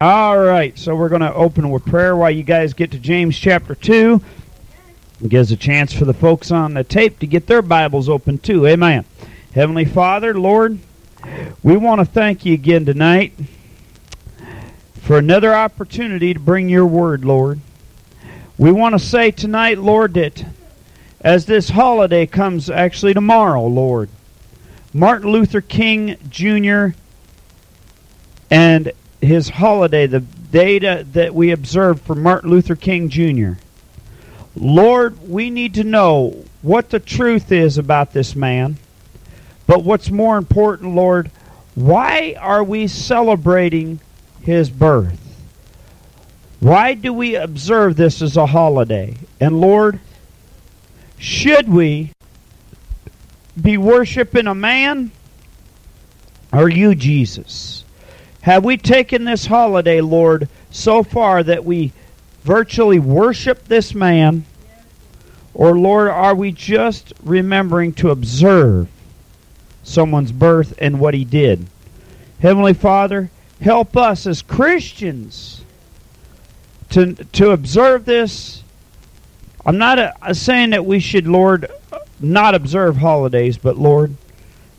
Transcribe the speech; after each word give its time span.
All 0.00 0.36
right, 0.36 0.76
so 0.76 0.96
we're 0.96 1.08
going 1.08 1.20
to 1.20 1.32
open 1.32 1.70
with 1.70 1.86
prayer 1.86 2.16
while 2.16 2.30
you 2.32 2.42
guys 2.42 2.74
get 2.74 2.90
to 2.90 2.98
James 2.98 3.38
chapter 3.38 3.76
2. 3.76 4.20
It 5.22 5.28
gives 5.28 5.52
a 5.52 5.56
chance 5.56 5.92
for 5.92 6.04
the 6.04 6.12
folks 6.12 6.50
on 6.50 6.74
the 6.74 6.82
tape 6.82 7.20
to 7.20 7.28
get 7.28 7.46
their 7.46 7.62
Bibles 7.62 8.08
open 8.08 8.38
too. 8.38 8.66
Amen. 8.66 9.04
Heavenly 9.54 9.84
Father, 9.84 10.34
Lord, 10.34 10.80
we 11.62 11.76
want 11.76 12.00
to 12.00 12.04
thank 12.04 12.44
you 12.44 12.54
again 12.54 12.84
tonight 12.84 13.34
for 14.94 15.16
another 15.16 15.54
opportunity 15.54 16.34
to 16.34 16.40
bring 16.40 16.68
your 16.68 16.86
word, 16.86 17.24
Lord. 17.24 17.60
We 18.58 18.72
want 18.72 18.96
to 18.96 18.98
say 18.98 19.30
tonight, 19.30 19.78
Lord, 19.78 20.14
that 20.14 20.44
as 21.20 21.46
this 21.46 21.68
holiday 21.70 22.26
comes 22.26 22.68
actually 22.68 23.14
tomorrow, 23.14 23.64
Lord, 23.64 24.08
Martin 24.92 25.30
Luther 25.30 25.60
King 25.60 26.16
Jr. 26.28 26.96
and 28.50 28.90
his 29.24 29.48
holiday, 29.48 30.06
the 30.06 30.20
data 30.20 31.06
that 31.12 31.34
we 31.34 31.50
observed 31.50 32.02
for 32.02 32.14
Martin 32.14 32.50
Luther 32.50 32.76
King 32.76 33.08
Jr. 33.08 33.52
Lord, 34.56 35.28
we 35.28 35.50
need 35.50 35.74
to 35.74 35.84
know 35.84 36.44
what 36.62 36.90
the 36.90 37.00
truth 37.00 37.50
is 37.50 37.76
about 37.76 38.12
this 38.12 38.36
man. 38.36 38.78
But 39.66 39.82
what's 39.82 40.10
more 40.10 40.36
important, 40.36 40.94
Lord, 40.94 41.30
why 41.74 42.36
are 42.38 42.62
we 42.62 42.86
celebrating 42.86 44.00
his 44.42 44.70
birth? 44.70 45.20
Why 46.60 46.94
do 46.94 47.12
we 47.12 47.34
observe 47.34 47.96
this 47.96 48.22
as 48.22 48.36
a 48.36 48.46
holiday? 48.46 49.16
And 49.40 49.60
Lord, 49.60 50.00
should 51.18 51.68
we 51.68 52.12
be 53.60 53.76
worshiping 53.76 54.46
a 54.46 54.54
man 54.54 55.10
or 56.52 56.68
you, 56.68 56.94
Jesus? 56.94 57.83
Have 58.44 58.62
we 58.62 58.76
taken 58.76 59.24
this 59.24 59.46
holiday, 59.46 60.02
Lord, 60.02 60.50
so 60.70 61.02
far 61.02 61.42
that 61.42 61.64
we 61.64 61.94
virtually 62.42 62.98
worship 62.98 63.64
this 63.68 63.94
man? 63.94 64.44
Or, 65.54 65.78
Lord, 65.78 66.08
are 66.08 66.34
we 66.34 66.52
just 66.52 67.14
remembering 67.22 67.94
to 67.94 68.10
observe 68.10 68.88
someone's 69.82 70.30
birth 70.30 70.74
and 70.76 71.00
what 71.00 71.14
he 71.14 71.24
did? 71.24 71.66
Heavenly 72.40 72.74
Father, 72.74 73.30
help 73.62 73.96
us 73.96 74.26
as 74.26 74.42
Christians 74.42 75.64
to, 76.90 77.14
to 77.14 77.52
observe 77.52 78.04
this. 78.04 78.62
I'm 79.64 79.78
not 79.78 79.98
a, 79.98 80.12
a 80.20 80.34
saying 80.34 80.68
that 80.70 80.84
we 80.84 81.00
should, 81.00 81.26
Lord, 81.26 81.70
uh, 81.90 82.00
not 82.20 82.54
observe 82.54 82.98
holidays, 82.98 83.56
but, 83.56 83.78
Lord, 83.78 84.14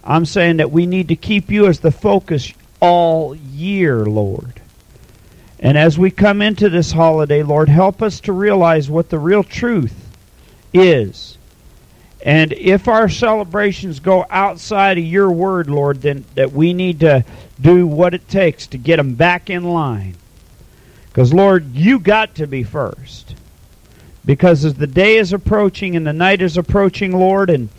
I'm 0.03 0.27
saying 0.27 0.57
that 0.57 0.69
we 0.69 0.85
need 0.85 1.07
to 1.07 1.15
keep 1.15 1.49
you 1.49 1.65
as 1.65 1.79
the 1.79 1.89
focus 1.89 2.53
all 2.85 3.35
year, 3.35 4.05
Lord. 4.05 4.61
And 5.59 5.77
as 5.77 5.97
we 5.97 6.11
come 6.11 6.41
into 6.41 6.69
this 6.69 6.91
holiday, 6.91 7.41
Lord, 7.41 7.67
help 7.67 8.01
us 8.03 8.19
to 8.21 8.31
realize 8.31 8.89
what 8.89 9.09
the 9.09 9.17
real 9.17 9.43
truth 9.43 9.95
is. 10.73 11.37
And 12.23 12.53
if 12.53 12.87
our 12.87 13.09
celebrations 13.09 13.99
go 13.99 14.25
outside 14.29 14.99
of 14.99 15.03
your 15.03 15.31
word, 15.31 15.69
Lord, 15.69 16.01
then 16.01 16.25
that 16.35 16.51
we 16.51 16.73
need 16.73 16.99
to 16.99 17.25
do 17.59 17.87
what 17.87 18.13
it 18.13 18.27
takes 18.29 18.67
to 18.67 18.77
get 18.77 18.97
them 18.97 19.15
back 19.15 19.49
in 19.49 19.63
line. 19.63 20.15
Because, 21.07 21.33
Lord, 21.33 21.73
you 21.73 21.99
got 21.99 22.35
to 22.35 22.45
be 22.45 22.61
first. 22.61 23.35
Because 24.25 24.65
as 24.65 24.75
the 24.75 24.87
day 24.87 25.17
is 25.17 25.33
approaching 25.33 25.95
and 25.95 26.05
the 26.05 26.13
night 26.13 26.41
is 26.41 26.57
approaching, 26.57 27.17
Lord, 27.17 27.49
and 27.49 27.69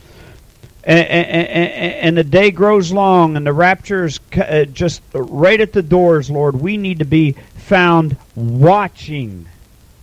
and, 0.86 1.68
and, 1.68 2.16
the 2.16 2.22
day 2.22 2.52
grows 2.52 2.92
long 2.92 3.36
and 3.36 3.44
the 3.44 3.52
rapture 3.52 4.04
is 4.04 4.20
uh, 4.36 4.64
just 4.66 5.02
right 5.12 5.60
at 5.60 5.72
the 5.72 5.82
doors, 5.82 6.30
Lord, 6.30 6.60
we 6.60 6.76
need 6.76 7.00
to 7.00 7.04
be 7.04 7.32
found 7.56 8.16
watching 8.36 9.48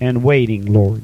and 0.02 0.24
waiting, 0.24 0.72
Lord. 0.72 1.04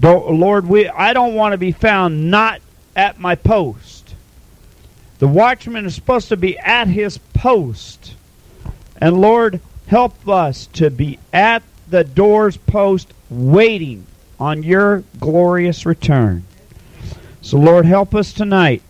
Lord, 0.00 0.66
we 0.66 0.88
I 0.88 1.12
don't 1.12 1.34
want 1.34 1.52
to 1.52 1.58
be 1.58 1.72
found 1.72 2.30
not 2.30 2.60
at 2.96 3.20
my 3.20 3.36
post. 3.36 4.14
The 5.20 5.28
watchman 5.28 5.86
is 5.86 5.94
supposed 5.94 6.28
to 6.28 6.36
be 6.36 6.58
at 6.58 6.88
his 6.88 7.18
post. 7.18 8.14
And 9.00 9.20
Lord, 9.20 9.60
help 9.86 10.28
us 10.28 10.66
to 10.74 10.90
be 10.90 11.18
at 11.32 11.62
the 11.88 12.04
door's 12.04 12.56
post 12.56 13.12
waiting 13.30 14.06
on 14.40 14.62
your 14.62 15.04
glorious 15.18 15.86
return. 15.86 16.44
So, 17.48 17.56
Lord, 17.56 17.86
help 17.86 18.14
us 18.14 18.34
tonight 18.34 18.82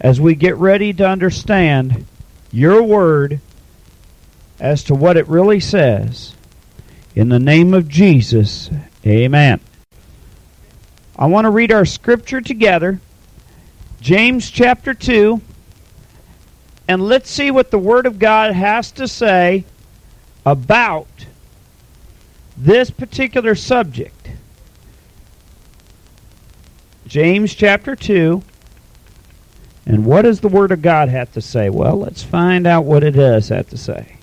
as 0.00 0.18
we 0.18 0.34
get 0.34 0.56
ready 0.56 0.94
to 0.94 1.06
understand 1.06 2.06
your 2.50 2.82
word 2.82 3.38
as 4.58 4.82
to 4.84 4.94
what 4.94 5.18
it 5.18 5.28
really 5.28 5.60
says. 5.60 6.34
In 7.14 7.28
the 7.28 7.38
name 7.38 7.74
of 7.74 7.86
Jesus, 7.86 8.70
amen. 9.04 9.60
I 11.18 11.26
want 11.26 11.44
to 11.44 11.50
read 11.50 11.70
our 11.70 11.84
scripture 11.84 12.40
together, 12.40 12.98
James 14.00 14.50
chapter 14.50 14.94
2, 14.94 15.38
and 16.88 17.02
let's 17.02 17.30
see 17.30 17.50
what 17.50 17.70
the 17.70 17.78
Word 17.78 18.06
of 18.06 18.18
God 18.18 18.54
has 18.54 18.90
to 18.92 19.06
say 19.06 19.66
about 20.46 21.26
this 22.56 22.90
particular 22.90 23.54
subject. 23.54 24.23
James 27.14 27.54
chapter 27.54 27.94
2. 27.94 28.42
And 29.86 30.04
what 30.04 30.22
does 30.22 30.40
the 30.40 30.48
Word 30.48 30.72
of 30.72 30.82
God 30.82 31.08
have 31.10 31.30
to 31.34 31.40
say? 31.40 31.70
Well, 31.70 31.94
let's 31.94 32.24
find 32.24 32.66
out 32.66 32.86
what 32.86 33.04
it 33.04 33.12
does 33.12 33.50
have 33.50 33.68
to 33.68 33.76
say. 33.76 34.16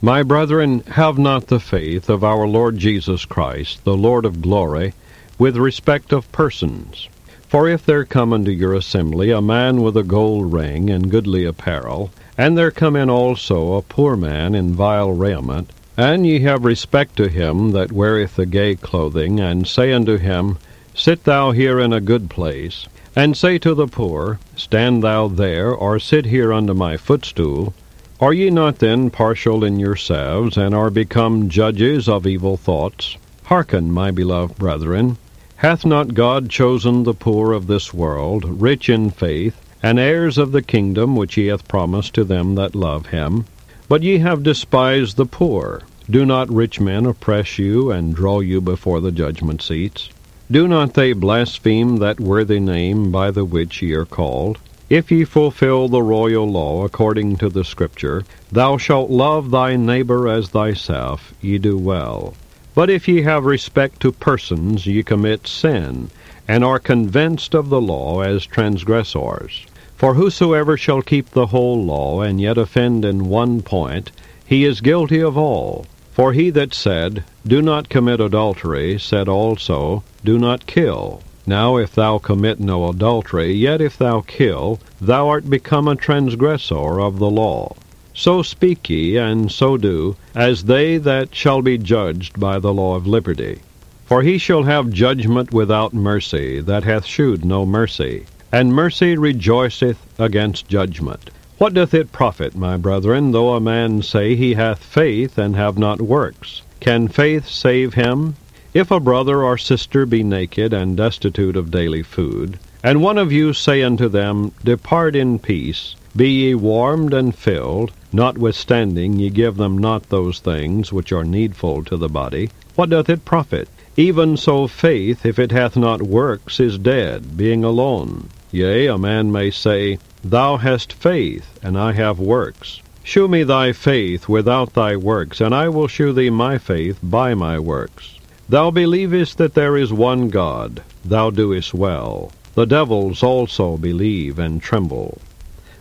My 0.00 0.24
brethren, 0.24 0.80
have 0.88 1.18
not 1.18 1.46
the 1.46 1.60
faith 1.60 2.10
of 2.10 2.24
our 2.24 2.48
Lord 2.48 2.78
Jesus 2.78 3.24
Christ, 3.26 3.84
the 3.84 3.96
Lord 3.96 4.24
of 4.24 4.42
glory, 4.42 4.92
with 5.38 5.56
respect 5.56 6.12
of 6.12 6.32
persons. 6.32 7.08
For 7.46 7.68
if 7.68 7.86
there 7.86 8.04
come 8.04 8.32
unto 8.32 8.50
your 8.50 8.74
assembly 8.74 9.30
a 9.30 9.40
man 9.40 9.80
with 9.80 9.96
a 9.96 10.02
gold 10.02 10.52
ring 10.52 10.90
and 10.90 11.12
goodly 11.12 11.44
apparel, 11.44 12.10
and 12.36 12.58
there 12.58 12.72
come 12.72 12.96
in 12.96 13.08
also 13.08 13.74
a 13.74 13.82
poor 13.82 14.16
man 14.16 14.56
in 14.56 14.74
vile 14.74 15.12
raiment, 15.12 15.70
and 15.96 16.26
ye 16.26 16.40
have 16.40 16.64
respect 16.64 17.14
to 17.18 17.28
him 17.28 17.70
that 17.70 17.92
weareth 17.92 18.34
the 18.34 18.46
gay 18.46 18.74
clothing, 18.74 19.38
and 19.38 19.68
say 19.68 19.92
unto 19.92 20.16
him, 20.16 20.58
Sit 20.94 21.24
thou 21.24 21.52
here 21.52 21.80
in 21.80 21.90
a 21.94 22.02
good 22.02 22.28
place, 22.28 22.86
and 23.16 23.34
say 23.34 23.56
to 23.56 23.74
the 23.74 23.86
poor, 23.86 24.38
Stand 24.56 25.02
thou 25.02 25.26
there, 25.26 25.72
or 25.72 25.98
sit 25.98 26.26
here 26.26 26.52
under 26.52 26.74
my 26.74 26.98
footstool. 26.98 27.72
Are 28.20 28.34
ye 28.34 28.50
not 28.50 28.78
then 28.78 29.08
partial 29.08 29.64
in 29.64 29.78
yourselves, 29.78 30.58
and 30.58 30.74
are 30.74 30.90
become 30.90 31.48
judges 31.48 32.10
of 32.10 32.26
evil 32.26 32.58
thoughts? 32.58 33.16
Hearken, 33.44 33.90
my 33.90 34.10
beloved 34.10 34.58
brethren. 34.58 35.16
Hath 35.56 35.86
not 35.86 36.12
God 36.12 36.50
chosen 36.50 37.04
the 37.04 37.14
poor 37.14 37.52
of 37.52 37.68
this 37.68 37.94
world, 37.94 38.60
rich 38.60 38.90
in 38.90 39.08
faith, 39.08 39.56
and 39.82 39.98
heirs 39.98 40.36
of 40.36 40.52
the 40.52 40.60
kingdom 40.60 41.16
which 41.16 41.36
he 41.36 41.46
hath 41.46 41.66
promised 41.68 42.12
to 42.16 42.22
them 42.24 42.54
that 42.56 42.74
love 42.74 43.06
him? 43.06 43.46
But 43.88 44.02
ye 44.02 44.18
have 44.18 44.42
despised 44.42 45.16
the 45.16 45.24
poor. 45.24 45.84
Do 46.10 46.26
not 46.26 46.52
rich 46.52 46.80
men 46.80 47.06
oppress 47.06 47.58
you, 47.58 47.90
and 47.90 48.14
draw 48.14 48.40
you 48.40 48.60
before 48.60 49.00
the 49.00 49.10
judgment 49.10 49.62
seats? 49.62 50.10
Do 50.52 50.68
not 50.68 50.92
they 50.92 51.14
blaspheme 51.14 51.96
that 52.00 52.20
worthy 52.20 52.60
name 52.60 53.10
by 53.10 53.30
the 53.30 53.42
which 53.42 53.80
ye 53.80 53.94
are 53.94 54.04
called? 54.04 54.58
If 54.90 55.10
ye 55.10 55.24
fulfill 55.24 55.88
the 55.88 56.02
royal 56.02 56.46
law 56.46 56.84
according 56.84 57.38
to 57.38 57.48
the 57.48 57.64
Scripture, 57.64 58.24
Thou 58.50 58.76
shalt 58.76 59.08
love 59.08 59.50
thy 59.50 59.76
neighbor 59.76 60.28
as 60.28 60.50
thyself, 60.50 61.32
ye 61.40 61.56
do 61.56 61.78
well. 61.78 62.34
But 62.74 62.90
if 62.90 63.08
ye 63.08 63.22
have 63.22 63.46
respect 63.46 64.00
to 64.00 64.12
persons, 64.12 64.86
ye 64.86 65.02
commit 65.02 65.46
sin, 65.46 66.10
and 66.46 66.62
are 66.62 66.78
convinced 66.78 67.54
of 67.54 67.70
the 67.70 67.80
law 67.80 68.20
as 68.20 68.44
transgressors. 68.44 69.64
For 69.96 70.12
whosoever 70.12 70.76
shall 70.76 71.00
keep 71.00 71.30
the 71.30 71.46
whole 71.46 71.82
law, 71.82 72.20
and 72.20 72.38
yet 72.38 72.58
offend 72.58 73.06
in 73.06 73.30
one 73.30 73.62
point, 73.62 74.12
he 74.44 74.66
is 74.66 74.82
guilty 74.82 75.22
of 75.22 75.38
all. 75.38 75.86
For 76.12 76.34
he 76.34 76.50
that 76.50 76.74
said, 76.74 77.24
Do 77.46 77.62
not 77.62 77.88
commit 77.88 78.20
adultery, 78.20 78.98
said 78.98 79.28
also, 79.28 80.04
Do 80.22 80.38
not 80.38 80.66
kill. 80.66 81.22
Now 81.46 81.78
if 81.78 81.94
thou 81.94 82.18
commit 82.18 82.60
no 82.60 82.88
adultery, 82.90 83.54
yet 83.54 83.80
if 83.80 83.96
thou 83.96 84.20
kill, 84.20 84.78
thou 85.00 85.28
art 85.28 85.48
become 85.48 85.88
a 85.88 85.96
transgressor 85.96 87.00
of 87.00 87.18
the 87.18 87.30
law. 87.30 87.74
So 88.12 88.42
speak 88.42 88.90
ye, 88.90 89.16
and 89.16 89.50
so 89.50 89.78
do, 89.78 90.16
as 90.34 90.64
they 90.64 90.98
that 90.98 91.34
shall 91.34 91.62
be 91.62 91.78
judged 91.78 92.38
by 92.38 92.58
the 92.58 92.74
law 92.74 92.94
of 92.94 93.06
liberty. 93.06 93.60
For 94.04 94.20
he 94.20 94.36
shall 94.36 94.64
have 94.64 94.92
judgment 94.92 95.50
without 95.50 95.94
mercy, 95.94 96.60
that 96.60 96.84
hath 96.84 97.06
shewed 97.06 97.42
no 97.42 97.64
mercy, 97.64 98.26
and 98.52 98.74
mercy 98.74 99.16
rejoiceth 99.16 99.96
against 100.18 100.68
judgment. 100.68 101.30
What 101.62 101.74
doth 101.74 101.94
it 101.94 102.10
profit, 102.10 102.56
my 102.56 102.76
brethren, 102.76 103.30
though 103.30 103.54
a 103.54 103.60
man 103.60 104.02
say 104.02 104.34
he 104.34 104.54
hath 104.54 104.82
faith 104.82 105.38
and 105.38 105.54
have 105.54 105.78
not 105.78 106.02
works? 106.02 106.62
Can 106.80 107.06
faith 107.06 107.48
save 107.48 107.94
him? 107.94 108.34
If 108.74 108.90
a 108.90 108.98
brother 108.98 109.44
or 109.44 109.56
sister 109.56 110.04
be 110.04 110.24
naked 110.24 110.72
and 110.72 110.96
destitute 110.96 111.54
of 111.54 111.70
daily 111.70 112.02
food, 112.02 112.58
and 112.82 113.00
one 113.00 113.16
of 113.16 113.30
you 113.30 113.52
say 113.52 113.80
unto 113.80 114.08
them, 114.08 114.50
Depart 114.64 115.14
in 115.14 115.38
peace, 115.38 115.94
Be 116.16 116.30
ye 116.30 116.54
warmed 116.56 117.14
and 117.14 117.32
filled, 117.32 117.92
notwithstanding 118.12 119.20
ye 119.20 119.30
give 119.30 119.56
them 119.56 119.78
not 119.78 120.08
those 120.08 120.40
things 120.40 120.92
which 120.92 121.12
are 121.12 121.22
needful 121.22 121.84
to 121.84 121.96
the 121.96 122.08
body. 122.08 122.50
What 122.74 122.90
doth 122.90 123.08
it 123.08 123.24
profit? 123.24 123.68
Even 123.96 124.36
so 124.36 124.66
faith, 124.66 125.24
if 125.24 125.38
it 125.38 125.52
hath 125.52 125.76
not 125.76 126.02
works, 126.02 126.58
is 126.58 126.76
dead, 126.76 127.36
being 127.36 127.62
alone. 127.62 128.30
Yea, 128.50 128.88
a 128.88 128.98
man 128.98 129.30
may 129.30 129.52
say, 129.52 129.98
Thou 130.24 130.56
hast 130.56 130.92
faith, 130.92 131.58
and 131.64 131.76
I 131.76 131.92
have 131.94 132.20
works. 132.20 132.80
Shew 133.02 133.26
me 133.26 133.42
thy 133.42 133.72
faith 133.72 134.28
without 134.28 134.72
thy 134.72 134.94
works, 134.94 135.40
and 135.40 135.52
I 135.52 135.68
will 135.68 135.88
shew 135.88 136.12
thee 136.12 136.30
my 136.30 136.58
faith 136.58 137.00
by 137.02 137.34
my 137.34 137.58
works. 137.58 138.20
Thou 138.48 138.70
believest 138.70 139.36
that 139.38 139.54
there 139.54 139.76
is 139.76 139.92
one 139.92 140.28
God. 140.28 140.82
Thou 141.04 141.30
doest 141.30 141.74
well. 141.74 142.30
The 142.54 142.66
devils 142.66 143.24
also 143.24 143.76
believe 143.76 144.38
and 144.38 144.62
tremble. 144.62 145.18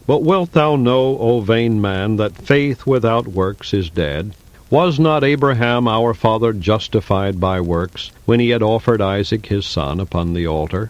But 0.07 0.23
wilt 0.23 0.53
thou 0.53 0.75
know, 0.75 1.19
O 1.19 1.41
vain 1.41 1.79
man, 1.79 2.15
that 2.15 2.35
faith 2.35 2.87
without 2.87 3.27
works 3.27 3.75
is 3.75 3.91
dead? 3.91 4.33
Was 4.71 4.99
not 4.99 5.23
Abraham 5.23 5.87
our 5.87 6.15
father 6.15 6.51
justified 6.51 7.39
by 7.39 7.61
works, 7.61 8.11
when 8.25 8.39
he 8.39 8.49
had 8.49 8.63
offered 8.63 9.01
Isaac 9.01 9.45
his 9.45 9.67
son 9.67 9.99
upon 9.99 10.33
the 10.33 10.47
altar? 10.47 10.89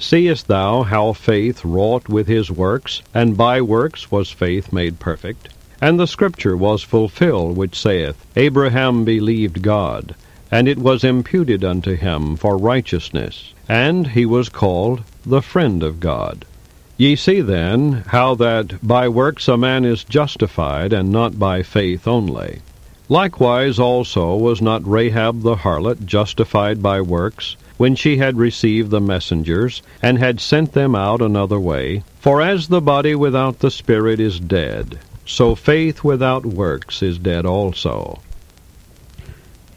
Seest 0.00 0.46
thou 0.46 0.84
how 0.84 1.12
faith 1.12 1.64
wrought 1.64 2.08
with 2.08 2.28
his 2.28 2.52
works, 2.52 3.02
and 3.12 3.36
by 3.36 3.60
works 3.60 4.12
was 4.12 4.30
faith 4.30 4.72
made 4.72 5.00
perfect? 5.00 5.48
And 5.80 5.98
the 5.98 6.06
scripture 6.06 6.56
was 6.56 6.84
fulfilled 6.84 7.56
which 7.56 7.76
saith, 7.76 8.24
Abraham 8.36 9.04
believed 9.04 9.60
God, 9.60 10.14
and 10.52 10.68
it 10.68 10.78
was 10.78 11.02
imputed 11.02 11.64
unto 11.64 11.96
him 11.96 12.36
for 12.36 12.56
righteousness, 12.56 13.52
and 13.68 14.06
he 14.06 14.24
was 14.24 14.48
called 14.48 15.02
the 15.26 15.42
friend 15.42 15.82
of 15.82 15.98
God. 15.98 16.44
Ye 16.96 17.16
see 17.16 17.40
then 17.40 18.04
how 18.06 18.36
that 18.36 18.86
by 18.86 19.08
works 19.08 19.48
a 19.48 19.56
man 19.56 19.84
is 19.84 20.04
justified, 20.04 20.92
and 20.92 21.10
not 21.10 21.40
by 21.40 21.64
faith 21.64 22.06
only. 22.06 22.60
Likewise 23.08 23.80
also 23.80 24.36
was 24.36 24.62
not 24.62 24.86
Rahab 24.86 25.42
the 25.42 25.56
harlot 25.56 26.06
justified 26.06 26.82
by 26.82 27.00
works, 27.00 27.56
when 27.78 27.94
she 27.94 28.18
had 28.18 28.36
received 28.36 28.90
the 28.90 29.00
messengers, 29.00 29.82
and 30.02 30.18
had 30.18 30.40
sent 30.40 30.72
them 30.72 30.94
out 30.94 31.22
another 31.22 31.58
way? 31.58 32.02
For 32.20 32.42
as 32.42 32.68
the 32.68 32.82
body 32.82 33.14
without 33.14 33.60
the 33.60 33.70
spirit 33.70 34.20
is 34.20 34.38
dead, 34.38 34.98
so 35.24 35.54
faith 35.54 36.04
without 36.04 36.44
works 36.44 37.02
is 37.02 37.18
dead 37.18 37.46
also. 37.46 38.20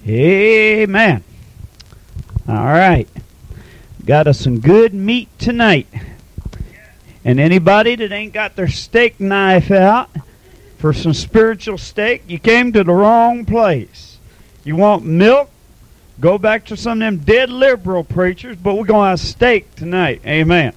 Amen. 0.06 1.24
All 2.48 2.56
right. 2.56 3.08
Got 4.06 4.28
us 4.28 4.40
some 4.40 4.60
good 4.60 4.94
meat 4.94 5.30
tonight. 5.38 5.88
And 7.24 7.40
anybody 7.40 7.96
that 7.96 8.12
ain't 8.12 8.34
got 8.34 8.56
their 8.56 8.68
steak 8.68 9.20
knife 9.20 9.70
out 9.70 10.10
for 10.80 10.92
some 10.92 11.14
spiritual 11.14 11.78
steak, 11.78 12.24
you 12.28 12.40
came 12.40 12.74
to 12.74 12.84
the 12.84 12.94
wrong 12.94 13.46
place. 13.46 14.18
You 14.64 14.76
want 14.76 15.06
milk? 15.06 15.52
Go 16.20 16.38
back 16.38 16.66
to 16.66 16.78
some 16.78 17.02
of 17.02 17.06
them 17.06 17.18
dead 17.18 17.50
liberal 17.50 18.04
preachers, 18.04 18.58
but 18.58 18.76
we're 18.76 18.86
going 18.86 19.06
to 19.06 19.10
have 19.10 19.20
steak 19.20 19.76
tonight. 19.76 20.22
Amen. 20.26 20.74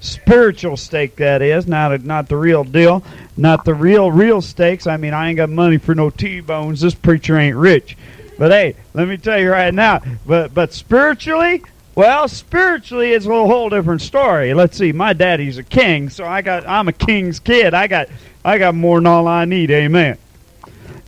Spiritual 0.00 0.76
steak, 0.76 1.16
that 1.16 1.42
is, 1.42 1.66
not 1.66 2.04
not 2.04 2.28
the 2.28 2.36
real 2.36 2.62
deal, 2.62 3.02
not 3.36 3.64
the 3.64 3.74
real 3.74 4.12
real 4.12 4.40
steaks. 4.40 4.86
I 4.86 4.96
mean, 4.96 5.12
I 5.12 5.28
ain't 5.28 5.38
got 5.38 5.50
money 5.50 5.76
for 5.76 5.92
no 5.92 6.08
T-bones. 6.08 6.80
This 6.80 6.94
preacher 6.94 7.36
ain't 7.36 7.56
rich, 7.56 7.96
but 8.38 8.52
hey, 8.52 8.76
let 8.94 9.08
me 9.08 9.16
tell 9.16 9.40
you 9.40 9.50
right 9.50 9.74
now. 9.74 10.00
But 10.24 10.54
but 10.54 10.72
spiritually, 10.72 11.64
well, 11.96 12.28
spiritually, 12.28 13.10
it's 13.10 13.26
a 13.26 13.28
whole 13.28 13.70
different 13.70 14.00
story. 14.00 14.54
Let's 14.54 14.78
see. 14.78 14.92
My 14.92 15.14
daddy's 15.14 15.58
a 15.58 15.64
king, 15.64 16.10
so 16.10 16.24
I 16.24 16.42
got. 16.42 16.64
I'm 16.64 16.86
a 16.86 16.92
king's 16.92 17.40
kid. 17.40 17.74
I 17.74 17.88
got. 17.88 18.08
I 18.44 18.58
got 18.58 18.76
more 18.76 18.98
than 18.98 19.08
all 19.08 19.26
I 19.26 19.46
need. 19.46 19.72
Amen. 19.72 20.16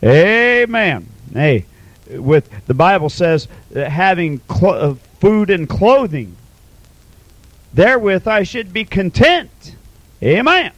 Amen. 0.02 1.06
Hey, 1.32 1.64
with 2.19 2.49
the 2.67 2.75
Bible 2.75 3.09
says 3.09 3.49
having 3.75 4.41
cl- 4.49 4.99
food 5.21 5.51
and 5.51 5.69
clothing 5.69 6.37
Therewith 7.73 8.27
I 8.27 8.43
should 8.43 8.73
be 8.73 8.85
content. 8.85 9.77
Amen. 10.23 10.73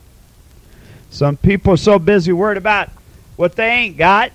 Some 1.11 1.37
people 1.37 1.75
are 1.75 1.79
so 1.79 1.99
busy 1.99 2.33
worried 2.33 2.59
about 2.59 2.91
what 3.37 3.57
they 3.57 3.69
ain't 3.69 3.97
got 3.97 4.33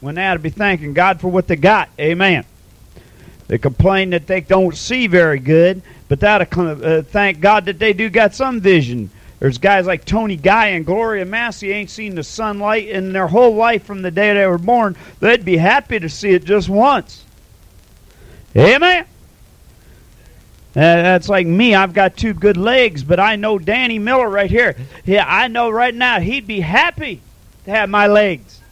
when 0.00 0.16
they 0.16 0.26
ought 0.26 0.34
to 0.34 0.40
be 0.40 0.50
thanking 0.50 0.92
God 0.92 1.20
for 1.20 1.28
what 1.28 1.46
they 1.46 1.56
got. 1.56 1.88
Amen. 1.98 2.44
They 3.46 3.58
complain 3.58 4.10
that 4.10 4.26
they 4.26 4.40
don't 4.40 4.76
see 4.76 5.06
very 5.06 5.38
good, 5.38 5.82
but 6.08 6.20
they 6.20 6.26
ought 6.26 6.50
to 6.50 6.60
uh, 6.60 7.02
thank 7.02 7.40
God 7.40 7.66
that 7.66 7.78
they 7.78 7.92
do 7.92 8.08
got 8.08 8.34
some 8.34 8.60
vision. 8.60 9.10
There's 9.44 9.58
guys 9.58 9.86
like 9.86 10.06
Tony 10.06 10.36
Guy 10.36 10.68
and 10.68 10.86
Gloria 10.86 11.26
Massey 11.26 11.70
ain't 11.70 11.90
seen 11.90 12.14
the 12.14 12.22
sunlight 12.24 12.88
in 12.88 13.12
their 13.12 13.26
whole 13.26 13.54
life 13.54 13.84
from 13.84 14.00
the 14.00 14.10
day 14.10 14.32
they 14.32 14.46
were 14.46 14.56
born. 14.56 14.96
They'd 15.20 15.44
be 15.44 15.58
happy 15.58 16.00
to 16.00 16.08
see 16.08 16.30
it 16.30 16.46
just 16.46 16.70
once. 16.70 17.22
Amen. 18.56 19.04
Uh, 19.04 19.04
that's 20.74 21.28
like 21.28 21.46
me. 21.46 21.74
I've 21.74 21.92
got 21.92 22.16
two 22.16 22.32
good 22.32 22.56
legs, 22.56 23.04
but 23.04 23.20
I 23.20 23.36
know 23.36 23.58
Danny 23.58 23.98
Miller 23.98 24.30
right 24.30 24.50
here. 24.50 24.76
Yeah, 25.04 25.26
I 25.28 25.48
know 25.48 25.68
right 25.68 25.94
now 25.94 26.20
he'd 26.20 26.46
be 26.46 26.60
happy 26.60 27.20
to 27.66 27.70
have 27.70 27.90
my 27.90 28.06
legs. 28.06 28.62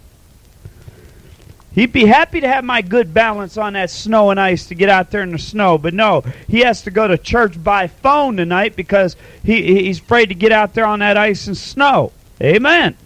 He'd 1.74 1.92
be 1.92 2.04
happy 2.04 2.40
to 2.40 2.48
have 2.48 2.64
my 2.64 2.82
good 2.82 3.14
balance 3.14 3.56
on 3.56 3.72
that 3.72 3.90
snow 3.90 4.30
and 4.30 4.38
ice 4.38 4.66
to 4.66 4.74
get 4.74 4.88
out 4.88 5.10
there 5.10 5.22
in 5.22 5.32
the 5.32 5.38
snow. 5.38 5.78
But 5.78 5.94
no, 5.94 6.22
he 6.46 6.60
has 6.60 6.82
to 6.82 6.90
go 6.90 7.08
to 7.08 7.16
church 7.16 7.62
by 7.62 7.86
phone 7.86 8.36
tonight 8.36 8.76
because 8.76 9.16
he, 9.42 9.84
he's 9.84 9.98
afraid 9.98 10.26
to 10.26 10.34
get 10.34 10.52
out 10.52 10.74
there 10.74 10.84
on 10.84 10.98
that 10.98 11.16
ice 11.16 11.46
and 11.46 11.56
snow. 11.56 12.12
Amen. 12.42 12.96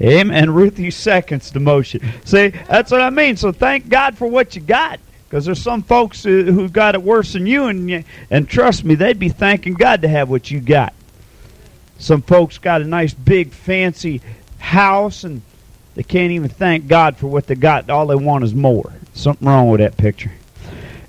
Amen. 0.00 0.52
Ruthie 0.52 0.90
seconds 0.90 1.50
the 1.50 1.60
motion. 1.60 2.00
See, 2.24 2.48
that's 2.48 2.90
what 2.90 3.02
I 3.02 3.10
mean. 3.10 3.36
So 3.36 3.52
thank 3.52 3.88
God 3.88 4.16
for 4.16 4.26
what 4.26 4.56
you 4.56 4.62
got. 4.62 4.98
Because 5.28 5.46
there's 5.46 5.62
some 5.62 5.82
folks 5.82 6.22
who, 6.22 6.44
who've 6.44 6.72
got 6.72 6.94
it 6.94 7.02
worse 7.02 7.32
than 7.32 7.46
you, 7.46 7.64
and 7.64 8.04
and 8.28 8.46
trust 8.46 8.84
me, 8.84 8.94
they'd 8.94 9.18
be 9.18 9.30
thanking 9.30 9.72
God 9.72 10.02
to 10.02 10.08
have 10.08 10.28
what 10.28 10.50
you 10.50 10.60
got. 10.60 10.92
Some 11.98 12.20
folks 12.20 12.58
got 12.58 12.82
a 12.82 12.84
nice 12.84 13.14
big 13.14 13.52
fancy 13.52 14.20
house, 14.58 15.24
and 15.24 15.40
they 15.94 16.02
can't 16.02 16.32
even 16.32 16.48
thank 16.48 16.88
God 16.88 17.16
for 17.16 17.26
what 17.26 17.46
they 17.46 17.54
got. 17.54 17.90
All 17.90 18.06
they 18.06 18.14
want 18.14 18.44
is 18.44 18.54
more. 18.54 18.92
Something 19.12 19.46
wrong 19.46 19.68
with 19.68 19.80
that 19.80 19.96
picture. 19.96 20.32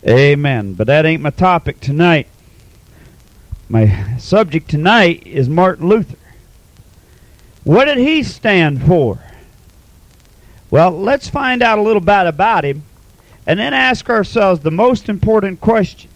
Amen. 0.05 0.73
But 0.73 0.87
that 0.87 1.05
ain't 1.05 1.21
my 1.21 1.29
topic 1.29 1.79
tonight. 1.79 2.27
My 3.69 4.17
subject 4.17 4.69
tonight 4.69 5.25
is 5.25 5.47
Martin 5.47 5.87
Luther. 5.87 6.17
What 7.63 7.85
did 7.85 7.97
he 7.97 8.23
stand 8.23 8.83
for? 8.83 9.19
Well, 10.69 10.91
let's 10.91 11.29
find 11.29 11.63
out 11.63 11.79
a 11.79 11.81
little 11.81 12.01
bit 12.01 12.27
about 12.27 12.65
him 12.65 12.83
and 13.47 13.59
then 13.59 13.73
ask 13.73 14.09
ourselves 14.09 14.61
the 14.61 14.71
most 14.71 15.07
important 15.07 15.61
question 15.61 16.09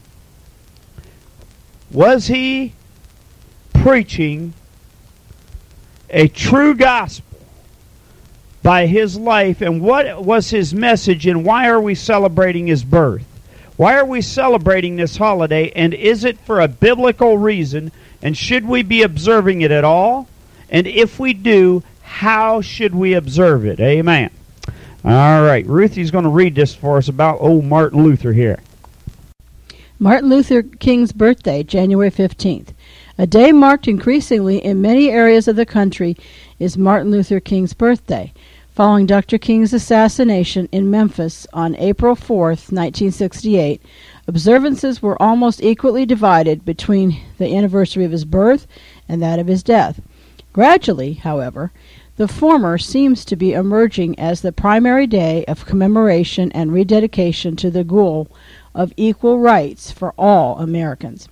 Was 1.89 2.27
he 2.27 2.73
preaching 3.73 4.53
a 6.09 6.27
true 6.27 6.73
gospel 6.73 7.26
by 8.63 8.87
his 8.87 9.17
life, 9.17 9.61
and 9.61 9.81
what 9.81 10.23
was 10.23 10.49
his 10.49 10.73
message, 10.73 11.25
and 11.25 11.45
why 11.45 11.69
are 11.69 11.81
we 11.81 11.95
celebrating 11.95 12.67
his 12.67 12.83
birth? 12.83 13.23
Why 13.77 13.95
are 13.97 14.05
we 14.05 14.21
celebrating 14.21 14.95
this 14.95 15.17
holiday, 15.17 15.71
and 15.75 15.93
is 15.93 16.23
it 16.23 16.39
for 16.39 16.59
a 16.59 16.67
biblical 16.67 17.37
reason, 17.37 17.91
and 18.21 18.35
should 18.35 18.65
we 18.65 18.81
be 18.83 19.03
observing 19.03 19.61
it 19.61 19.71
at 19.71 19.83
all? 19.83 20.27
And 20.69 20.87
if 20.87 21.19
we 21.19 21.33
do, 21.33 21.83
how 22.01 22.61
should 22.61 22.95
we 22.95 23.13
observe 23.13 23.65
it? 23.65 23.79
Amen. 23.79 24.31
All 25.05 25.43
right, 25.43 25.65
Ruthie's 25.65 26.11
going 26.11 26.23
to 26.23 26.29
read 26.29 26.55
this 26.55 26.73
for 26.73 26.97
us 26.97 27.07
about 27.07 27.37
old 27.39 27.65
Martin 27.65 28.03
Luther 28.03 28.33
here. 28.33 28.59
Martin 29.99 30.29
Luther 30.29 30.63
King's 30.63 31.11
birthday, 31.11 31.63
January 31.63 32.11
15th. 32.11 32.69
A 33.17 33.25
day 33.25 33.51
marked 33.51 33.87
increasingly 33.87 34.63
in 34.63 34.81
many 34.81 35.09
areas 35.09 35.47
of 35.47 35.55
the 35.55 35.65
country 35.65 36.15
is 36.59 36.77
Martin 36.77 37.09
Luther 37.09 37.39
King's 37.39 37.73
birthday. 37.73 38.31
Following 38.77 39.07
Dr. 39.07 39.39
King's 39.39 39.73
assassination 39.73 40.69
in 40.71 40.91
Memphis 40.91 41.47
on 41.51 41.75
April 41.77 42.13
4, 42.13 42.49
1968, 42.49 43.81
observances 44.27 45.01
were 45.01 45.19
almost 45.19 45.63
equally 45.63 46.05
divided 46.05 46.63
between 46.63 47.19
the 47.39 47.57
anniversary 47.57 48.05
of 48.05 48.11
his 48.11 48.23
birth 48.23 48.67
and 49.09 49.19
that 49.19 49.39
of 49.39 49.47
his 49.47 49.63
death. 49.63 49.99
Gradually, 50.53 51.13
however, 51.13 51.71
the 52.17 52.27
former 52.27 52.77
seems 52.77 53.25
to 53.25 53.35
be 53.35 53.51
emerging 53.51 54.19
as 54.19 54.41
the 54.41 54.51
primary 54.51 55.07
day 55.07 55.43
of 55.45 55.65
commemoration 55.65 56.51
and 56.51 56.71
rededication 56.71 57.55
to 57.55 57.71
the 57.71 57.83
goal 57.83 58.27
of 58.75 58.93
equal 58.95 59.39
rights 59.39 59.89
for 59.89 60.13
all 60.19 60.59
Americans. 60.59 61.27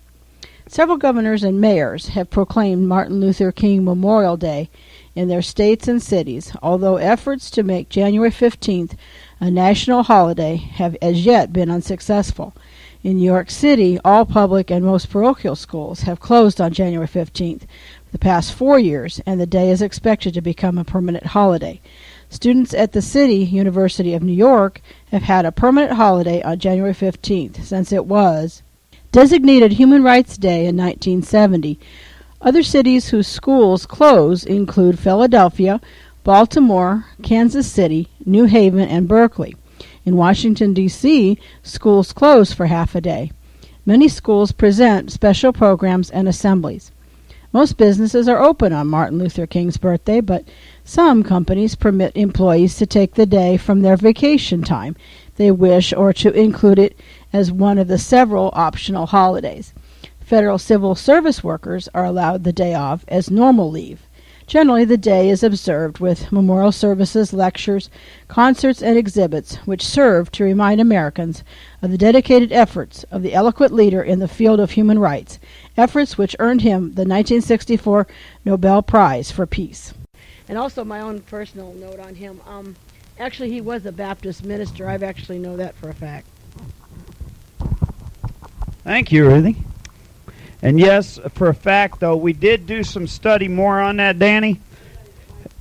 Several 0.68 0.98
governors 0.98 1.44
and 1.44 1.62
mayors 1.62 2.08
have 2.08 2.32
proclaimed 2.32 2.88
Martin 2.88 3.20
Luther 3.20 3.52
King 3.52 3.86
Memorial 3.86 4.36
Day 4.36 4.72
in 5.16 5.30
their 5.30 5.42
states 5.42 5.88
and 5.88 6.04
cities, 6.04 6.52
although 6.62 6.98
efforts 6.98 7.50
to 7.50 7.64
make 7.64 7.90
January 7.90 8.30
15th 8.30 8.96
a 9.40 9.50
national 9.50 10.04
holiday 10.04 10.58
have 10.58 10.96
as 11.02 11.26
yet 11.26 11.54
been 11.54 11.72
unsuccessful. 11.72 12.54
In 13.04 13.18
New 13.18 13.26
York 13.26 13.50
City, 13.50 14.00
all 14.04 14.26
public 14.26 14.72
and 14.72 14.84
most 14.84 15.10
parochial 15.10 15.56
schools 15.56 16.02
have 16.02 16.20
closed 16.20 16.60
on 16.60 16.74
January 16.74 17.08
15th, 17.08 17.62
for 17.62 18.12
the 18.12 18.20
past 18.20 18.54
four 18.54 18.80
years, 18.80 19.22
and 19.26 19.40
the 19.40 19.46
day 19.46 19.70
is 19.70 19.82
expected 19.82 20.34
to 20.34 20.42
become 20.42 20.78
a 20.78 20.84
permanent 20.84 21.28
holiday. 21.28 21.80
Students 22.30 22.74
at 22.74 22.94
the 22.94 23.02
City 23.02 23.38
University 23.38 24.14
of 24.16 24.24
New 24.24 24.34
York 24.34 24.82
have 25.12 25.22
had 25.22 25.46
a 25.46 25.52
permanent 25.52 25.94
holiday 25.94 26.42
on 26.42 26.60
January 26.60 26.94
15th 26.94 27.64
since 27.64 27.92
it 27.92 28.06
was 28.06 28.64
designated 29.12 29.72
Human 29.74 30.04
Rights 30.04 30.38
Day 30.38 30.66
in 30.66 30.76
1970. 30.76 31.80
Other 32.46 32.62
cities 32.62 33.10
whose 33.10 33.26
schools 33.28 33.88
close 33.88 34.44
include 34.44 35.00
Philadelphia, 35.00 35.82
Baltimore, 36.24 37.08
Kansas 37.24 37.66
City, 37.66 38.08
New 38.24 38.46
Haven, 38.46 38.88
and 38.88 39.08
Berkeley. 39.08 39.56
In 40.06 40.16
Washington, 40.16 40.72
D.C., 40.72 41.40
schools 41.64 42.14
close 42.14 42.54
for 42.54 42.68
half 42.68 42.94
a 42.94 43.02
day. 43.02 43.32
Many 43.84 44.08
schools 44.08 44.52
present 44.52 45.12
special 45.12 45.54
programs 45.54 46.12
and 46.12 46.28
assemblies. 46.28 46.92
Most 47.52 47.78
businesses 47.78 48.28
are 48.28 48.44
open 48.44 48.74
on 48.74 48.90
Martin 48.90 49.18
Luther 49.18 49.48
King's 49.48 49.78
birthday, 49.78 50.22
but 50.22 50.48
some 50.84 51.24
companies 51.24 51.74
permit 51.74 52.16
employees 52.16 52.78
to 52.78 52.86
take 52.86 53.16
the 53.16 53.26
day 53.26 53.58
from 53.58 53.82
their 53.82 53.98
vacation 53.98 54.62
time 54.62 54.96
they 55.38 55.50
wish 55.50 55.94
or 55.94 56.14
to 56.14 56.32
include 56.32 56.78
it 56.78 57.00
as 57.34 57.52
one 57.52 57.80
of 57.80 57.88
the 57.88 57.98
several 57.98 58.52
optional 58.54 59.08
holidays. 59.08 59.74
Federal 60.26 60.58
civil 60.58 60.96
service 60.96 61.44
workers 61.44 61.88
are 61.94 62.04
allowed 62.04 62.44
the 62.44 62.52
day 62.52 62.74
off 62.74 63.06
as 63.08 63.30
normal 63.30 63.70
leave. 63.70 64.08
Generally, 64.48 64.86
the 64.86 64.98
day 64.98 65.30
is 65.30 65.44
observed 65.44 66.00
with 66.00 66.32
memorial 66.32 66.72
services, 66.72 67.32
lectures, 67.32 67.92
concerts, 68.28 68.82
and 68.82 68.98
exhibits, 68.98 69.58
which 69.68 69.86
serve 69.86 70.32
to 70.32 70.44
remind 70.44 70.82
Americans 70.82 71.44
of 71.84 71.92
the 71.92 71.98
dedicated 71.98 72.52
efforts 72.52 73.04
of 73.12 73.22
the 73.22 73.36
eloquent 73.36 73.72
leader 73.72 74.02
in 74.02 74.18
the 74.18 74.28
field 74.28 74.60
of 74.60 74.72
human 74.72 74.98
rights, 74.98 75.38
efforts 75.78 76.18
which 76.18 76.36
earned 76.40 76.62
him 76.62 76.96
the 76.96 77.06
1964 77.06 78.08
Nobel 78.44 78.82
Prize 78.82 79.30
for 79.30 79.46
Peace. 79.46 79.94
And 80.50 80.58
also, 80.58 80.84
my 80.84 81.02
own 81.02 81.22
personal 81.22 81.72
note 81.74 82.00
on 82.00 82.16
him. 82.16 82.42
Um, 82.48 82.76
actually, 83.20 83.52
he 83.52 83.62
was 83.62 83.86
a 83.86 83.92
Baptist 83.92 84.44
minister. 84.44 84.90
I've 84.90 85.04
actually 85.04 85.38
know 85.38 85.56
that 85.58 85.76
for 85.76 85.90
a 85.90 85.94
fact. 85.94 86.26
Thank 88.84 89.12
you, 89.12 89.28
Ruthie. 89.28 89.58
And 90.66 90.80
yes, 90.80 91.20
for 91.36 91.50
a 91.50 91.54
fact, 91.54 92.00
though, 92.00 92.16
we 92.16 92.34
did 92.34 92.66
do 92.66 92.84
some 92.84 93.06
study 93.06 93.48
more 93.48 93.80
on 93.80 93.98
that, 93.98 94.18
Danny. 94.18 94.60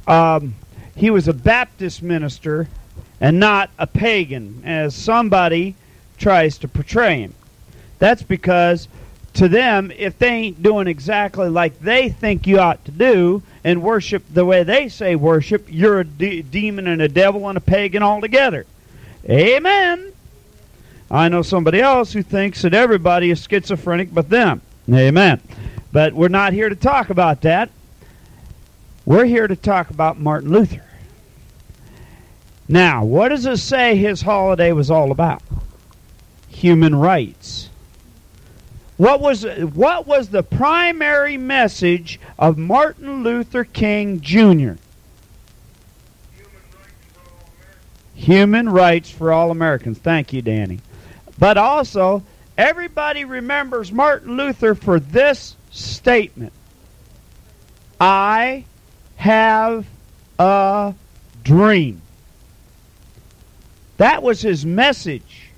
Um, 0.07 0.55
he 0.97 1.11
was 1.11 1.29
a 1.29 1.35
Baptist 1.35 2.03
minister 2.03 2.69
and 3.21 3.39
not 3.39 3.69
a 3.79 3.87
pagan, 3.87 4.63
as 4.65 4.95
somebody 4.95 5.75
tries 6.17 6.57
to 6.57 6.69
portray 6.69 7.19
him. 7.19 7.35
That's 7.99 8.23
because 8.23 8.89
to 9.35 9.47
them, 9.47 9.93
if 9.95 10.19
they 10.19 10.29
ain't 10.29 10.63
doing 10.63 10.87
exactly 10.87 11.51
like 11.51 11.79
they 11.81 12.09
think 12.09 12.47
you 12.47 12.59
ought 12.59 12.83
to 12.87 12.91
do 12.91 13.43
and 13.63 13.83
worship 13.83 14.23
the 14.33 14.47
way 14.47 14.63
they 14.63 14.89
say 14.89 15.17
worship, 15.17 15.67
you're 15.69 16.01
a 16.01 16.05
de- 16.05 16.41
demon 16.41 16.87
and 16.87 17.03
a 17.03 17.09
devil 17.09 17.47
and 17.51 17.59
a 17.59 17.61
pagan 17.61 18.03
altogether. 18.03 18.65
Amen. 19.29 20.15
I 21.11 21.29
know 21.29 21.43
somebody 21.43 21.83
else 21.83 22.15
who 22.15 22.23
thinks 22.23 22.63
that 22.63 22.73
everybody 22.73 23.31
is 23.31 23.47
schizophrenic 23.47 24.15
but 24.15 24.31
them. 24.31 24.63
Amen. 24.93 25.41
But 25.93 26.13
we're 26.13 26.29
not 26.29 26.53
here 26.53 26.69
to 26.69 26.77
talk 26.77 27.11
about 27.11 27.43
that. 27.43 27.71
We're 29.07 29.25
here 29.25 29.47
to 29.47 29.57
talk 29.57 29.91
about 29.91 30.19
Martin 30.19 30.51
Luther. 30.51 30.83
Now, 32.69 33.05
what 33.05 33.29
does 33.29 33.47
it 33.47 33.59
say 33.59 33.97
his 33.97 34.23
holiday 34.23 34.73
was 34.73 34.91
all 34.91 35.11
about? 35.11 35.43
Human 36.49 36.95
rights. 36.95 37.69
What 38.97 39.21
was 39.21 39.45
what 39.45 40.07
was 40.07 40.29
the 40.29 40.43
primary 40.43 41.37
message 41.37 42.21
of 42.39 42.57
Martin 42.57 43.23
Luther 43.23 43.65
King 43.65 44.21
Jr.? 44.21 44.75
Human 48.15 48.69
rights 48.69 49.11
for 49.11 49.33
all 49.33 49.51
Americans. 49.51 49.99
Thank 49.99 50.33
you, 50.33 50.41
Danny. 50.41 50.81
But 51.39 51.59
also, 51.59 52.23
everybody 52.57 53.25
remembers 53.25 53.91
Martin 53.91 54.37
Luther 54.37 54.75
for 54.75 55.01
this 55.01 55.57
statement 55.71 56.53
I 58.01 58.65
have 59.17 59.87
a 60.39 60.95
dream. 61.43 62.03
That 63.97 64.23
was 64.23 64.43
his 64.43 64.67
message. 64.67 65.51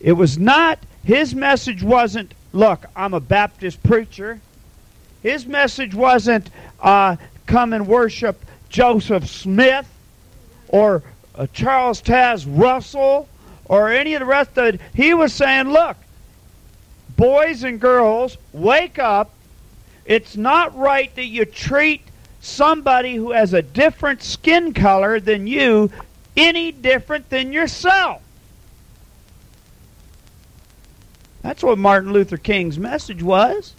It 0.00 0.12
was 0.12 0.36
not, 0.36 0.80
his 1.04 1.34
message 1.34 1.82
wasn't, 1.82 2.34
look, 2.52 2.84
I'm 2.96 3.14
a 3.14 3.20
Baptist 3.20 3.82
preacher. 3.82 4.40
His 5.22 5.46
message 5.46 5.94
wasn't, 5.94 6.50
uh, 6.80 7.16
come 7.46 7.72
and 7.72 7.86
worship 7.86 8.44
Joseph 8.68 9.28
Smith 9.28 9.88
or 10.68 11.04
uh, 11.36 11.46
Charles 11.52 12.02
Taze 12.02 12.44
Russell 12.48 13.28
or 13.72 13.88
any 13.88 14.12
of 14.12 14.20
the 14.20 14.26
rest 14.26 14.58
of 14.58 14.66
it. 14.66 14.80
He 14.94 15.14
was 15.14 15.32
saying, 15.32 15.70
look, 15.70 15.96
boys 17.16 17.64
and 17.64 17.80
girls, 17.80 18.36
wake 18.52 18.98
up. 18.98 19.30
It's 20.04 20.36
not 20.36 20.76
right 20.76 21.12
that 21.16 21.24
you 21.24 21.46
treat 21.46 22.02
somebody 22.42 23.14
who 23.14 23.30
has 23.30 23.54
a 23.54 23.62
different 23.62 24.22
skin 24.22 24.74
color 24.74 25.20
than 25.20 25.46
you 25.46 25.90
any 26.36 26.70
different 26.70 27.30
than 27.30 27.50
yourself. 27.50 28.20
That's 31.40 31.62
what 31.62 31.78
Martin 31.78 32.12
Luther 32.12 32.36
King's 32.36 32.78
message 32.78 33.22
was. 33.22 33.74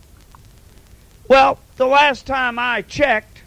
Well, 1.27 1.59
the 1.75 1.85
last 1.85 2.25
time 2.25 2.57
I 2.57 2.81
checked, 2.81 3.43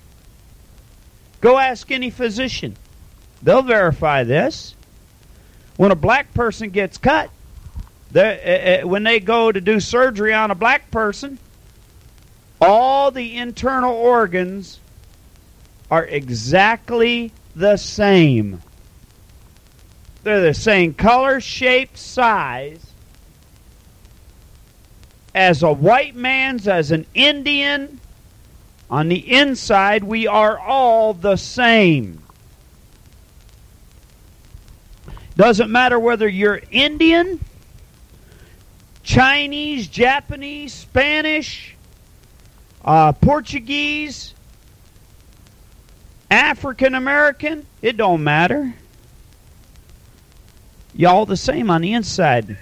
go 1.41 1.59
ask 1.59 1.91
any 1.91 2.11
physician. 2.11 2.77
They'll 3.43 3.63
verify 3.63 4.23
this. 4.23 4.76
When 5.77 5.91
a 5.91 5.97
black 5.97 6.33
person 6.35 6.71
gets 6.71 6.99
cut, 6.99 7.31
uh, 8.15 8.81
when 8.83 9.03
they 9.03 9.21
go 9.21 9.53
to 9.53 9.61
do 9.61 9.81
surgery 9.81 10.33
on 10.33 10.51
a 10.51 10.55
black 10.55 10.91
person, 10.91 11.39
all 12.61 13.11
the 13.11 13.37
internal 13.37 13.95
organs 13.95 14.81
are 15.91 16.05
exactly 16.05 17.33
the 17.55 17.77
same. 17.77 18.63
They're 20.23 20.41
the 20.41 20.55
same 20.55 20.95
color, 20.95 21.41
shape, 21.41 21.97
size 21.97 22.87
as 25.37 25.63
a 25.63 25.71
white 25.71 26.17
man's, 26.17 26.67
as 26.67 26.91
an 26.91 27.05
Indian. 27.13 28.01
On 28.89 29.09
the 29.09 29.31
inside, 29.31 30.03
we 30.03 30.27
are 30.27 30.59
all 30.59 31.13
the 31.13 31.37
same. 31.37 32.23
Doesn't 35.37 35.71
matter 35.71 35.99
whether 35.99 36.27
you're 36.27 36.63
Indian, 36.71 37.41
Chinese, 39.03 39.87
Japanese, 39.87 40.73
Spanish, 40.73 41.77
uh, 42.85 43.13
Portuguese, 43.13 44.33
African 46.31 46.95
American, 46.95 47.67
it 47.83 47.97
don't 47.97 48.25
matter. 48.25 48.75
Y'all 50.95 51.27
the 51.27 51.37
same 51.37 51.71
on 51.71 51.83
the 51.83 51.93
inside. 51.93 52.57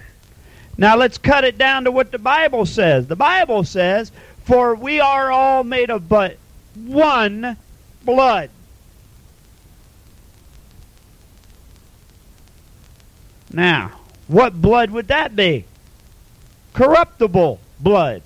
Now 0.77 0.97
let's 0.97 1.17
cut 1.17 1.45
it 1.45 1.57
down 1.57 1.85
to 1.85 1.91
what 1.91 2.11
the 2.11 2.19
Bible 2.19 2.65
says. 2.65 3.07
The 3.07 3.15
Bible 3.15 3.63
says, 3.63 4.11
For 4.43 4.75
we 4.75 4.99
are 4.99 5.31
all 5.31 5.63
made 5.63 5.89
of 5.89 6.09
but 6.09 6.37
one 6.75 7.55
blood. 8.03 8.49
Now, 13.55 13.93
what 14.27 14.61
blood 14.61 14.91
would 14.91 15.07
that 15.07 15.33
be? 15.33 15.63
Corruptible 16.73 17.61
blood. 17.79 18.21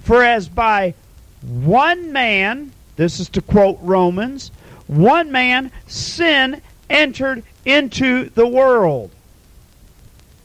For 0.00 0.24
as 0.24 0.48
by 0.48 0.94
one 1.42 2.12
man, 2.12 2.72
this 2.96 3.20
is 3.20 3.28
to 3.30 3.40
quote 3.40 3.78
Romans, 3.80 4.50
one 4.88 5.30
man 5.30 5.70
sin 5.86 6.60
entered 6.90 7.44
into 7.64 8.30
the 8.30 8.48
world. 8.48 9.12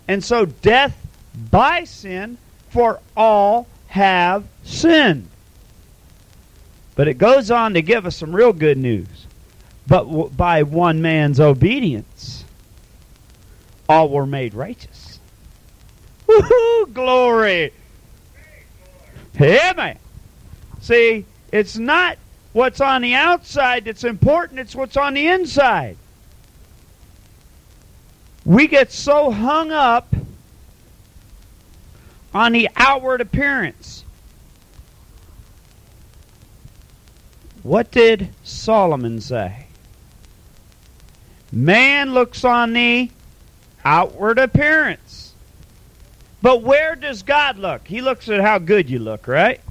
And 0.08 0.24
so 0.24 0.46
death 0.46 0.96
by 1.50 1.86
sin, 1.86 2.38
for 2.70 3.00
all 3.18 3.68
have 3.88 4.44
sinned. 4.64 5.28
But 6.94 7.08
it 7.08 7.16
goes 7.16 7.50
on 7.50 7.74
to 7.74 7.82
give 7.82 8.06
us 8.06 8.16
some 8.16 8.36
real 8.36 8.54
good 8.54 8.78
news. 8.78 9.26
But 9.88 10.38
by 10.38 10.62
one 10.62 11.02
man's 11.02 11.40
obedience, 11.40 12.41
all 13.92 14.08
were 14.08 14.26
made 14.26 14.54
righteous. 14.54 15.20
Woohoo! 16.26 16.94
Glory! 16.94 17.74
Amen. 19.40 19.98
See, 20.80 21.26
it's 21.52 21.78
not 21.78 22.18
what's 22.54 22.80
on 22.80 23.02
the 23.02 23.16
outside 23.16 23.86
that's 23.86 24.06
important, 24.06 24.62
it's 24.62 24.76
what's 24.76 24.96
on 24.96 25.14
the 25.14 25.28
inside. 25.28 25.98
We 28.46 28.68
get 28.68 28.92
so 28.94 29.30
hung 29.30 29.72
up 29.72 30.16
on 32.34 32.54
the 32.54 32.70
outward 32.78 33.20
appearance. 33.20 34.06
What 37.62 37.92
did 37.92 38.30
Solomon 38.44 39.20
say? 39.20 39.68
Man 41.52 42.14
looks 42.14 42.46
on 42.46 42.72
the 42.74 43.12
outward 43.84 44.40
appearance. 44.40 45.34
But 46.42 46.64
where 46.64 46.96
does 46.96 47.24
God 47.24 47.58
look? 47.58 47.88
He 47.88 48.02
looks 48.02 48.28
at 48.30 48.42
how 48.42 48.58
good 48.58 48.90
you 48.90 49.00
look, 49.00 49.28
right? 49.28 49.62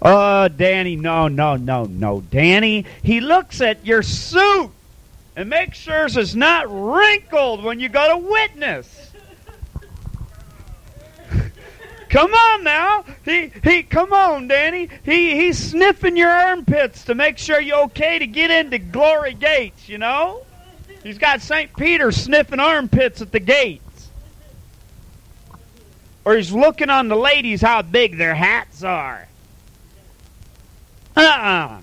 Oh, 0.00 0.48
Danny, 0.48 0.96
no, 0.96 1.28
no, 1.28 1.56
no, 1.56 1.84
no. 1.84 2.20
Danny, 2.20 2.86
he 3.02 3.20
looks 3.20 3.60
at 3.60 3.84
your 3.84 4.02
suit 4.02 4.70
and 5.34 5.50
makes 5.50 5.78
sure 5.78 6.06
it's 6.06 6.34
not 6.34 6.66
wrinkled 6.68 7.62
when 7.62 7.80
you 7.80 7.88
go 7.88 8.08
to 8.08 8.26
witness. 8.26 9.10
Come 12.08 12.32
on 12.32 12.64
now. 12.64 13.04
He 13.24 13.52
he 13.64 13.82
come 13.82 14.12
on, 14.12 14.46
Danny. 14.48 14.88
He 15.04 15.34
he's 15.34 15.58
sniffing 15.58 16.16
your 16.16 16.30
armpits 16.30 17.04
to 17.06 17.14
make 17.14 17.36
sure 17.36 17.60
you're 17.60 17.84
okay 17.84 18.20
to 18.20 18.26
get 18.26 18.50
into 18.50 18.78
glory 18.78 19.34
gates, 19.34 19.88
you 19.88 19.98
know? 19.98 20.45
He's 21.06 21.18
got 21.18 21.40
St. 21.40 21.70
Peter 21.76 22.10
sniffing 22.10 22.58
armpits 22.58 23.22
at 23.22 23.30
the 23.30 23.38
gates. 23.38 24.08
Or 26.24 26.34
he's 26.34 26.50
looking 26.50 26.90
on 26.90 27.06
the 27.06 27.14
ladies 27.14 27.60
how 27.60 27.82
big 27.82 28.18
their 28.18 28.34
hats 28.34 28.82
are. 28.82 29.28
Uh-uh. 31.16 31.80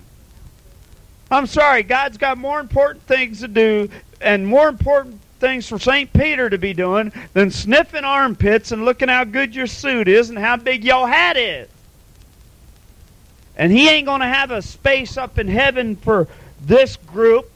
I'm 1.31 1.47
sorry, 1.47 1.83
God's 1.83 2.17
got 2.17 2.37
more 2.37 2.59
important 2.59 3.07
things 3.07 3.39
to 3.39 3.47
do 3.47 3.89
and 4.19 4.45
more 4.45 4.67
important 4.67 5.21
things 5.39 5.69
for 5.69 5.79
St. 5.79 6.11
Peter 6.11 6.49
to 6.49 6.57
be 6.57 6.73
doing 6.73 7.13
than 7.31 7.49
sniffing 7.49 8.03
armpits 8.03 8.73
and 8.73 8.83
looking 8.83 9.07
how 9.07 9.23
good 9.23 9.55
your 9.55 9.67
suit 9.67 10.09
is 10.09 10.31
and 10.31 10.37
how 10.37 10.57
big 10.57 10.83
your 10.83 11.07
hat 11.07 11.37
is. 11.37 11.69
And 13.55 13.71
he 13.71 13.87
ain't 13.87 14.05
going 14.05 14.19
to 14.19 14.27
have 14.27 14.51
a 14.51 14.61
space 14.61 15.15
up 15.15 15.39
in 15.39 15.47
heaven 15.47 15.95
for 15.95 16.27
this 16.59 16.97
group. 16.97 17.49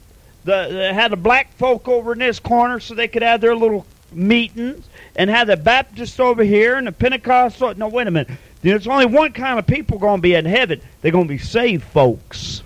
The, 0.47 0.69
the 0.71 0.93
had 0.93 1.11
the 1.11 1.17
black 1.17 1.51
folk 1.57 1.89
over 1.89 2.13
in 2.13 2.19
this 2.19 2.39
corner 2.39 2.79
so 2.79 2.95
they 2.95 3.09
could 3.09 3.21
have 3.21 3.41
their 3.41 3.53
little 3.53 3.85
meetings 4.13 4.87
and 5.17 5.29
have 5.29 5.47
the 5.47 5.57
Baptists 5.57 6.21
over 6.21 6.41
here 6.41 6.77
and 6.77 6.87
the 6.87 6.93
Pentecostal. 6.93 7.75
No, 7.75 7.89
wait 7.89 8.07
a 8.07 8.11
minute. 8.11 8.29
There's 8.61 8.87
only 8.87 9.07
one 9.07 9.33
kind 9.33 9.59
of 9.59 9.67
people 9.67 9.99
going 9.99 10.19
to 10.19 10.21
be 10.21 10.35
in 10.35 10.45
heaven. 10.45 10.79
They're 11.01 11.11
going 11.11 11.25
to 11.25 11.33
be 11.33 11.37
saved 11.37 11.83
folks. 11.83 12.63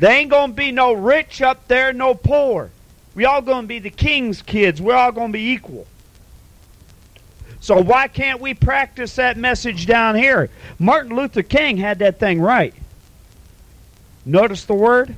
They 0.00 0.16
ain't 0.16 0.30
going 0.30 0.50
to 0.50 0.56
be 0.56 0.72
no 0.72 0.94
rich 0.94 1.40
up 1.42 1.68
there, 1.68 1.92
no 1.92 2.12
poor. 2.12 2.72
We 3.14 3.24
all 3.24 3.40
going 3.40 3.62
to 3.62 3.68
be 3.68 3.78
the 3.78 3.90
king's 3.90 4.42
kids. 4.42 4.82
We're 4.82 4.96
all 4.96 5.12
going 5.12 5.28
to 5.28 5.32
be 5.32 5.52
equal. 5.52 5.86
So 7.60 7.80
why 7.80 8.08
can't 8.08 8.40
we 8.40 8.54
practice 8.54 9.14
that 9.14 9.36
message 9.36 9.86
down 9.86 10.16
here? 10.16 10.50
Martin 10.80 11.14
Luther 11.14 11.44
King 11.44 11.76
had 11.76 12.00
that 12.00 12.18
thing 12.18 12.40
right. 12.40 12.74
Notice 14.24 14.64
the 14.64 14.74
word? 14.74 15.16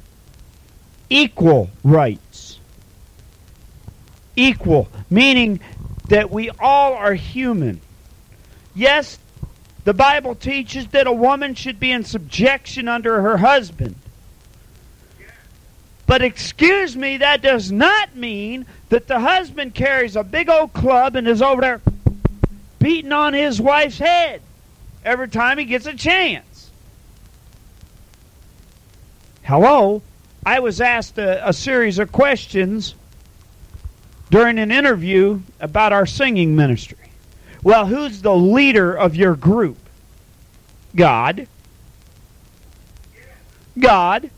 Equal 1.15 1.71
rights. 1.85 2.59
Equal, 4.35 4.89
meaning 5.09 5.61
that 6.09 6.33
we 6.33 6.51
all 6.59 6.95
are 6.95 7.15
human. 7.15 7.81
Yes, 8.75 9.21
the 9.85 9.95
Bible 9.95 10.35
teaches 10.35 10.89
that 10.89 11.07
a 11.07 11.13
woman 11.13 11.55
should 11.55 11.79
be 11.79 11.93
in 11.93 12.03
subjection 12.03 12.89
under 12.89 13.23
her 13.23 13.37
husband. 13.37 13.95
But 16.09 16.21
excuse 16.21 16.97
me, 16.97 17.19
that 17.19 17.43
does 17.43 17.71
not 17.71 18.17
mean 18.17 18.67
that 18.89 19.07
the 19.07 19.21
husband 19.21 19.73
carries 19.73 20.17
a 20.17 20.25
big 20.25 20.51
old 20.51 20.73
club 20.73 21.15
and 21.15 21.29
is 21.29 21.41
over 21.41 21.61
there 21.61 21.81
beating 22.81 23.13
on 23.13 23.35
his 23.35 23.61
wife's 23.61 23.99
head 23.99 24.43
every 25.05 25.29
time 25.29 25.59
he 25.59 25.65
gets 25.65 25.87
a 25.87 25.95
chance. 25.95 26.73
Hello? 29.45 30.03
I 30.47 30.61
was 30.61 30.81
asked 30.81 31.19
a, 31.19 31.49
a 31.49 31.53
series 31.53 31.99
of 31.99 32.13
questions 32.13 32.95
during 34.31 34.59
an 34.59 34.71
interview 34.71 35.41
about 35.61 35.93
our 35.93 36.07
singing 36.07 36.57
ministry. 36.57 36.99
Well, 37.63 37.87
who's 37.87 38.23
the 38.23 38.35
leader 38.35 38.93
of 38.93 39.17
your 39.17 39.37
group? 39.37 39.79
God. 40.95 41.47
God 43.79 44.31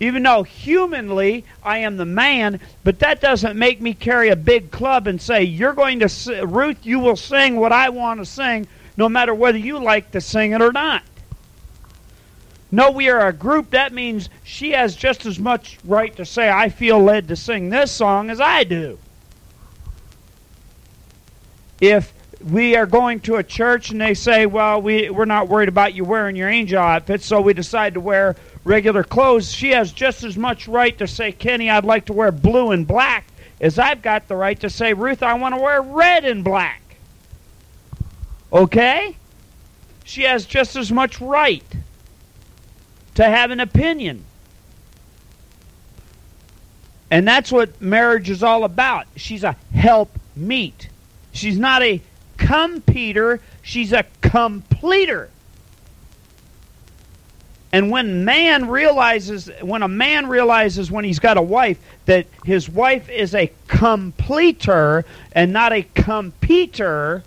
even 0.00 0.22
though 0.22 0.42
humanly 0.42 1.44
I 1.62 1.78
am 1.78 1.96
the 1.96 2.04
man, 2.04 2.60
but 2.84 3.00
that 3.00 3.20
doesn't 3.20 3.58
make 3.58 3.80
me 3.80 3.94
carry 3.94 4.28
a 4.28 4.36
big 4.36 4.70
club 4.70 5.06
and 5.06 5.20
say, 5.20 5.42
You're 5.42 5.72
going 5.72 6.00
to, 6.00 6.46
Ruth, 6.46 6.84
you 6.84 7.00
will 7.00 7.16
sing 7.16 7.56
what 7.56 7.72
I 7.72 7.88
want 7.90 8.20
to 8.20 8.26
sing, 8.26 8.66
no 8.96 9.08
matter 9.08 9.34
whether 9.34 9.58
you 9.58 9.82
like 9.82 10.12
to 10.12 10.20
sing 10.20 10.52
it 10.52 10.62
or 10.62 10.72
not. 10.72 11.02
No, 12.70 12.90
we 12.90 13.08
are 13.08 13.26
a 13.26 13.32
group. 13.32 13.70
That 13.70 13.92
means 13.92 14.28
she 14.44 14.72
has 14.72 14.94
just 14.94 15.24
as 15.24 15.38
much 15.38 15.78
right 15.84 16.14
to 16.16 16.24
say, 16.24 16.50
I 16.50 16.68
feel 16.68 17.02
led 17.02 17.28
to 17.28 17.36
sing 17.36 17.70
this 17.70 17.90
song 17.90 18.30
as 18.30 18.40
I 18.40 18.64
do. 18.64 18.98
If 21.80 22.12
we 22.44 22.76
are 22.76 22.86
going 22.86 23.20
to 23.20 23.36
a 23.36 23.42
church 23.42 23.90
and 23.90 24.00
they 24.00 24.14
say, 24.14 24.44
well, 24.44 24.82
we, 24.82 25.08
we're 25.08 25.24
not 25.24 25.48
worried 25.48 25.68
about 25.68 25.94
you 25.94 26.04
wearing 26.04 26.36
your 26.36 26.48
angel 26.48 26.80
outfit, 26.80 27.22
so 27.22 27.40
we 27.40 27.54
decide 27.54 27.94
to 27.94 28.00
wear 28.00 28.36
regular 28.64 29.02
clothes, 29.02 29.50
she 29.50 29.70
has 29.70 29.90
just 29.90 30.22
as 30.22 30.36
much 30.36 30.68
right 30.68 30.96
to 30.98 31.06
say, 31.06 31.32
Kenny, 31.32 31.70
I'd 31.70 31.84
like 31.84 32.04
to 32.06 32.12
wear 32.12 32.30
blue 32.30 32.70
and 32.72 32.86
black, 32.86 33.26
as 33.60 33.78
I've 33.78 34.02
got 34.02 34.28
the 34.28 34.36
right 34.36 34.60
to 34.60 34.68
say, 34.68 34.92
Ruth, 34.92 35.22
I 35.22 35.34
want 35.34 35.54
to 35.54 35.60
wear 35.60 35.80
red 35.80 36.24
and 36.24 36.44
black. 36.44 36.82
Okay? 38.52 39.16
She 40.04 40.22
has 40.22 40.44
just 40.46 40.76
as 40.76 40.92
much 40.92 41.20
right 41.20 41.64
to 43.18 43.24
have 43.24 43.50
an 43.50 43.58
opinion. 43.58 44.24
And 47.10 47.26
that's 47.26 47.50
what 47.50 47.80
marriage 47.82 48.30
is 48.30 48.44
all 48.44 48.62
about. 48.62 49.08
She's 49.16 49.42
a 49.42 49.56
help 49.74 50.16
meet. 50.36 50.88
She's 51.32 51.58
not 51.58 51.82
a 51.82 52.00
competer, 52.36 53.40
she's 53.60 53.92
a 53.92 54.04
completer. 54.20 55.30
And 57.72 57.90
when 57.90 58.24
man 58.24 58.68
realizes, 58.68 59.50
when 59.62 59.82
a 59.82 59.88
man 59.88 60.28
realizes 60.28 60.88
when 60.88 61.04
he's 61.04 61.18
got 61.18 61.36
a 61.36 61.42
wife 61.42 61.80
that 62.06 62.28
his 62.44 62.68
wife 62.68 63.08
is 63.08 63.34
a 63.34 63.50
completer 63.66 65.04
and 65.32 65.52
not 65.52 65.72
a 65.72 65.82
competer, 65.82 67.24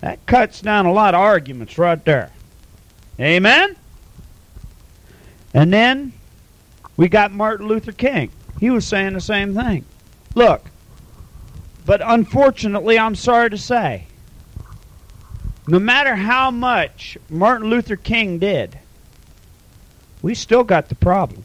that 0.00 0.24
cuts 0.24 0.62
down 0.62 0.86
a 0.86 0.92
lot 0.94 1.14
of 1.14 1.20
arguments 1.20 1.76
right 1.76 2.02
there. 2.06 2.30
Amen? 3.20 3.76
And 5.56 5.72
then 5.72 6.12
we 6.98 7.08
got 7.08 7.32
Martin 7.32 7.66
Luther 7.66 7.90
King. 7.90 8.30
He 8.60 8.68
was 8.68 8.86
saying 8.86 9.14
the 9.14 9.22
same 9.22 9.54
thing. 9.54 9.86
Look, 10.34 10.66
but 11.86 12.02
unfortunately, 12.04 12.98
I'm 12.98 13.14
sorry 13.14 13.48
to 13.48 13.56
say, 13.56 14.04
no 15.66 15.78
matter 15.78 16.14
how 16.14 16.50
much 16.50 17.16
Martin 17.30 17.70
Luther 17.70 17.96
King 17.96 18.38
did, 18.38 18.78
we 20.20 20.34
still 20.34 20.62
got 20.62 20.90
the 20.90 20.94
problem. 20.94 21.42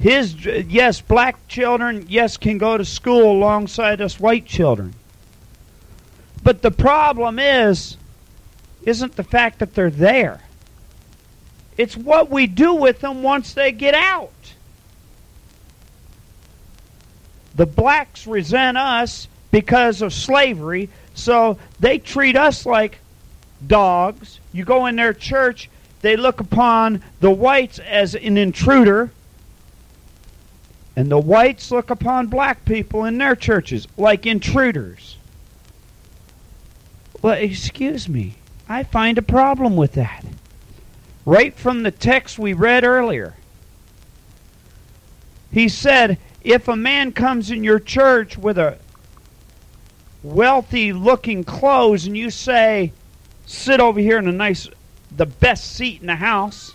His 0.00 0.44
yes, 0.44 1.00
black 1.00 1.46
children 1.46 2.06
yes 2.08 2.36
can 2.36 2.58
go 2.58 2.76
to 2.76 2.84
school 2.84 3.30
alongside 3.30 4.00
us 4.00 4.18
white 4.18 4.46
children. 4.46 4.94
But 6.42 6.62
the 6.62 6.72
problem 6.72 7.38
is 7.38 7.96
isn't 8.82 9.14
the 9.14 9.24
fact 9.24 9.60
that 9.60 9.74
they're 9.74 9.90
there. 9.90 10.40
It's 11.76 11.96
what 11.96 12.30
we 12.30 12.46
do 12.46 12.74
with 12.74 13.00
them 13.00 13.22
once 13.22 13.52
they 13.54 13.72
get 13.72 13.94
out. 13.94 14.30
The 17.54 17.66
blacks 17.66 18.26
resent 18.26 18.76
us 18.76 19.28
because 19.50 20.02
of 20.02 20.12
slavery, 20.12 20.90
so 21.14 21.58
they 21.80 21.98
treat 21.98 22.36
us 22.36 22.66
like 22.66 22.98
dogs. 23.66 24.40
You 24.52 24.64
go 24.64 24.86
in 24.86 24.96
their 24.96 25.14
church, 25.14 25.70
they 26.02 26.16
look 26.16 26.40
upon 26.40 27.02
the 27.20 27.30
whites 27.30 27.78
as 27.78 28.14
an 28.14 28.36
intruder, 28.36 29.10
and 30.94 31.10
the 31.10 31.18
whites 31.18 31.70
look 31.70 31.90
upon 31.90 32.26
black 32.26 32.64
people 32.64 33.04
in 33.04 33.18
their 33.18 33.36
churches 33.36 33.86
like 33.96 34.26
intruders. 34.26 35.16
Well, 37.22 37.34
excuse 37.34 38.08
me. 38.08 38.36
I 38.68 38.82
find 38.82 39.16
a 39.16 39.22
problem 39.22 39.76
with 39.76 39.92
that. 39.92 40.24
Right 41.26 41.54
from 41.54 41.82
the 41.82 41.90
text 41.90 42.38
we 42.38 42.52
read 42.52 42.84
earlier. 42.84 43.34
He 45.50 45.68
said, 45.68 46.18
if 46.42 46.68
a 46.68 46.76
man 46.76 47.10
comes 47.10 47.50
in 47.50 47.64
your 47.64 47.80
church 47.80 48.38
with 48.38 48.56
a 48.56 48.78
wealthy 50.22 50.92
looking 50.92 51.42
clothes 51.42 52.06
and 52.06 52.16
you 52.16 52.30
say, 52.30 52.92
sit 53.44 53.80
over 53.80 53.98
here 53.98 54.18
in 54.18 54.28
a 54.28 54.32
nice 54.32 54.68
the 55.16 55.26
best 55.26 55.74
seat 55.74 56.00
in 56.00 56.06
the 56.06 56.16
house, 56.16 56.74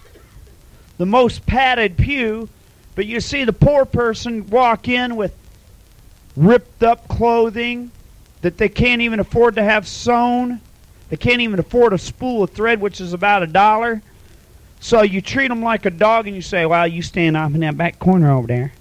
the 0.97 1.05
most 1.05 1.45
padded 1.45 1.95
pew, 1.95 2.49
but 2.95 3.05
you 3.05 3.21
see 3.21 3.45
the 3.45 3.53
poor 3.53 3.85
person 3.85 4.47
walk 4.47 4.89
in 4.89 5.15
with 5.15 5.33
ripped 6.35 6.83
up 6.83 7.07
clothing 7.07 7.91
that 8.41 8.57
they 8.57 8.67
can't 8.69 9.01
even 9.01 9.19
afford 9.19 9.55
to 9.55 9.63
have 9.63 9.87
sewn. 9.87 10.59
They 11.09 11.17
can't 11.17 11.41
even 11.41 11.59
afford 11.59 11.93
a 11.93 11.97
spool 11.97 12.43
of 12.43 12.49
thread, 12.49 12.81
which 12.81 12.99
is 12.99 13.13
about 13.13 13.43
a 13.43 13.47
dollar. 13.47 14.01
So 14.81 15.03
you 15.03 15.21
treat 15.21 15.47
them 15.47 15.61
like 15.61 15.85
a 15.85 15.91
dog 15.91 16.25
and 16.25 16.35
you 16.35 16.41
say, 16.41 16.65
well, 16.65 16.87
you 16.87 17.03
stand 17.03 17.37
off 17.37 17.53
in 17.53 17.59
that 17.61 17.77
back 17.77 17.99
corner 17.99 18.31
over 18.31 18.47
there. 18.47 18.73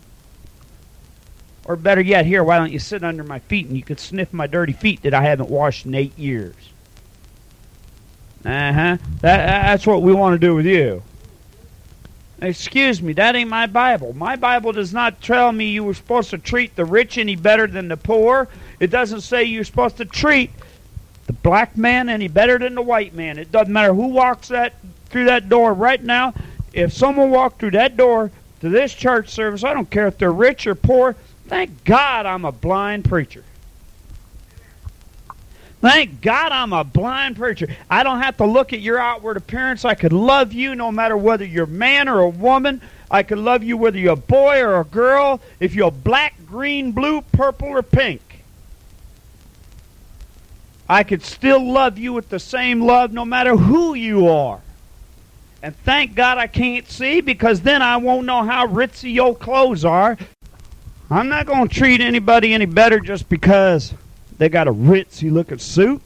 Or 1.66 1.76
better 1.76 2.00
yet, 2.00 2.24
here, 2.24 2.42
why 2.42 2.56
don't 2.56 2.72
you 2.72 2.78
sit 2.78 3.04
under 3.04 3.22
my 3.22 3.38
feet 3.38 3.66
and 3.66 3.76
you 3.76 3.82
could 3.82 4.00
sniff 4.00 4.32
my 4.32 4.46
dirty 4.46 4.72
feet 4.72 5.02
that 5.02 5.12
I 5.12 5.22
haven't 5.22 5.50
washed 5.50 5.84
in 5.84 5.94
eight 5.94 6.18
years? 6.18 6.56
Uh 8.44 8.72
huh. 8.72 8.96
That, 9.20 9.46
that's 9.66 9.86
what 9.86 10.00
we 10.00 10.14
want 10.14 10.34
to 10.34 10.38
do 10.44 10.54
with 10.54 10.64
you. 10.64 11.02
Excuse 12.40 13.02
me, 13.02 13.12
that 13.12 13.36
ain't 13.36 13.50
my 13.50 13.66
Bible. 13.66 14.14
My 14.14 14.36
Bible 14.36 14.72
does 14.72 14.94
not 14.94 15.20
tell 15.20 15.52
me 15.52 15.66
you 15.66 15.84
were 15.84 15.92
supposed 15.92 16.30
to 16.30 16.38
treat 16.38 16.74
the 16.76 16.86
rich 16.86 17.18
any 17.18 17.36
better 17.36 17.66
than 17.66 17.88
the 17.88 17.98
poor. 17.98 18.48
It 18.80 18.86
doesn't 18.86 19.20
say 19.20 19.44
you're 19.44 19.64
supposed 19.64 19.98
to 19.98 20.06
treat 20.06 20.50
the 21.26 21.34
black 21.34 21.76
man 21.76 22.08
any 22.08 22.28
better 22.28 22.58
than 22.58 22.74
the 22.74 22.82
white 22.82 23.14
man. 23.14 23.38
It 23.38 23.52
doesn't 23.52 23.72
matter 23.72 23.92
who 23.92 24.06
walks 24.06 24.48
that 24.48 24.72
through 25.10 25.26
that 25.26 25.48
door 25.48 25.74
right 25.74 26.02
now. 26.02 26.34
If 26.72 26.92
someone 26.92 27.30
walked 27.30 27.60
through 27.60 27.72
that 27.72 27.96
door 27.96 28.30
to 28.60 28.68
this 28.68 28.94
church 28.94 29.28
service, 29.28 29.64
I 29.64 29.74
don't 29.74 29.90
care 29.90 30.06
if 30.06 30.18
they're 30.18 30.32
rich 30.32 30.66
or 30.66 30.74
poor. 30.74 31.14
Thank 31.46 31.84
God 31.84 32.26
I'm 32.26 32.44
a 32.44 32.52
blind 32.52 33.04
preacher. 33.04 33.44
Thank 35.80 36.20
God 36.20 36.52
I'm 36.52 36.74
a 36.74 36.84
blind 36.84 37.36
preacher. 37.36 37.68
I 37.88 38.02
don't 38.02 38.20
have 38.20 38.36
to 38.36 38.44
look 38.44 38.72
at 38.72 38.80
your 38.80 38.98
outward 38.98 39.38
appearance. 39.38 39.84
I 39.84 39.94
could 39.94 40.12
love 40.12 40.52
you 40.52 40.74
no 40.74 40.92
matter 40.92 41.16
whether 41.16 41.44
you're 41.44 41.64
a 41.64 41.68
man 41.68 42.06
or 42.06 42.20
a 42.20 42.28
woman. 42.28 42.82
I 43.10 43.22
could 43.22 43.38
love 43.38 43.64
you 43.64 43.78
whether 43.78 43.98
you're 43.98 44.12
a 44.12 44.16
boy 44.16 44.60
or 44.60 44.78
a 44.78 44.84
girl, 44.84 45.40
if 45.58 45.74
you're 45.74 45.90
black, 45.90 46.34
green, 46.46 46.92
blue, 46.92 47.22
purple, 47.22 47.68
or 47.68 47.82
pink. 47.82 48.20
I 50.88 51.02
could 51.02 51.22
still 51.22 51.64
love 51.64 51.98
you 51.98 52.12
with 52.12 52.28
the 52.28 52.38
same 52.38 52.82
love 52.82 53.12
no 53.12 53.24
matter 53.24 53.56
who 53.56 53.94
you 53.94 54.28
are. 54.28 54.60
And 55.62 55.76
thank 55.84 56.14
God 56.14 56.38
I 56.38 56.46
can't 56.46 56.88
see 56.88 57.20
because 57.20 57.60
then 57.60 57.82
I 57.82 57.98
won't 57.98 58.26
know 58.26 58.42
how 58.42 58.66
ritzy 58.66 59.12
your 59.12 59.36
clothes 59.36 59.84
are. 59.84 60.16
I'm 61.10 61.28
not 61.28 61.46
going 61.46 61.68
to 61.68 61.74
treat 61.74 62.00
anybody 62.00 62.54
any 62.54 62.66
better 62.66 63.00
just 63.00 63.28
because 63.28 63.92
they 64.38 64.48
got 64.48 64.68
a 64.68 64.72
ritzy 64.72 65.30
looking 65.30 65.58
suit. 65.58 66.00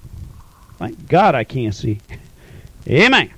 Thank 0.78 1.08
God 1.08 1.34
I 1.34 1.44
can't 1.44 1.74
see. 1.74 2.00
Amen. 2.88 3.30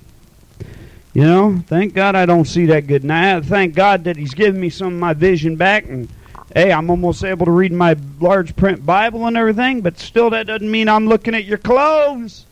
You 1.13 1.23
know, 1.23 1.63
thank 1.67 1.93
God 1.93 2.15
I 2.15 2.25
don't 2.25 2.45
see 2.45 2.67
that 2.67 2.87
good 2.87 3.03
now. 3.03 3.41
Thank 3.41 3.75
God 3.75 4.03
that 4.03 4.17
He's 4.17 4.33
given 4.33 4.59
me 4.59 4.69
some 4.69 4.93
of 4.93 4.99
my 4.99 5.13
vision 5.13 5.55
back, 5.55 5.85
and 5.85 6.07
hey, 6.53 6.71
I'm 6.71 6.89
almost 6.89 7.23
able 7.23 7.45
to 7.45 7.51
read 7.51 7.71
my 7.71 7.95
large 8.19 8.55
print 8.55 8.85
Bible 8.85 9.25
and 9.25 9.35
everything. 9.35 9.81
But 9.81 9.97
still, 9.97 10.29
that 10.29 10.47
doesn't 10.47 10.69
mean 10.69 10.87
I'm 10.87 11.07
looking 11.07 11.33
at 11.33 11.45
your 11.45 11.57
clothes. 11.57 12.45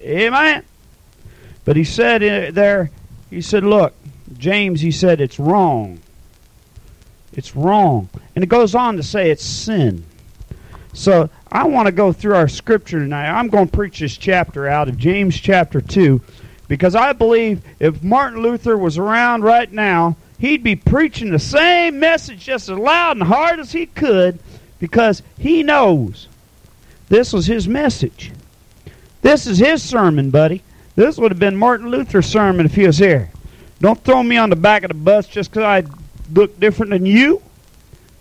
Amen. 0.00 0.64
But 1.64 1.76
He 1.76 1.84
said 1.84 2.22
uh, 2.22 2.50
there, 2.50 2.90
He 3.30 3.40
said, 3.40 3.64
look, 3.64 3.94
James, 4.36 4.80
He 4.80 4.90
said 4.90 5.20
it's 5.20 5.38
wrong. 5.38 6.00
It's 7.32 7.54
wrong, 7.54 8.08
and 8.34 8.42
it 8.42 8.48
goes 8.48 8.74
on 8.74 8.96
to 8.96 9.02
say 9.02 9.30
it's 9.30 9.44
sin. 9.44 10.04
So 10.92 11.30
I 11.52 11.66
want 11.68 11.86
to 11.86 11.92
go 11.92 12.12
through 12.12 12.34
our 12.34 12.48
scripture 12.48 12.98
tonight. 12.98 13.28
I'm 13.28 13.48
going 13.48 13.68
to 13.68 13.76
preach 13.76 14.00
this 14.00 14.16
chapter 14.16 14.66
out 14.66 14.88
of 14.88 14.98
James 14.98 15.38
chapter 15.38 15.80
2 15.80 16.20
because 16.66 16.94
I 16.94 17.12
believe 17.12 17.62
if 17.78 18.02
Martin 18.02 18.42
Luther 18.42 18.76
was 18.76 18.98
around 18.98 19.44
right 19.44 19.70
now, 19.70 20.16
he'd 20.38 20.64
be 20.64 20.74
preaching 20.74 21.30
the 21.30 21.38
same 21.38 22.00
message 22.00 22.40
just 22.40 22.68
as 22.68 22.78
loud 22.78 23.16
and 23.16 23.26
hard 23.26 23.60
as 23.60 23.72
he 23.72 23.86
could 23.86 24.40
because 24.80 25.22
he 25.38 25.62
knows 25.62 26.28
this 27.08 27.32
was 27.32 27.46
his 27.46 27.68
message. 27.68 28.32
This 29.22 29.46
is 29.46 29.58
his 29.58 29.82
sermon, 29.82 30.30
buddy. 30.30 30.62
This 30.98 31.16
would 31.16 31.30
have 31.30 31.38
been 31.38 31.56
Martin 31.56 31.90
Luther's 31.90 32.26
sermon 32.26 32.66
if 32.66 32.74
he 32.74 32.84
was 32.84 32.98
here. 32.98 33.30
Don't 33.80 34.02
throw 34.02 34.20
me 34.20 34.36
on 34.36 34.50
the 34.50 34.56
back 34.56 34.82
of 34.82 34.88
the 34.88 34.94
bus 34.94 35.28
just 35.28 35.48
because 35.48 35.62
I 35.62 35.84
look 36.34 36.58
different 36.58 36.90
than 36.90 37.06
you. 37.06 37.40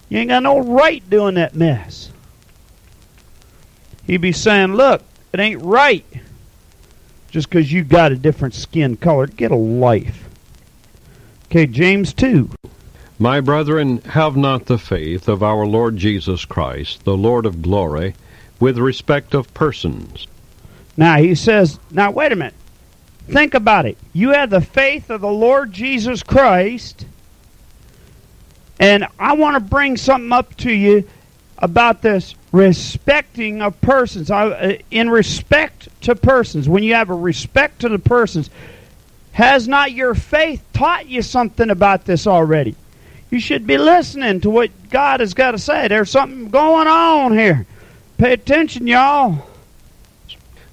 You 0.10 0.20
ain't 0.20 0.30
got 0.30 0.44
no 0.44 0.60
right 0.60 1.02
doing 1.10 1.34
that 1.36 1.56
mess. 1.56 2.12
He'd 4.06 4.18
be 4.18 4.32
saying, 4.32 4.76
look, 4.76 5.02
it 5.34 5.40
ain't 5.40 5.64
right 5.64 6.06
just 7.32 7.50
because 7.50 7.74
you 7.74 7.84
got 7.84 8.12
a 8.12 8.16
different 8.16 8.54
skin 8.54 8.96
color. 8.96 9.26
Get 9.26 9.50
a 9.50 9.56
life. 9.56 10.30
Okay, 11.46 11.66
James 11.66 12.14
2. 12.14 12.48
My 13.18 13.42
brethren, 13.42 14.02
have 14.02 14.38
not 14.38 14.68
the 14.68 14.78
faith 14.78 15.28
of 15.28 15.42
our 15.42 15.66
Lord 15.66 15.98
Jesus 15.98 16.46
Christ, 16.46 17.06
the 17.06 17.18
Lord 17.18 17.48
of 17.48 17.64
glory, 17.64 18.14
with 18.60 18.78
respect 18.78 19.34
of 19.34 19.52
persons. 19.56 20.28
Now, 20.96 21.18
he 21.18 21.34
says, 21.34 21.80
now 21.90 22.12
wait 22.12 22.32
a 22.32 22.36
minute. 22.36 22.54
Think 23.28 23.54
about 23.54 23.86
it. 23.86 23.98
You 24.14 24.30
have 24.30 24.50
the 24.50 24.62
faith 24.62 25.10
of 25.10 25.22
the 25.22 25.32
Lord 25.32 25.74
Jesus 25.74 26.24
Christ, 26.24 27.06
and 28.80 29.06
I 29.20 29.34
want 29.34 29.56
to 29.56 29.60
bring 29.60 29.98
something 29.98 30.32
up 30.32 30.56
to 30.58 30.72
you 30.72 31.08
about 31.58 32.02
this 32.02 32.36
respecting 32.52 33.62
of 33.62 33.80
persons. 33.82 34.32
I, 34.32 34.48
uh, 34.48 34.78
in 34.92 35.10
respect 35.10 35.90
to 36.02 36.16
persons, 36.16 36.70
when 36.70 36.84
you 36.84 36.94
have 36.94 37.10
a 37.10 37.16
respect 37.16 37.82
to 37.82 37.90
the 37.90 38.00
persons, 38.00 38.50
has 39.34 39.68
not 39.68 39.92
your 39.92 40.16
faith 40.16 40.64
taught 40.74 41.08
you 41.08 41.22
something 41.22 41.70
about 41.70 42.06
this 42.06 42.28
already? 42.28 42.76
You 43.30 43.40
should 43.40 43.68
be 43.68 43.78
listening 43.78 44.42
to 44.42 44.50
what 44.50 44.72
God 44.90 45.20
has 45.20 45.34
got 45.34 45.52
to 45.52 45.60
say. 45.60 45.88
There's 45.88 46.10
something 46.10 46.50
going 46.50 46.88
on 46.88 47.38
here. 47.38 47.66
Pay 48.18 48.34
attention, 48.34 48.88
y'all. 48.88 49.47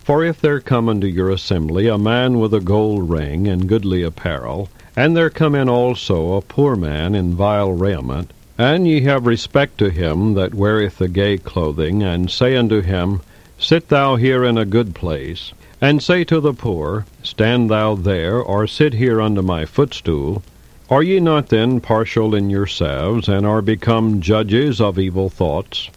For 0.04 0.22
if 0.22 0.38
there 0.38 0.60
come 0.60 0.90
unto 0.90 1.06
your 1.06 1.30
assembly 1.30 1.88
a 1.88 1.96
man 1.96 2.38
with 2.38 2.52
a 2.52 2.60
gold 2.60 3.08
ring 3.08 3.48
and 3.48 3.66
goodly 3.66 4.02
apparel, 4.02 4.68
and 4.94 5.16
there 5.16 5.30
come 5.30 5.54
in 5.54 5.66
also 5.66 6.34
a 6.34 6.42
poor 6.42 6.76
man 6.76 7.14
in 7.14 7.34
vile 7.34 7.72
raiment, 7.72 8.30
and 8.58 8.86
ye 8.86 9.00
have 9.00 9.24
respect 9.24 9.78
to 9.78 9.88
him 9.88 10.34
that 10.34 10.52
weareth 10.52 10.98
the 10.98 11.08
gay 11.08 11.38
clothing, 11.38 12.02
and 12.02 12.30
say 12.30 12.54
unto 12.54 12.82
him, 12.82 13.22
Sit 13.58 13.88
thou 13.88 14.16
here 14.16 14.44
in 14.44 14.58
a 14.58 14.66
good 14.66 14.94
place, 14.94 15.54
and 15.80 16.02
say 16.02 16.22
to 16.24 16.38
the 16.38 16.52
poor, 16.52 17.06
Stand 17.22 17.70
thou 17.70 17.94
there, 17.94 18.38
or 18.38 18.66
sit 18.66 18.92
here 18.92 19.22
under 19.22 19.42
my 19.42 19.64
footstool, 19.64 20.42
are 20.90 21.02
ye 21.02 21.18
not 21.18 21.48
then 21.48 21.80
partial 21.80 22.34
in 22.34 22.50
yourselves, 22.50 23.26
and 23.26 23.46
are 23.46 23.62
become 23.62 24.20
judges 24.20 24.82
of 24.82 24.98
evil 24.98 25.30
thoughts? 25.30 25.88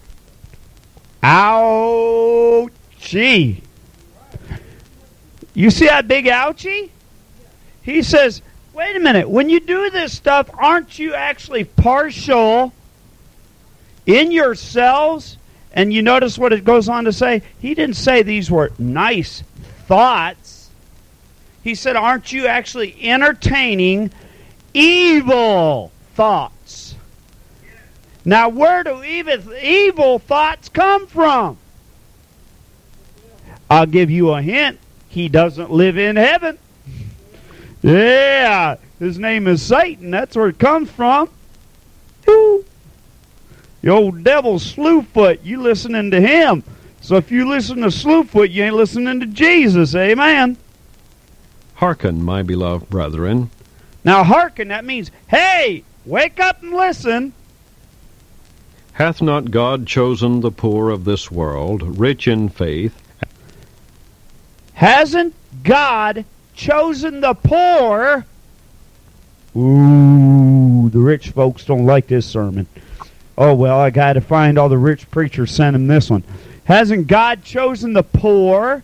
Ouchie. 1.21 2.69
You 5.57 5.71
see 5.71 5.87
that 5.87 6.07
big 6.07 6.25
ouchie? 6.25 6.91
He 7.81 8.03
says, 8.03 8.43
wait 8.73 8.95
a 8.95 8.99
minute. 8.99 9.27
When 9.27 9.49
you 9.49 9.59
do 9.59 9.89
this 9.89 10.15
stuff, 10.15 10.51
aren't 10.53 10.99
you 10.99 11.15
actually 11.15 11.63
partial 11.63 12.73
in 14.05 14.31
yourselves? 14.31 15.39
And 15.73 15.91
you 15.91 16.03
notice 16.03 16.37
what 16.37 16.53
it 16.53 16.63
goes 16.63 16.87
on 16.87 17.05
to 17.05 17.11
say? 17.11 17.41
He 17.59 17.73
didn't 17.73 17.95
say 17.95 18.21
these 18.21 18.51
were 18.51 18.71
nice 18.77 19.41
thoughts. 19.87 20.69
He 21.63 21.73
said, 21.73 21.95
aren't 21.95 22.31
you 22.31 22.45
actually 22.45 22.95
entertaining 23.01 24.11
evil 24.75 25.91
thoughts? 26.13 26.93
Now, 28.23 28.49
where 28.49 28.83
do 28.83 29.03
evil, 29.03 30.19
thoughts 30.19 30.69
come 30.69 31.07
from? 31.07 31.57
I'll 33.71 33.87
give 33.87 34.11
you 34.11 34.29
a 34.29 34.41
hint. 34.43 34.77
He 35.17 35.30
doesn't 35.30 35.71
live 35.71 35.97
in 35.97 36.15
heaven. 36.15 36.60
Yeah, 37.82 38.75
his 38.99 39.17
name 39.17 39.47
is 39.47 39.63
Satan. 39.63 40.12
That's 40.12 40.36
where 40.36 40.49
it 40.49 40.60
comes 40.60 40.91
from. 40.91 41.27
The 42.23 43.89
old 43.89 44.23
devil 44.23 44.60
Slewfoot. 44.60 45.39
You 45.43 45.63
listening 45.63 46.12
to 46.12 46.21
him. 46.21 46.63
So 47.01 47.15
if 47.15 47.32
you 47.32 47.49
listen 47.49 47.77
to 47.77 47.88
Slewfoot, 47.88 48.51
you 48.51 48.65
ain't 48.65 48.75
listening 48.75 49.19
to 49.21 49.25
Jesus. 49.25 49.95
Amen. 49.95 50.56
Hearken, 51.73 52.23
my 52.23 52.43
beloved 52.43 52.88
brethren. 52.88 53.49
Now 54.03 54.23
hearken, 54.23 54.67
that 54.67 54.86
means, 54.86 55.10
hey, 55.30 55.84
wake 56.06 56.39
up 56.39 56.62
and 56.62 56.73
listen. 56.73 57.34
Hath 58.93 59.23
not 59.23 59.49
God 59.49 59.88
chosen 59.88 60.41
the 60.41 60.51
poor 60.51 60.91
of 60.91 61.06
this 61.06 61.32
world, 61.32 61.97
rich 61.97 62.27
in 62.27 62.49
faith? 62.49 63.06
Hasn't 64.77 65.33
God 65.63 66.23
chosen 66.53 67.19
the 67.21 67.33
poor? 67.33 68.27
Ooh, 69.55 70.87
the 70.89 70.99
rich 70.99 71.29
folks 71.29 71.65
don't 71.65 71.87
like 71.87 72.05
this 72.05 72.27
sermon. 72.27 72.67
Oh, 73.35 73.55
well, 73.55 73.79
I 73.79 73.89
got 73.89 74.13
to 74.13 74.21
find 74.21 74.59
all 74.59 74.69
the 74.69 74.77
rich 74.77 75.09
preachers 75.09 75.49
sent 75.49 75.75
him 75.75 75.87
this 75.87 76.11
one. 76.11 76.23
Hasn't 76.65 77.07
God 77.07 77.43
chosen 77.43 77.93
the 77.93 78.03
poor? 78.03 78.83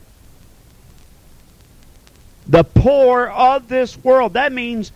The 2.47 2.63
poor 2.63 3.27
of 3.27 3.67
this 3.67 3.95
world. 3.95 4.33
That 4.33 4.51
means 4.51 4.91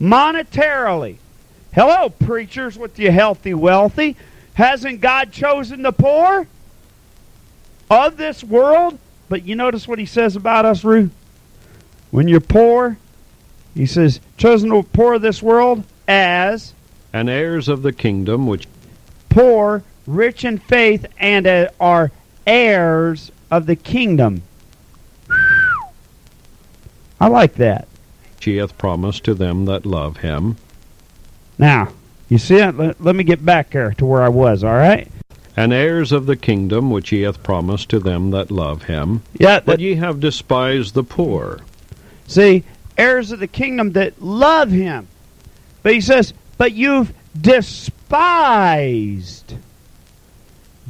monetarily. 0.00 1.18
Hello, 1.74 2.08
preachers 2.08 2.78
with 2.78 2.98
you 2.98 3.12
healthy, 3.12 3.52
wealthy. 3.52 4.16
Hasn't 4.54 5.02
God 5.02 5.32
chosen 5.32 5.82
the 5.82 5.92
poor 5.92 6.46
of 7.90 8.16
this 8.16 8.42
world? 8.42 8.98
But 9.30 9.46
you 9.46 9.54
notice 9.54 9.86
what 9.88 10.00
he 10.00 10.06
says 10.06 10.34
about 10.34 10.66
us, 10.66 10.84
Ruth? 10.84 11.12
When 12.10 12.26
you're 12.26 12.40
poor, 12.40 12.98
he 13.74 13.86
says, 13.86 14.20
chosen 14.36 14.68
the 14.68 14.82
poor 14.82 15.14
of 15.14 15.22
this 15.22 15.40
world 15.40 15.84
as 16.08 16.74
and 17.12 17.30
heirs 17.30 17.68
of 17.68 17.82
the 17.82 17.92
kingdom 17.92 18.48
which 18.48 18.66
poor, 19.28 19.84
rich 20.06 20.44
in 20.44 20.58
faith, 20.58 21.06
and 21.16 21.46
uh, 21.46 21.68
are 21.78 22.10
heirs 22.44 23.30
of 23.52 23.66
the 23.66 23.76
kingdom. 23.76 24.42
I 27.20 27.28
like 27.28 27.54
that. 27.54 27.86
She 28.40 28.56
hath 28.56 28.76
promised 28.78 29.22
to 29.24 29.34
them 29.34 29.66
that 29.66 29.86
love 29.86 30.16
him. 30.18 30.56
Now, 31.56 31.92
you 32.28 32.38
see 32.38 32.56
it? 32.56 32.76
Let, 32.76 33.00
let 33.00 33.14
me 33.14 33.22
get 33.22 33.44
back 33.44 33.70
there 33.70 33.92
to 33.92 34.04
where 34.04 34.22
I 34.22 34.28
was, 34.28 34.64
all 34.64 34.74
right? 34.74 35.08
And 35.60 35.74
heirs 35.74 36.10
of 36.10 36.24
the 36.24 36.36
kingdom 36.36 36.90
which 36.90 37.10
he 37.10 37.20
hath 37.20 37.42
promised 37.42 37.90
to 37.90 37.98
them 37.98 38.30
that 38.30 38.50
love 38.50 38.84
him. 38.84 39.22
Yeah, 39.38 39.60
But 39.60 39.66
that, 39.66 39.80
ye 39.80 39.96
have 39.96 40.18
despised 40.18 40.94
the 40.94 41.04
poor. 41.04 41.60
see, 42.26 42.64
heirs 42.96 43.30
of 43.30 43.40
the 43.40 43.46
kingdom 43.46 43.92
that 43.92 44.22
love 44.22 44.70
him. 44.70 45.06
But 45.82 45.92
he 45.92 46.00
says, 46.00 46.32
but 46.56 46.72
you've 46.72 47.12
despised. 47.38 49.52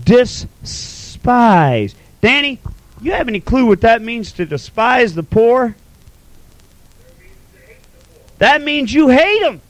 Despised. 0.04 1.96
Danny, 2.20 2.60
you 3.02 3.10
have 3.10 3.26
any 3.26 3.40
clue 3.40 3.66
what 3.66 3.80
that 3.80 4.02
means 4.02 4.30
to 4.34 4.46
despise 4.46 5.16
the 5.16 5.24
poor? 5.24 5.74
That 8.38 8.62
means 8.62 8.94
you 8.94 9.08
hate 9.08 9.40
them. 9.40 9.60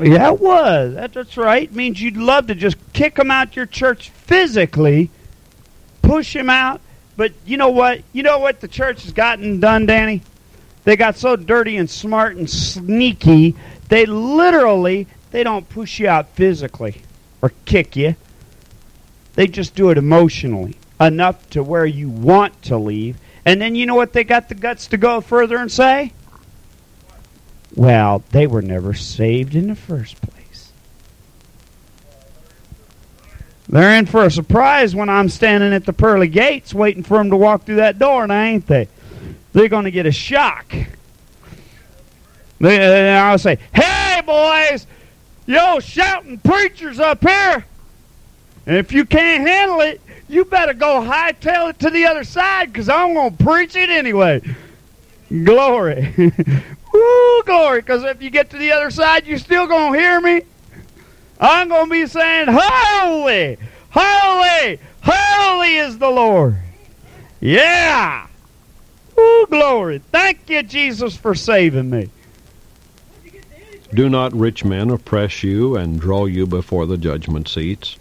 Yeah, 0.00 0.32
it 0.32 0.40
was. 0.40 0.94
That, 0.94 1.12
that's 1.12 1.36
right. 1.36 1.64
It 1.64 1.74
means 1.74 2.00
you'd 2.00 2.16
love 2.16 2.48
to 2.48 2.54
just 2.54 2.76
kick 2.92 3.14
them 3.14 3.30
out 3.30 3.56
your 3.56 3.66
church 3.66 4.10
physically, 4.10 5.10
push 6.02 6.34
them 6.34 6.50
out. 6.50 6.80
But 7.16 7.32
you 7.46 7.56
know 7.56 7.70
what? 7.70 8.02
You 8.12 8.22
know 8.22 8.38
what 8.38 8.60
the 8.60 8.68
church 8.68 9.04
has 9.04 9.12
gotten 9.12 9.58
done, 9.60 9.86
Danny? 9.86 10.22
They 10.84 10.96
got 10.96 11.16
so 11.16 11.34
dirty 11.34 11.76
and 11.78 11.88
smart 11.88 12.36
and 12.36 12.48
sneaky. 12.48 13.56
They 13.88 14.06
literally 14.06 15.06
they 15.30 15.42
don't 15.42 15.68
push 15.68 15.98
you 15.98 16.08
out 16.08 16.28
physically 16.30 17.02
or 17.42 17.52
kick 17.64 17.96
you. 17.96 18.16
They 19.34 19.46
just 19.46 19.74
do 19.74 19.90
it 19.90 19.98
emotionally 19.98 20.76
enough 21.00 21.48
to 21.50 21.62
where 21.62 21.86
you 21.86 22.08
want 22.08 22.62
to 22.62 22.76
leave. 22.76 23.18
And 23.44 23.60
then 23.60 23.74
you 23.74 23.86
know 23.86 23.94
what 23.94 24.12
they 24.12 24.24
got 24.24 24.48
the 24.48 24.54
guts 24.54 24.88
to 24.88 24.96
go 24.96 25.20
further 25.20 25.56
and 25.56 25.70
say? 25.70 26.12
Well, 27.76 28.24
they 28.30 28.46
were 28.46 28.62
never 28.62 28.94
saved 28.94 29.54
in 29.54 29.68
the 29.68 29.76
first 29.76 30.20
place. 30.22 30.72
They're 33.68 33.98
in 33.98 34.06
for 34.06 34.24
a 34.24 34.30
surprise 34.30 34.94
when 34.94 35.10
I'm 35.10 35.28
standing 35.28 35.74
at 35.74 35.84
the 35.84 35.92
pearly 35.92 36.28
gates 36.28 36.72
waiting 36.72 37.02
for 37.02 37.18
them 37.18 37.30
to 37.30 37.36
walk 37.36 37.64
through 37.64 37.76
that 37.76 37.98
door, 37.98 38.26
now 38.26 38.42
ain't 38.42 38.66
they? 38.66 38.88
They're 39.52 39.68
going 39.68 39.84
to 39.84 39.90
get 39.90 40.06
a 40.06 40.12
shock. 40.12 40.72
They, 42.58 43.10
uh, 43.12 43.22
I'll 43.22 43.38
say, 43.38 43.58
"Hey, 43.74 44.22
boys, 44.24 44.86
yo, 45.44 45.78
shouting 45.80 46.38
preachers 46.38 46.98
up 46.98 47.22
here! 47.22 47.66
And 48.66 48.76
if 48.76 48.92
you 48.92 49.04
can't 49.04 49.46
handle 49.46 49.80
it, 49.80 50.00
you 50.28 50.44
better 50.46 50.72
go 50.72 51.00
hightail 51.02 51.70
it 51.70 51.78
to 51.80 51.90
the 51.90 52.06
other 52.06 52.24
side, 52.24 52.72
because 52.72 52.88
I'm 52.88 53.12
going 53.12 53.36
to 53.36 53.44
preach 53.44 53.76
it 53.76 53.90
anyway." 53.90 54.40
Glory. 55.28 56.14
Woo, 56.96 57.42
glory. 57.44 57.80
Because 57.80 58.04
if 58.04 58.22
you 58.22 58.30
get 58.30 58.50
to 58.50 58.58
the 58.58 58.72
other 58.72 58.90
side, 58.90 59.26
you're 59.26 59.38
still 59.38 59.66
going 59.66 59.92
to 59.92 59.98
hear 59.98 60.20
me. 60.20 60.42
I'm 61.38 61.68
going 61.68 61.86
to 61.86 61.90
be 61.90 62.06
saying, 62.06 62.48
Holy, 62.50 63.58
holy, 63.90 64.78
holy 65.02 65.76
is 65.76 65.98
the 65.98 66.08
Lord. 66.08 66.56
Yeah. 67.40 68.26
Woo, 69.16 69.46
glory. 69.46 70.00
Thank 70.10 70.48
you, 70.48 70.62
Jesus, 70.62 71.16
for 71.16 71.34
saving 71.34 71.90
me. 71.90 72.08
Do 73.94 74.08
not 74.08 74.32
rich 74.32 74.64
men 74.64 74.90
oppress 74.90 75.42
you 75.42 75.76
and 75.76 76.00
draw 76.00 76.26
you 76.26 76.46
before 76.46 76.86
the 76.86 76.96
judgment 76.96 77.48
seats? 77.48 77.96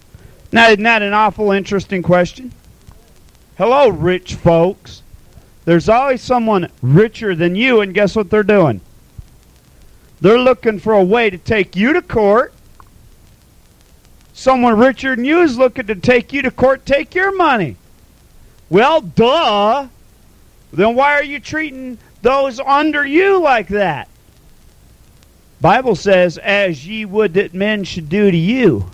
Now, 0.51 0.69
isn't 0.69 0.83
that 0.83 1.01
an 1.01 1.13
awful 1.13 1.51
interesting 1.51 2.01
question? 2.01 2.53
Hello, 3.57 3.89
rich 3.89 4.35
folks. 4.35 5.03
There's 5.65 5.89
always 5.89 6.21
someone 6.21 6.69
richer 6.81 7.35
than 7.35 7.55
you, 7.55 7.81
and 7.81 7.93
guess 7.93 8.15
what 8.15 8.29
they're 8.29 8.43
doing? 8.43 8.81
They're 10.25 10.39
looking 10.39 10.79
for 10.79 10.93
a 10.93 11.03
way 11.03 11.29
to 11.29 11.37
take 11.37 11.75
you 11.75 11.93
to 11.93 12.01
court. 12.01 12.51
Someone 14.33 14.75
richer 14.75 15.15
than 15.15 15.23
you 15.23 15.41
is 15.41 15.55
looking 15.55 15.85
to 15.85 15.93
take 15.93 16.33
you 16.33 16.41
to 16.41 16.49
court, 16.49 16.83
take 16.83 17.13
your 17.13 17.35
money. 17.35 17.75
Well, 18.67 19.01
duh. 19.01 19.87
Then 20.73 20.95
why 20.95 21.13
are 21.13 21.23
you 21.23 21.39
treating 21.39 21.99
those 22.23 22.59
under 22.59 23.05
you 23.05 23.39
like 23.39 23.67
that? 23.67 24.09
Bible 25.61 25.95
says, 25.95 26.39
as 26.39 26.87
ye 26.87 27.05
would 27.05 27.35
that 27.35 27.53
men 27.53 27.83
should 27.83 28.09
do 28.09 28.31
to 28.31 28.35
you. 28.35 28.89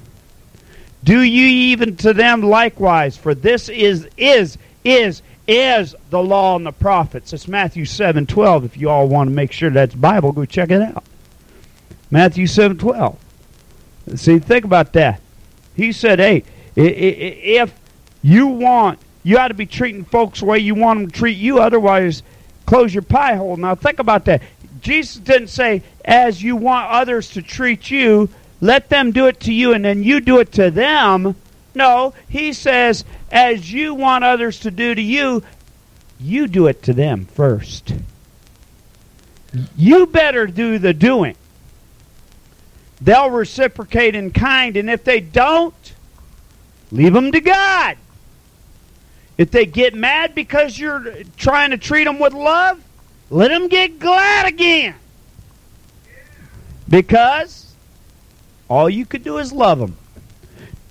Do 1.01 1.21
ye 1.21 1.71
even 1.71 1.95
to 1.95 2.13
them 2.13 2.41
likewise, 2.41 3.15
for 3.15 3.33
this 3.33 3.69
is 3.69 4.05
is 4.17 4.57
is 4.83 5.21
is 5.47 5.95
the 6.09 6.21
law 6.21 6.57
and 6.57 6.65
the 6.65 6.73
prophets. 6.73 7.31
It's 7.31 7.47
Matthew 7.47 7.85
seven 7.85 8.27
twelve. 8.27 8.65
If 8.65 8.75
you 8.75 8.89
all 8.89 9.07
want 9.07 9.29
to 9.29 9.33
make 9.33 9.53
sure 9.53 9.69
that's 9.69 9.95
Bible, 9.95 10.33
go 10.33 10.43
check 10.43 10.71
it 10.71 10.81
out. 10.81 11.05
Matthew 12.11 12.45
seven 12.45 12.77
twelve. 12.77 13.17
See, 14.15 14.37
think 14.39 14.65
about 14.65 14.93
that. 14.93 15.21
He 15.75 15.93
said, 15.93 16.19
"Hey, 16.19 16.43
if 16.75 17.73
you 18.21 18.47
want, 18.47 18.99
you 19.23 19.37
ought 19.37 19.47
to 19.47 19.53
be 19.53 19.65
treating 19.65 20.03
folks 20.03 20.41
the 20.41 20.45
way 20.45 20.59
you 20.59 20.75
want 20.75 20.99
them 20.99 21.09
to 21.09 21.17
treat 21.17 21.37
you. 21.37 21.59
Otherwise, 21.59 22.21
close 22.65 22.93
your 22.93 23.03
pie 23.03 23.35
hole." 23.35 23.55
Now, 23.55 23.75
think 23.75 23.99
about 23.99 24.25
that. 24.25 24.41
Jesus 24.81 25.15
didn't 25.15 25.47
say, 25.47 25.83
"As 26.03 26.43
you 26.43 26.55
want 26.57 26.91
others 26.91 27.29
to 27.31 27.41
treat 27.41 27.89
you, 27.89 28.29
let 28.59 28.89
them 28.89 29.11
do 29.11 29.27
it 29.27 29.39
to 29.41 29.53
you, 29.53 29.73
and 29.73 29.85
then 29.85 30.03
you 30.03 30.19
do 30.19 30.39
it 30.39 30.51
to 30.53 30.69
them." 30.69 31.35
No, 31.73 32.13
he 32.27 32.51
says, 32.51 33.05
"As 33.31 33.71
you 33.71 33.93
want 33.93 34.25
others 34.25 34.59
to 34.59 34.71
do 34.71 34.93
to 34.93 35.01
you, 35.01 35.43
you 36.19 36.47
do 36.47 36.67
it 36.67 36.83
to 36.83 36.93
them 36.93 37.27
first. 37.33 37.93
You 39.77 40.07
better 40.07 40.47
do 40.47 40.77
the 40.77 40.93
doing." 40.93 41.35
They'll 43.01 43.31
reciprocate 43.31 44.13
in 44.13 44.31
kind, 44.31 44.77
and 44.77 44.89
if 44.89 45.03
they 45.03 45.19
don't, 45.19 45.93
leave 46.91 47.13
them 47.13 47.31
to 47.31 47.41
God. 47.41 47.97
If 49.37 49.49
they 49.49 49.65
get 49.65 49.95
mad 49.95 50.35
because 50.35 50.77
you're 50.77 51.23
trying 51.35 51.71
to 51.71 51.77
treat 51.77 52.03
them 52.03 52.19
with 52.19 52.33
love, 52.33 52.83
let 53.31 53.47
them 53.47 53.69
get 53.69 53.97
glad 53.97 54.45
again. 54.45 54.93
Because 56.87 57.73
all 58.69 58.87
you 58.87 59.07
could 59.07 59.23
do 59.23 59.39
is 59.39 59.51
love 59.51 59.79
them. 59.79 59.97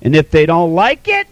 And 0.03 0.16
if 0.16 0.33
they 0.33 0.46
don't 0.46 0.75
like 0.75 1.07
it, 1.07 1.29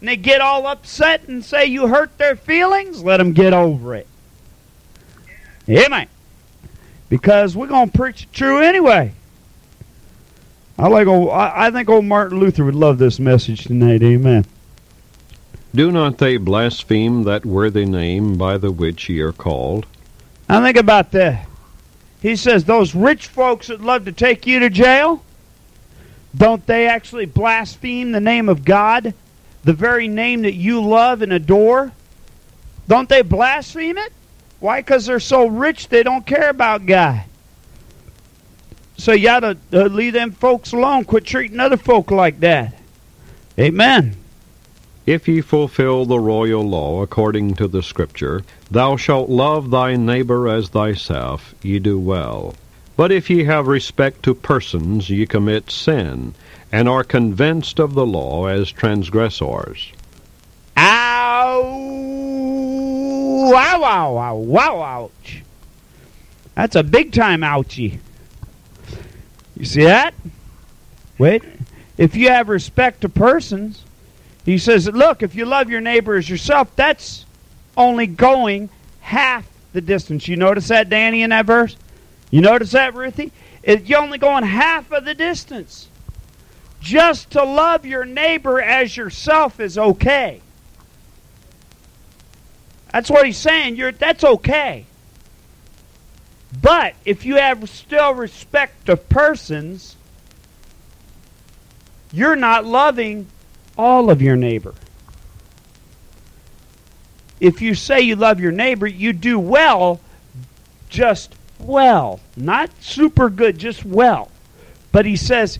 and 0.00 0.08
they 0.08 0.16
get 0.16 0.40
all 0.40 0.66
upset 0.66 1.28
and 1.28 1.42
say 1.42 1.66
you 1.66 1.86
hurt 1.86 2.18
their 2.18 2.36
feelings, 2.36 3.02
let 3.02 3.16
them 3.16 3.32
get 3.32 3.54
over 3.54 3.94
it. 3.94 4.08
Amen. 5.68 6.08
Because 7.08 7.56
we're 7.56 7.68
going 7.68 7.90
to 7.90 7.96
preach 7.96 8.26
the 8.26 8.34
true 8.34 8.58
anyway. 8.58 9.12
I 10.78 10.88
like 10.88 11.06
old, 11.06 11.30
I, 11.30 11.66
I 11.66 11.70
think 11.70 11.88
old 11.88 12.04
Martin 12.04 12.40
Luther 12.40 12.64
would 12.64 12.74
love 12.74 12.98
this 12.98 13.18
message 13.18 13.64
tonight. 13.64 14.02
Amen. 14.02 14.44
Do 15.74 15.90
not 15.90 16.18
they 16.18 16.36
blaspheme 16.36 17.22
that 17.24 17.46
worthy 17.46 17.86
name 17.86 18.36
by 18.36 18.58
the 18.58 18.70
which 18.70 19.08
ye 19.08 19.20
are 19.20 19.32
called? 19.32 19.86
Now 20.48 20.62
think 20.62 20.76
about 20.76 21.12
that. 21.12 21.46
He 22.20 22.36
says 22.36 22.64
those 22.64 22.94
rich 22.94 23.26
folks 23.26 23.68
that 23.68 23.80
love 23.80 24.04
to 24.04 24.12
take 24.12 24.46
you 24.46 24.60
to 24.60 24.70
jail, 24.70 25.24
don't 26.36 26.66
they 26.66 26.86
actually 26.86 27.26
blaspheme 27.26 28.12
the 28.12 28.20
name 28.20 28.48
of 28.48 28.64
God, 28.64 29.14
the 29.64 29.72
very 29.72 30.08
name 30.08 30.42
that 30.42 30.54
you 30.54 30.82
love 30.82 31.22
and 31.22 31.32
adore? 31.32 31.92
Don't 32.86 33.08
they 33.08 33.22
blaspheme 33.22 33.98
it? 33.98 34.12
Why? 34.60 34.80
Because 34.80 35.06
they're 35.06 35.20
so 35.20 35.46
rich 35.46 35.88
they 35.88 36.02
don't 36.02 36.26
care 36.26 36.50
about 36.50 36.86
God. 36.86 37.22
So 39.02 39.10
you 39.10 39.30
ought 39.30 39.40
to 39.40 39.56
uh, 39.72 39.86
leave 39.86 40.12
them 40.12 40.30
folks 40.30 40.72
alone. 40.72 41.04
Quit 41.04 41.24
treating 41.24 41.58
other 41.58 41.76
folk 41.76 42.12
like 42.12 42.38
that. 42.38 42.78
Amen. 43.58 44.14
If 45.06 45.26
ye 45.26 45.40
fulfill 45.40 46.04
the 46.04 46.20
royal 46.20 46.62
law 46.62 47.02
according 47.02 47.56
to 47.56 47.66
the 47.66 47.82
Scripture, 47.82 48.44
Thou 48.70 48.96
shalt 48.96 49.28
love 49.28 49.72
thy 49.72 49.96
neighbor 49.96 50.48
as 50.48 50.68
thyself, 50.68 51.52
ye 51.64 51.80
do 51.80 51.98
well. 51.98 52.54
But 52.96 53.10
if 53.10 53.28
ye 53.28 53.42
have 53.42 53.66
respect 53.66 54.22
to 54.22 54.34
persons, 54.36 55.10
ye 55.10 55.26
commit 55.26 55.68
sin, 55.68 56.36
and 56.70 56.88
are 56.88 57.02
convinced 57.02 57.80
of 57.80 57.94
the 57.94 58.06
law 58.06 58.46
as 58.46 58.70
transgressors. 58.70 59.90
Ow! 60.76 61.60
Wow! 63.50 63.80
Wow! 63.80 64.12
Wow! 64.12 64.34
Wow! 64.36 64.80
Ouch! 64.80 65.42
That's 66.54 66.76
a 66.76 66.84
big 66.84 67.10
time 67.10 67.40
ouchie. 67.40 67.98
You 69.62 69.66
see 69.66 69.84
that? 69.84 70.12
Wait. 71.18 71.44
If 71.96 72.16
you 72.16 72.30
have 72.30 72.48
respect 72.48 73.02
to 73.02 73.08
persons, 73.08 73.84
he 74.44 74.58
says, 74.58 74.88
look, 74.88 75.22
if 75.22 75.36
you 75.36 75.44
love 75.44 75.70
your 75.70 75.80
neighbor 75.80 76.16
as 76.16 76.28
yourself, 76.28 76.74
that's 76.74 77.26
only 77.76 78.08
going 78.08 78.70
half 79.02 79.46
the 79.72 79.80
distance. 79.80 80.26
You 80.26 80.34
notice 80.34 80.66
that, 80.66 80.88
Danny, 80.88 81.22
in 81.22 81.30
that 81.30 81.46
verse? 81.46 81.76
You 82.32 82.40
notice 82.40 82.72
that, 82.72 82.94
Ruthie? 82.94 83.30
You're 83.64 84.00
only 84.00 84.18
going 84.18 84.42
half 84.42 84.90
of 84.90 85.04
the 85.04 85.14
distance. 85.14 85.86
Just 86.80 87.30
to 87.30 87.44
love 87.44 87.86
your 87.86 88.04
neighbor 88.04 88.60
as 88.60 88.96
yourself 88.96 89.60
is 89.60 89.78
okay. 89.78 90.40
That's 92.92 93.08
what 93.08 93.26
he's 93.26 93.38
saying. 93.38 93.76
You're, 93.76 93.92
that's 93.92 94.24
okay. 94.24 94.86
But 96.60 96.94
if 97.04 97.24
you 97.24 97.36
have 97.36 97.68
still 97.70 98.12
respect 98.12 98.88
of 98.88 99.08
persons, 99.08 99.96
you're 102.12 102.36
not 102.36 102.66
loving 102.66 103.26
all 103.78 104.10
of 104.10 104.20
your 104.20 104.36
neighbor. 104.36 104.74
If 107.40 107.62
you 107.62 107.74
say 107.74 108.02
you 108.02 108.16
love 108.16 108.38
your 108.38 108.52
neighbor, 108.52 108.86
you 108.86 109.12
do 109.12 109.38
well, 109.38 110.00
just 110.88 111.34
well. 111.58 112.20
Not 112.36 112.70
super 112.82 113.30
good, 113.30 113.58
just 113.58 113.84
well. 113.84 114.30
But 114.92 115.06
he 115.06 115.16
says, 115.16 115.58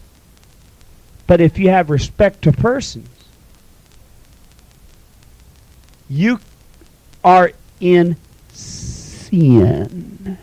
but 1.27 1.41
if 1.41 1.59
you 1.59 1.71
have 1.71 1.89
respect 1.89 2.43
to 2.43 2.53
persons, 2.53 3.09
you 6.09 6.39
are 7.25 7.53
in 7.81 8.17
sin. 8.53 10.37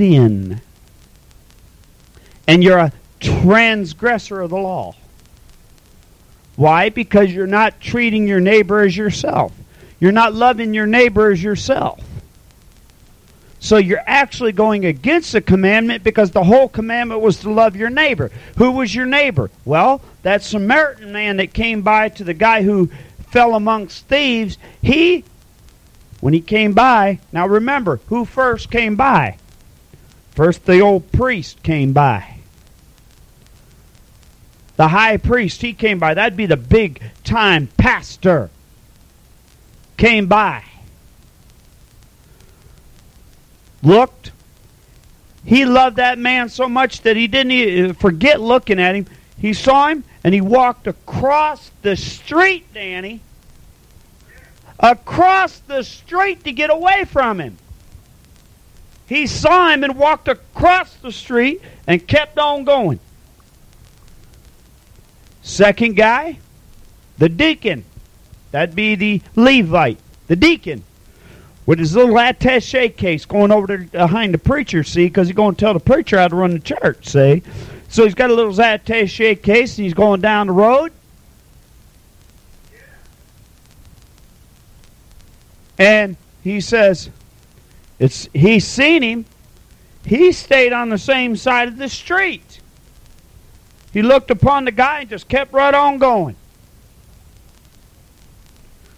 Sin. 0.00 0.62
And 2.48 2.64
you're 2.64 2.78
a 2.78 2.90
transgressor 3.20 4.40
of 4.40 4.48
the 4.48 4.56
law. 4.56 4.94
Why? 6.56 6.88
Because 6.88 7.30
you're 7.30 7.46
not 7.46 7.82
treating 7.82 8.26
your 8.26 8.40
neighbor 8.40 8.80
as 8.80 8.96
yourself. 8.96 9.52
You're 9.98 10.10
not 10.12 10.32
loving 10.32 10.72
your 10.72 10.86
neighbor 10.86 11.30
as 11.30 11.42
yourself. 11.42 12.02
So 13.58 13.76
you're 13.76 14.02
actually 14.06 14.52
going 14.52 14.86
against 14.86 15.32
the 15.32 15.42
commandment 15.42 16.02
because 16.02 16.30
the 16.30 16.44
whole 16.44 16.70
commandment 16.70 17.20
was 17.20 17.40
to 17.40 17.50
love 17.50 17.76
your 17.76 17.90
neighbor. 17.90 18.30
Who 18.56 18.70
was 18.70 18.94
your 18.94 19.04
neighbor? 19.04 19.50
Well, 19.66 20.00
that 20.22 20.42
Samaritan 20.42 21.12
man 21.12 21.36
that 21.36 21.52
came 21.52 21.82
by 21.82 22.08
to 22.08 22.24
the 22.24 22.32
guy 22.32 22.62
who 22.62 22.88
fell 23.28 23.54
amongst 23.54 24.06
thieves, 24.06 24.56
he, 24.80 25.24
when 26.20 26.32
he 26.32 26.40
came 26.40 26.72
by, 26.72 27.20
now 27.32 27.46
remember, 27.46 28.00
who 28.06 28.24
first 28.24 28.70
came 28.70 28.96
by? 28.96 29.36
First, 30.40 30.64
the 30.64 30.80
old 30.80 31.12
priest 31.12 31.62
came 31.62 31.92
by. 31.92 32.36
The 34.76 34.88
high 34.88 35.18
priest, 35.18 35.60
he 35.60 35.74
came 35.74 35.98
by. 35.98 36.14
That'd 36.14 36.34
be 36.34 36.46
the 36.46 36.56
big 36.56 37.02
time 37.24 37.68
pastor. 37.76 38.48
Came 39.98 40.28
by. 40.28 40.64
Looked. 43.82 44.32
He 45.44 45.66
loved 45.66 45.96
that 45.96 46.18
man 46.18 46.48
so 46.48 46.70
much 46.70 47.02
that 47.02 47.18
he 47.18 47.26
didn't 47.26 47.52
even 47.52 47.90
uh, 47.90 47.92
forget 47.92 48.40
looking 48.40 48.80
at 48.80 48.94
him. 48.94 49.04
He 49.36 49.52
saw 49.52 49.88
him 49.88 50.04
and 50.24 50.32
he 50.32 50.40
walked 50.40 50.86
across 50.86 51.70
the 51.82 51.96
street, 51.96 52.72
Danny. 52.72 53.20
Across 54.78 55.58
the 55.58 55.82
street 55.82 56.44
to 56.44 56.52
get 56.52 56.70
away 56.70 57.04
from 57.04 57.40
him. 57.40 57.58
He 59.10 59.26
saw 59.26 59.70
him 59.70 59.82
and 59.82 59.96
walked 59.96 60.28
across 60.28 60.94
the 60.94 61.10
street 61.10 61.60
and 61.84 62.06
kept 62.06 62.38
on 62.38 62.62
going. 62.62 63.00
Second 65.42 65.96
guy, 65.96 66.38
the 67.18 67.28
deacon. 67.28 67.84
That'd 68.52 68.76
be 68.76 68.94
the 68.94 69.20
Levite, 69.34 69.98
the 70.28 70.36
deacon, 70.36 70.84
with 71.66 71.80
his 71.80 71.96
little 71.96 72.20
attache 72.20 72.90
case 72.90 73.24
going 73.24 73.50
over 73.50 73.78
to 73.78 73.84
behind 73.86 74.32
the 74.32 74.38
preacher, 74.38 74.84
see, 74.84 75.06
because 75.06 75.26
he's 75.26 75.34
going 75.34 75.56
to 75.56 75.60
tell 75.60 75.74
the 75.74 75.80
preacher 75.80 76.16
how 76.16 76.28
to 76.28 76.36
run 76.36 76.52
the 76.52 76.60
church, 76.60 77.08
see. 77.08 77.42
So 77.88 78.04
he's 78.04 78.14
got 78.14 78.30
a 78.30 78.34
little 78.34 78.60
attache 78.60 79.34
case 79.34 79.76
and 79.76 79.86
he's 79.86 79.94
going 79.94 80.20
down 80.20 80.46
the 80.46 80.52
road. 80.52 80.92
And 85.80 86.16
he 86.44 86.60
says, 86.60 87.10
it's 88.00 88.28
he's 88.32 88.66
seen 88.66 89.02
him. 89.02 89.26
He 90.04 90.32
stayed 90.32 90.72
on 90.72 90.88
the 90.88 90.98
same 90.98 91.36
side 91.36 91.68
of 91.68 91.76
the 91.76 91.90
street. 91.90 92.60
He 93.92 94.02
looked 94.02 94.30
upon 94.30 94.64
the 94.64 94.72
guy 94.72 95.00
and 95.00 95.10
just 95.10 95.28
kept 95.28 95.52
right 95.52 95.74
on 95.74 95.98
going. 95.98 96.36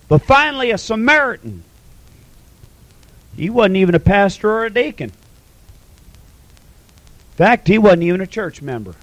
But 0.09 0.23
finally, 0.23 0.71
a 0.71 0.79
Samaritan. 0.79 1.65
He 3.37 3.51
wasn't 3.51 3.77
even 3.77 3.95
a 3.95 4.01
pastor 4.01 4.51
or 4.51 4.65
a 4.67 4.73
deacon. 4.73 5.11
In 5.11 5.17
fact, 7.37 7.67
he 7.67 7.79
wasn't 7.79 8.05
even 8.05 8.21
a 8.21 8.27
church 8.27 8.63
member. 8.63 8.95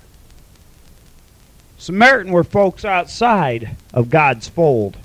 Samaritan 1.77 2.31
were 2.31 2.43
folks 2.43 2.85
outside 2.85 3.75
of 3.93 4.09
God's 4.09 4.47
fold. 4.47 4.97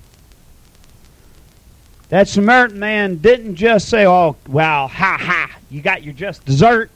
That 2.15 2.29
Samaritan 2.29 2.79
man 2.79 3.17
didn't 3.17 3.57
just 3.57 3.89
say, 3.89 4.07
oh, 4.07 4.37
well, 4.47 4.87
ha 4.87 5.19
ha, 5.21 5.51
you 5.69 5.83
got 5.83 6.05
your 6.05 6.15
just 6.15 6.45
dessert. 6.45 6.89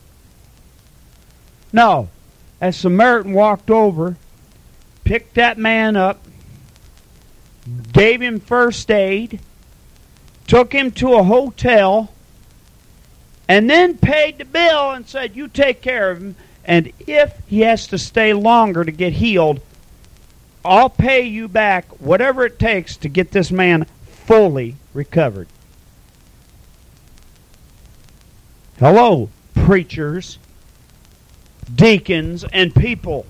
No. 1.72 2.08
That 2.60 2.76
Samaritan 2.76 3.32
walked 3.32 3.68
over, 3.68 4.16
picked 5.02 5.34
that 5.34 5.58
man 5.58 5.96
up, 5.96 6.24
gave 7.92 8.20
him 8.20 8.38
first 8.38 8.92
aid, 8.92 9.40
took 10.46 10.72
him 10.72 10.92
to 10.92 11.14
a 11.14 11.24
hotel, 11.24 12.12
and 13.48 13.68
then 13.68 13.98
paid 13.98 14.38
the 14.38 14.44
bill 14.44 14.92
and 14.92 15.04
said, 15.08 15.34
You 15.34 15.48
take 15.48 15.82
care 15.82 16.12
of 16.12 16.18
him. 16.20 16.36
And 16.64 16.92
if 17.08 17.36
he 17.48 17.62
has 17.62 17.88
to 17.88 17.98
stay 17.98 18.34
longer 18.34 18.84
to 18.84 18.92
get 18.92 19.14
healed, 19.14 19.62
I'll 20.64 20.90
pay 20.90 21.22
you 21.22 21.48
back 21.48 21.86
whatever 22.00 22.44
it 22.44 22.60
takes 22.60 22.96
to 22.98 23.08
get 23.08 23.32
this 23.32 23.50
man 23.50 23.84
fully 24.28 24.76
recovered. 24.92 25.48
Hello, 28.78 29.30
preachers, 29.54 30.38
deacons, 31.74 32.44
and 32.52 32.74
people. 32.74 33.24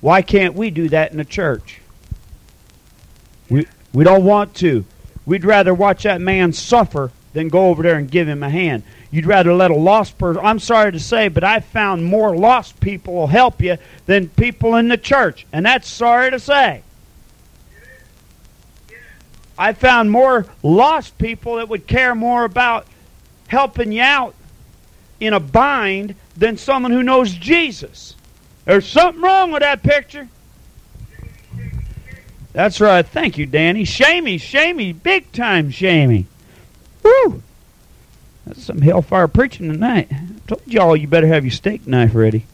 Why 0.00 0.22
can't 0.22 0.54
we 0.54 0.70
do 0.70 0.88
that 0.88 1.10
in 1.10 1.18
the 1.18 1.26
church? 1.26 1.82
We, 3.50 3.66
we 3.92 4.02
don't 4.02 4.24
want 4.24 4.54
to. 4.56 4.86
We'd 5.26 5.44
rather 5.44 5.74
watch 5.74 6.04
that 6.04 6.22
man 6.22 6.54
suffer 6.54 7.12
than 7.34 7.48
go 7.48 7.66
over 7.68 7.82
there 7.82 7.96
and 7.96 8.10
give 8.10 8.26
him 8.26 8.42
a 8.42 8.48
hand. 8.48 8.82
You'd 9.10 9.26
rather 9.26 9.52
let 9.52 9.70
a 9.70 9.76
lost 9.76 10.16
person. 10.16 10.40
I'm 10.42 10.58
sorry 10.58 10.92
to 10.92 11.00
say, 11.00 11.28
but 11.28 11.44
I've 11.44 11.66
found 11.66 12.06
more 12.06 12.34
lost 12.34 12.80
people 12.80 13.12
will 13.12 13.26
help 13.26 13.60
you 13.60 13.76
than 14.06 14.30
people 14.30 14.74
in 14.76 14.88
the 14.88 14.96
church. 14.96 15.46
And 15.52 15.66
that's 15.66 15.86
sorry 15.86 16.30
to 16.30 16.40
say. 16.40 16.80
I 19.58 19.72
found 19.72 20.10
more 20.10 20.46
lost 20.62 21.16
people 21.18 21.56
that 21.56 21.68
would 21.68 21.86
care 21.86 22.14
more 22.14 22.44
about 22.44 22.86
helping 23.48 23.92
you 23.92 24.02
out 24.02 24.34
in 25.20 25.32
a 25.32 25.40
bind 25.40 26.14
than 26.36 26.56
someone 26.56 26.90
who 26.90 27.02
knows 27.02 27.32
Jesus. 27.32 28.16
There's 28.64 28.88
something 28.88 29.22
wrong 29.22 29.52
with 29.52 29.60
that 29.60 29.82
picture. 29.82 30.28
That's 32.52 32.80
right. 32.80 33.06
Thank 33.06 33.36
you, 33.36 33.46
Danny. 33.46 33.84
Shamey, 33.84 34.38
shamey, 34.38 34.92
big 34.92 35.30
time 35.32 35.70
shamey. 35.70 36.26
Woo! 37.02 37.42
That's 38.46 38.62
some 38.62 38.80
hellfire 38.80 39.28
preaching 39.28 39.70
tonight. 39.70 40.08
I 40.10 40.26
told 40.46 40.62
y'all 40.66 40.96
you 40.96 41.08
better 41.08 41.26
have 41.26 41.44
your 41.44 41.50
steak 41.50 41.86
knife 41.86 42.14
ready. 42.14 42.46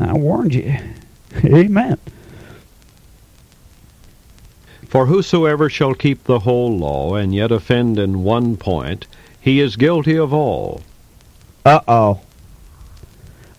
I 0.00 0.14
warned 0.14 0.54
you. 0.54 0.76
Amen. 1.44 1.98
For 4.88 5.06
whosoever 5.06 5.68
shall 5.68 5.94
keep 5.94 6.24
the 6.24 6.40
whole 6.40 6.76
law 6.76 7.14
and 7.14 7.34
yet 7.34 7.52
offend 7.52 7.98
in 7.98 8.24
one 8.24 8.56
point, 8.56 9.06
he 9.38 9.60
is 9.60 9.76
guilty 9.76 10.16
of 10.16 10.32
all. 10.32 10.82
Uh 11.64 11.80
oh. 11.86 12.20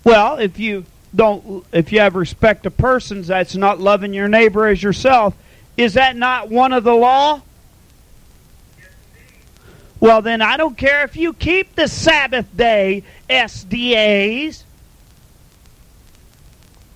Well, 0.03 0.39
if 0.39 0.57
you 0.57 0.85
don't, 1.15 1.63
if 1.71 1.91
you 1.91 1.99
have 1.99 2.15
respect 2.15 2.63
to 2.63 2.71
persons, 2.71 3.27
that's 3.27 3.55
not 3.55 3.79
loving 3.79 4.13
your 4.13 4.27
neighbor 4.27 4.67
as 4.67 4.81
yourself. 4.81 5.35
Is 5.77 5.93
that 5.93 6.15
not 6.15 6.49
one 6.49 6.73
of 6.73 6.83
the 6.83 6.95
law? 6.95 7.41
Well, 9.99 10.21
then 10.21 10.41
I 10.41 10.57
don't 10.57 10.77
care 10.77 11.03
if 11.03 11.15
you 11.15 11.33
keep 11.33 11.75
the 11.75 11.87
Sabbath 11.87 12.45
day 12.55 13.03
SDAs. 13.29 14.63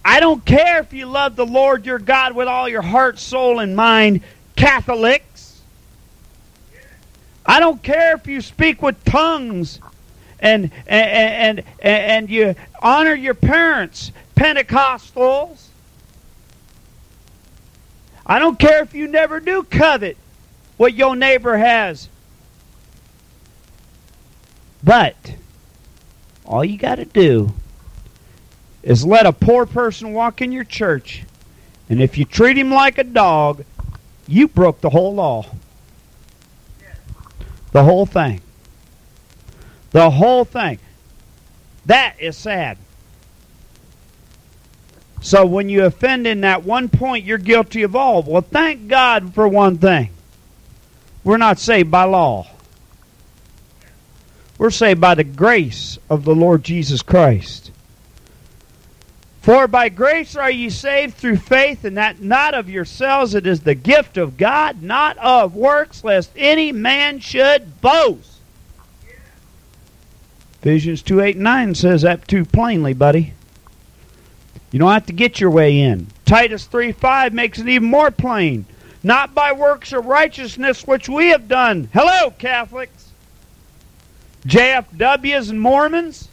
I 0.06 0.20
don't 0.20 0.44
care 0.44 0.80
if 0.80 0.94
you 0.94 1.06
love 1.06 1.36
the 1.36 1.46
Lord 1.46 1.86
your 1.86 2.00
God 2.00 2.36
with 2.36 2.48
all 2.48 2.68
your 2.68 2.82
heart, 2.82 3.20
soul, 3.20 3.60
and 3.60 3.76
mind, 3.76 4.22
Catholics. 4.56 5.62
I 7.46 7.60
don't 7.60 7.82
care 7.82 8.16
if 8.16 8.28
you 8.28 8.42
speak 8.42 8.82
with 8.82 9.04
tongues 9.06 9.80
and 10.40 10.72
and 10.88 11.60
and 11.60 11.66
and, 11.82 12.30
you 12.30 12.56
Honor 12.82 13.14
your 13.14 13.34
parents, 13.34 14.12
Pentecostals. 14.36 15.68
I 18.26 18.40
don't 18.40 18.60
care 18.60 18.84
if 18.84 18.94
you 18.94 19.08
never 19.08 19.40
do 19.40 19.64
covet 19.64 20.18
what 20.78 20.94
your 20.94 21.16
neighbor 21.16 21.58
has. 21.58 22.10
But 24.84 25.16
all 26.46 26.64
you 26.64 26.78
got 26.78 26.96
to 26.96 27.06
do 27.06 27.54
is 28.84 29.06
let 29.06 29.26
a 29.26 29.34
poor 29.34 29.66
person 29.66 30.14
walk 30.14 30.42
in 30.42 30.52
your 30.52 30.66
church, 30.66 31.24
and 31.90 32.02
if 32.02 32.18
you 32.18 32.26
treat 32.26 32.58
him 32.58 32.72
like 32.72 32.98
a 32.98 33.04
dog, 33.04 33.64
you 34.28 34.48
broke 34.48 34.82
the 34.82 34.90
whole 34.90 35.16
law. 35.16 35.46
The 37.72 37.84
whole 37.84 38.06
thing. 38.06 38.42
The 39.92 40.10
whole 40.10 40.46
thing. 40.46 40.80
That 41.86 42.16
is 42.20 42.38
sad. 42.38 42.78
So 45.22 45.46
when 45.46 45.70
you 45.70 45.86
offend 45.86 46.28
in 46.28 46.42
that 46.42 46.64
one 46.64 46.90
point, 46.90 47.26
you're 47.26 47.38
guilty 47.38 47.84
of 47.84 47.96
all. 47.96 48.22
Well, 48.24 48.42
thank 48.42 48.90
God 48.90 49.34
for 49.34 49.48
one 49.48 49.78
thing. 49.78 50.10
We're 51.24 51.38
not 51.38 51.60
saved 51.60 51.90
by 51.90 52.04
law. 52.04 52.48
We're 54.58 54.70
saved 54.70 55.00
by 55.02 55.16
the 55.16 55.24
grace 55.24 55.98
of 56.10 56.26
the 56.26 56.36
Lord 56.36 56.64
Jesus 56.64 57.02
Christ. 57.02 57.72
For 59.44 59.68
by 59.68 59.90
grace 59.90 60.38
are 60.38 60.50
ye 60.50 60.70
saved 60.70 61.16
through 61.16 61.36
faith, 61.36 61.84
and 61.84 61.98
that 61.98 62.22
not 62.22 62.54
of 62.54 62.70
yourselves, 62.70 63.36
it 63.36 63.46
is 63.46 63.60
the 63.60 63.76
gift 63.76 64.16
of 64.16 64.38
God, 64.38 64.82
not 64.82 65.18
of 65.18 65.54
works, 65.54 66.02
lest 66.02 66.32
any 66.38 66.72
man 66.72 67.20
should 67.20 67.82
boast. 67.82 68.38
Ephesians 70.62 71.02
2 71.02 71.20
8 71.20 71.36
and 71.36 71.44
9 71.44 71.76
says 71.76 72.04
that 72.04 72.26
too 72.26 72.46
plainly, 72.46 72.94
buddy. 72.94 73.34
You 74.72 74.80
don't 74.80 74.94
have 74.94 75.08
to 75.08 75.14
get 75.14 75.42
your 75.42 75.50
way 75.50 75.78
in. 75.78 76.08
Titus 76.24 76.64
3 76.64 76.94
5 76.94 77.34
makes 77.34 77.60
it 77.60 77.68
even 77.68 77.90
more 77.90 78.12
plain. 78.12 78.66
Not 79.04 79.36
by 79.36 79.52
works 79.52 79.92
of 79.92 80.06
righteousness 80.06 80.88
which 80.88 81.10
we 81.10 81.28
have 81.32 81.50
done. 81.50 81.90
Hello, 81.94 82.32
Catholics. 82.32 83.10
JFWs 84.48 85.50
and 85.50 85.60
Mormons. 85.60 86.30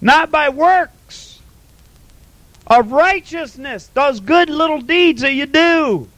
Not 0.00 0.32
by 0.32 0.48
works 0.48 0.90
of 2.66 2.92
righteousness, 2.92 3.88
those 3.88 4.20
good 4.20 4.48
little 4.48 4.80
deeds 4.80 5.22
that 5.22 5.34
you 5.34 5.46
do. 5.46 6.08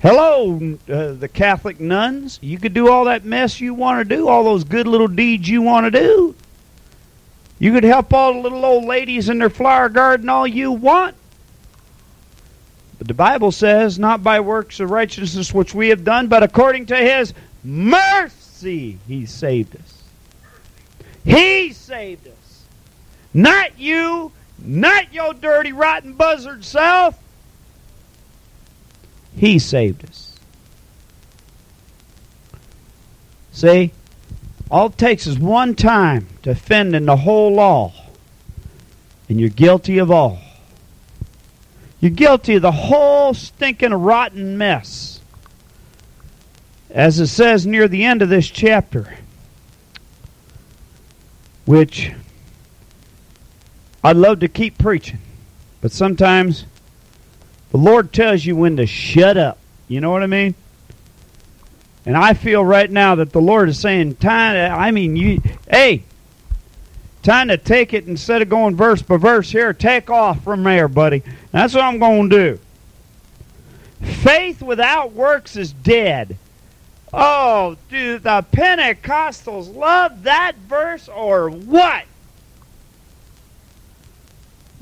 Hello, 0.00 0.76
uh, 0.88 1.12
the 1.12 1.28
Catholic 1.28 1.78
nuns. 1.78 2.38
You 2.42 2.58
could 2.58 2.74
do 2.74 2.88
all 2.88 3.04
that 3.04 3.24
mess 3.24 3.60
you 3.60 3.72
want 3.72 4.00
to 4.00 4.16
do, 4.16 4.28
all 4.28 4.42
those 4.42 4.64
good 4.64 4.88
little 4.88 5.08
deeds 5.08 5.48
you 5.48 5.62
want 5.62 5.86
to 5.86 5.90
do. 5.90 6.34
You 7.60 7.72
could 7.72 7.84
help 7.84 8.12
all 8.12 8.32
the 8.34 8.40
little 8.40 8.64
old 8.64 8.84
ladies 8.84 9.28
in 9.28 9.38
their 9.38 9.48
flower 9.48 9.88
garden 9.88 10.28
all 10.28 10.46
you 10.46 10.72
want. 10.72 11.14
But 12.98 13.06
the 13.06 13.14
Bible 13.14 13.52
says, 13.52 13.98
not 13.98 14.24
by 14.24 14.40
works 14.40 14.80
of 14.80 14.90
righteousness 14.90 15.54
which 15.54 15.72
we 15.72 15.90
have 15.90 16.04
done, 16.04 16.26
but 16.26 16.42
according 16.42 16.86
to 16.86 16.96
his 16.96 17.32
mercy, 17.62 18.98
he 19.06 19.26
saved 19.26 19.76
us. 19.76 20.02
He 21.24 21.72
saved 21.72 22.26
us. 22.26 22.64
Not 23.32 23.78
you, 23.78 24.32
not 24.64 25.12
your 25.12 25.34
dirty, 25.34 25.72
rotten 25.72 26.14
buzzard 26.14 26.64
self. 26.64 27.18
He 29.36 29.58
saved 29.58 30.04
us. 30.08 30.38
See? 33.52 33.92
All 34.70 34.86
it 34.86 34.96
takes 34.96 35.26
is 35.26 35.38
one 35.38 35.74
time 35.74 36.28
to 36.42 36.50
offend 36.50 36.96
in 36.96 37.04
the 37.04 37.16
whole 37.16 37.52
law, 37.52 37.92
and 39.28 39.38
you're 39.38 39.50
guilty 39.50 39.98
of 39.98 40.10
all. 40.10 40.38
You're 42.00 42.10
guilty 42.10 42.54
of 42.54 42.62
the 42.62 42.72
whole 42.72 43.34
stinking 43.34 43.92
rotten 43.92 44.56
mess. 44.56 45.20
As 46.90 47.20
it 47.20 47.26
says 47.28 47.66
near 47.66 47.86
the 47.86 48.04
end 48.04 48.22
of 48.22 48.28
this 48.28 48.48
chapter, 48.48 49.14
which 51.64 52.12
I'd 54.04 54.16
love 54.16 54.40
to 54.40 54.48
keep 54.48 54.78
preaching, 54.78 55.18
but 55.80 55.92
sometimes 55.92 56.66
the 57.70 57.78
Lord 57.78 58.12
tells 58.12 58.44
you 58.44 58.56
when 58.56 58.76
to 58.76 58.86
shut 58.86 59.36
up. 59.36 59.58
You 59.88 60.00
know 60.00 60.10
what 60.10 60.22
I 60.22 60.26
mean? 60.26 60.54
And 62.04 62.16
I 62.16 62.34
feel 62.34 62.64
right 62.64 62.90
now 62.90 63.14
that 63.16 63.32
the 63.32 63.40
Lord 63.40 63.68
is 63.68 63.78
saying, 63.78 64.16
time. 64.16 64.72
I 64.72 64.90
mean, 64.90 65.14
you, 65.14 65.40
hey, 65.70 66.02
time 67.22 67.48
to 67.48 67.56
take 67.56 67.94
it 67.94 68.06
instead 68.06 68.42
of 68.42 68.48
going 68.48 68.74
verse 68.74 69.02
by 69.02 69.16
verse 69.16 69.50
here. 69.50 69.72
Take 69.72 70.10
off 70.10 70.42
from 70.42 70.64
there, 70.64 70.88
buddy. 70.88 71.22
That's 71.52 71.74
what 71.74 71.84
I'm 71.84 71.98
going 71.98 72.28
to 72.30 72.36
do. 72.36 72.60
Faith 74.06 74.62
without 74.62 75.12
works 75.12 75.56
is 75.56 75.72
dead. 75.72 76.36
Oh, 77.12 77.76
do 77.88 78.18
the 78.18 78.44
Pentecostals 78.52 79.72
love 79.74 80.24
that 80.24 80.56
verse 80.56 81.08
or 81.08 81.50
what? 81.50 82.04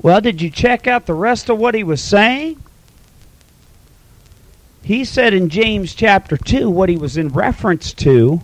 Well, 0.01 0.21
did 0.21 0.41
you 0.41 0.49
check 0.49 0.87
out 0.87 1.05
the 1.05 1.13
rest 1.13 1.49
of 1.49 1.57
what 1.57 1.75
he 1.75 1.83
was 1.83 2.01
saying? 2.01 2.57
he 4.83 5.05
said 5.05 5.33
in 5.33 5.49
James 5.49 5.93
chapter 5.93 6.35
2 6.35 6.69
what 6.69 6.89
he 6.89 6.97
was 6.97 7.15
in 7.15 7.29
reference 7.29 7.93
to 7.93 8.41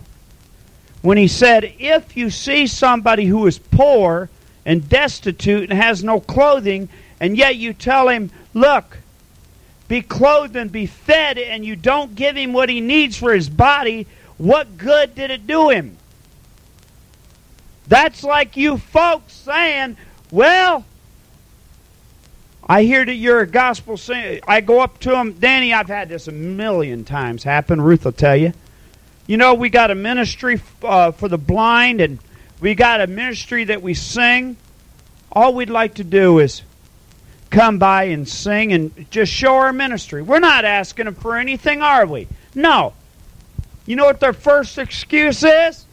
when 1.02 1.18
he 1.18 1.28
said, 1.28 1.74
If 1.78 2.16
you 2.16 2.30
see 2.30 2.66
somebody 2.66 3.26
who 3.26 3.46
is 3.46 3.58
poor 3.58 4.30
and 4.64 4.88
destitute 4.88 5.70
and 5.70 5.78
has 5.78 6.04
no 6.04 6.20
clothing, 6.20 6.88
and 7.20 7.36
yet 7.36 7.56
you 7.56 7.72
tell 7.72 8.08
him, 8.08 8.30
Look, 8.54 8.98
be 9.88 10.00
clothed 10.00 10.56
and 10.56 10.70
be 10.70 10.86
fed, 10.86 11.38
and 11.38 11.64
you 11.64 11.76
don't 11.76 12.14
give 12.14 12.36
him 12.36 12.52
what 12.52 12.68
he 12.68 12.80
needs 12.80 13.16
for 13.16 13.34
his 13.34 13.48
body, 13.48 14.06
what 14.36 14.78
good 14.78 15.14
did 15.14 15.30
it 15.30 15.46
do 15.46 15.70
him? 15.70 15.96
That's 17.88 18.22
like 18.22 18.56
you 18.56 18.78
folks 18.78 19.32
saying, 19.32 19.96
Well, 20.30 20.84
I 22.68 22.82
hear 22.82 23.04
that 23.04 23.14
you're 23.14 23.40
a 23.40 23.46
gospel 23.46 23.96
singer. 23.96 24.40
I 24.46 24.60
go 24.60 24.80
up 24.80 24.98
to 25.00 25.10
them, 25.10 25.32
Danny. 25.32 25.72
I've 25.72 25.88
had 25.88 26.10
this 26.10 26.28
a 26.28 26.32
million 26.32 27.04
times 27.04 27.42
happen. 27.42 27.80
Ruth 27.80 28.04
will 28.04 28.12
tell 28.12 28.36
you. 28.36 28.52
You 29.26 29.38
know, 29.38 29.54
we 29.54 29.70
got 29.70 29.90
a 29.90 29.94
ministry 29.94 30.60
uh, 30.82 31.12
for 31.12 31.28
the 31.28 31.38
blind, 31.38 32.02
and 32.02 32.18
we 32.60 32.74
got 32.74 33.00
a 33.00 33.06
ministry 33.06 33.64
that 33.64 33.80
we 33.80 33.94
sing. 33.94 34.56
All 35.32 35.54
we'd 35.54 35.70
like 35.70 35.94
to 35.94 36.04
do 36.04 36.40
is 36.40 36.62
come 37.50 37.78
by 37.78 38.04
and 38.04 38.28
sing 38.28 38.74
and 38.74 39.10
just 39.10 39.32
show 39.32 39.54
our 39.54 39.72
ministry. 39.72 40.20
We're 40.20 40.38
not 40.38 40.66
asking 40.66 41.06
them 41.06 41.14
for 41.14 41.38
anything, 41.38 41.80
are 41.80 42.04
we? 42.06 42.28
No. 42.54 42.92
You 43.86 43.96
know 43.96 44.04
what 44.04 44.20
their 44.20 44.34
first 44.34 44.76
excuse 44.76 45.42
is? 45.42 45.86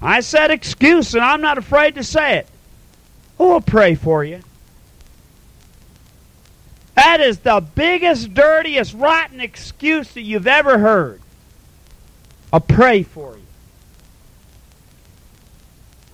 I 0.00 0.20
said 0.20 0.52
excuse, 0.52 1.14
and 1.14 1.24
I'm 1.24 1.40
not 1.40 1.58
afraid 1.58 1.96
to 1.96 2.04
say 2.04 2.38
it. 2.38 2.46
We'll 3.36 3.60
pray 3.60 3.96
for 3.96 4.22
you. 4.22 4.42
That 6.98 7.20
is 7.20 7.38
the 7.38 7.60
biggest, 7.60 8.34
dirtiest, 8.34 8.92
rotten 8.92 9.40
excuse 9.40 10.10
that 10.14 10.22
you've 10.22 10.48
ever 10.48 10.78
heard. 10.78 11.20
I'll 12.52 12.58
pray 12.58 13.04
for 13.04 13.36
you. 13.36 13.42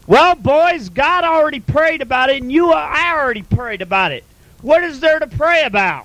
Well, 0.07 0.35
boys, 0.35 0.91
God 0.91 1.25
already 1.25 1.61
prayed 1.61 2.03
about 2.03 2.29
it, 2.29 2.43
and 2.43 2.53
you, 2.53 2.71
uh, 2.71 2.75
I 2.75 3.15
already 3.15 3.41
prayed 3.41 3.81
about 3.81 4.13
it. 4.13 4.25
What 4.61 4.85
is 4.85 5.01
there 5.01 5.19
to 5.19 5.27
pray 5.27 5.63
about? 5.65 6.05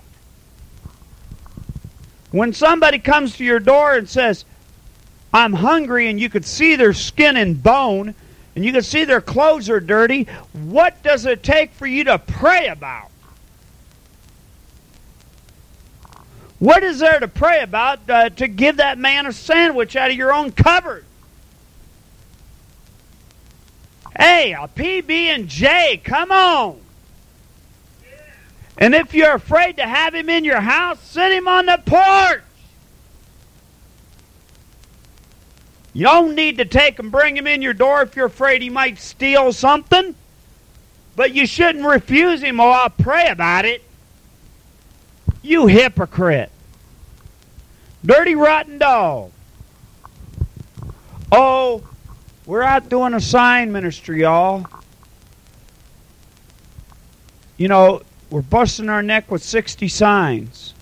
When 2.31 2.53
somebody 2.53 2.99
comes 2.99 3.35
to 3.35 3.43
your 3.43 3.59
door 3.59 3.95
and 3.95 4.07
says, 4.07 4.45
I'm 5.33 5.51
hungry, 5.51 6.07
and 6.07 6.17
you 6.17 6.29
can 6.29 6.43
see 6.43 6.77
their 6.77 6.93
skin 6.93 7.35
and 7.35 7.61
bone, 7.61 8.15
and 8.55 8.63
you 8.63 8.71
can 8.71 8.83
see 8.83 9.03
their 9.03 9.19
clothes 9.19 9.69
are 9.69 9.81
dirty, 9.81 10.23
what 10.53 11.03
does 11.03 11.25
it 11.25 11.43
take 11.43 11.73
for 11.73 11.85
you 11.85 12.05
to 12.05 12.17
pray 12.17 12.67
about? 12.67 13.09
What 16.59 16.83
is 16.83 16.99
there 16.99 17.19
to 17.19 17.27
pray 17.27 17.61
about 17.61 18.09
uh, 18.09 18.29
to 18.31 18.47
give 18.47 18.77
that 18.77 18.97
man 18.97 19.25
a 19.25 19.33
sandwich 19.33 19.95
out 19.95 20.11
of 20.11 20.17
your 20.17 20.33
own 20.33 20.51
cupboard? 20.51 21.05
Hey, 24.17 24.51
a 24.51 24.67
PB 24.67 25.09
and 25.09 25.47
J, 25.47 26.01
come 26.03 26.31
on. 26.31 26.81
And 28.77 28.93
if 28.93 29.13
you're 29.13 29.33
afraid 29.33 29.77
to 29.77 29.83
have 29.83 30.13
him 30.13 30.29
in 30.29 30.43
your 30.43 30.59
house, 30.59 30.99
sit 31.01 31.31
him 31.31 31.47
on 31.47 31.65
the 31.65 31.81
porch. 31.85 32.43
You 35.93 36.03
don't 36.03 36.35
need 36.35 36.57
to 36.57 36.65
take 36.65 36.99
and 36.99 37.11
bring 37.11 37.35
him 37.35 37.47
in 37.47 37.61
your 37.61 37.73
door 37.73 38.01
if 38.01 38.15
you're 38.15 38.27
afraid 38.27 38.61
he 38.61 38.69
might 38.69 38.99
steal 38.99 39.53
something. 39.53 40.15
But 41.15 41.33
you 41.33 41.45
shouldn't 41.45 41.85
refuse 41.85 42.41
him 42.41 42.59
or 42.59 42.71
I'll 42.71 42.89
pray 42.89 43.27
about 43.27 43.65
it. 43.65 43.83
You 45.49 45.65
hypocrite. 45.65 46.51
Dirty, 48.05 48.35
rotten 48.35 48.77
dog. 48.77 49.31
Oh, 51.31 51.81
We're 52.45 52.61
out 52.61 52.87
doing 52.87 53.15
a 53.15 53.19
sign 53.19 53.71
ministry, 53.71 54.21
y'all. 54.21 54.67
You 57.57 57.67
know, 57.67 58.03
we're 58.29 58.43
busting 58.43 58.89
our 58.89 59.01
neck 59.01 59.31
with 59.31 59.41
60 59.41 59.87
signs. 59.87 60.75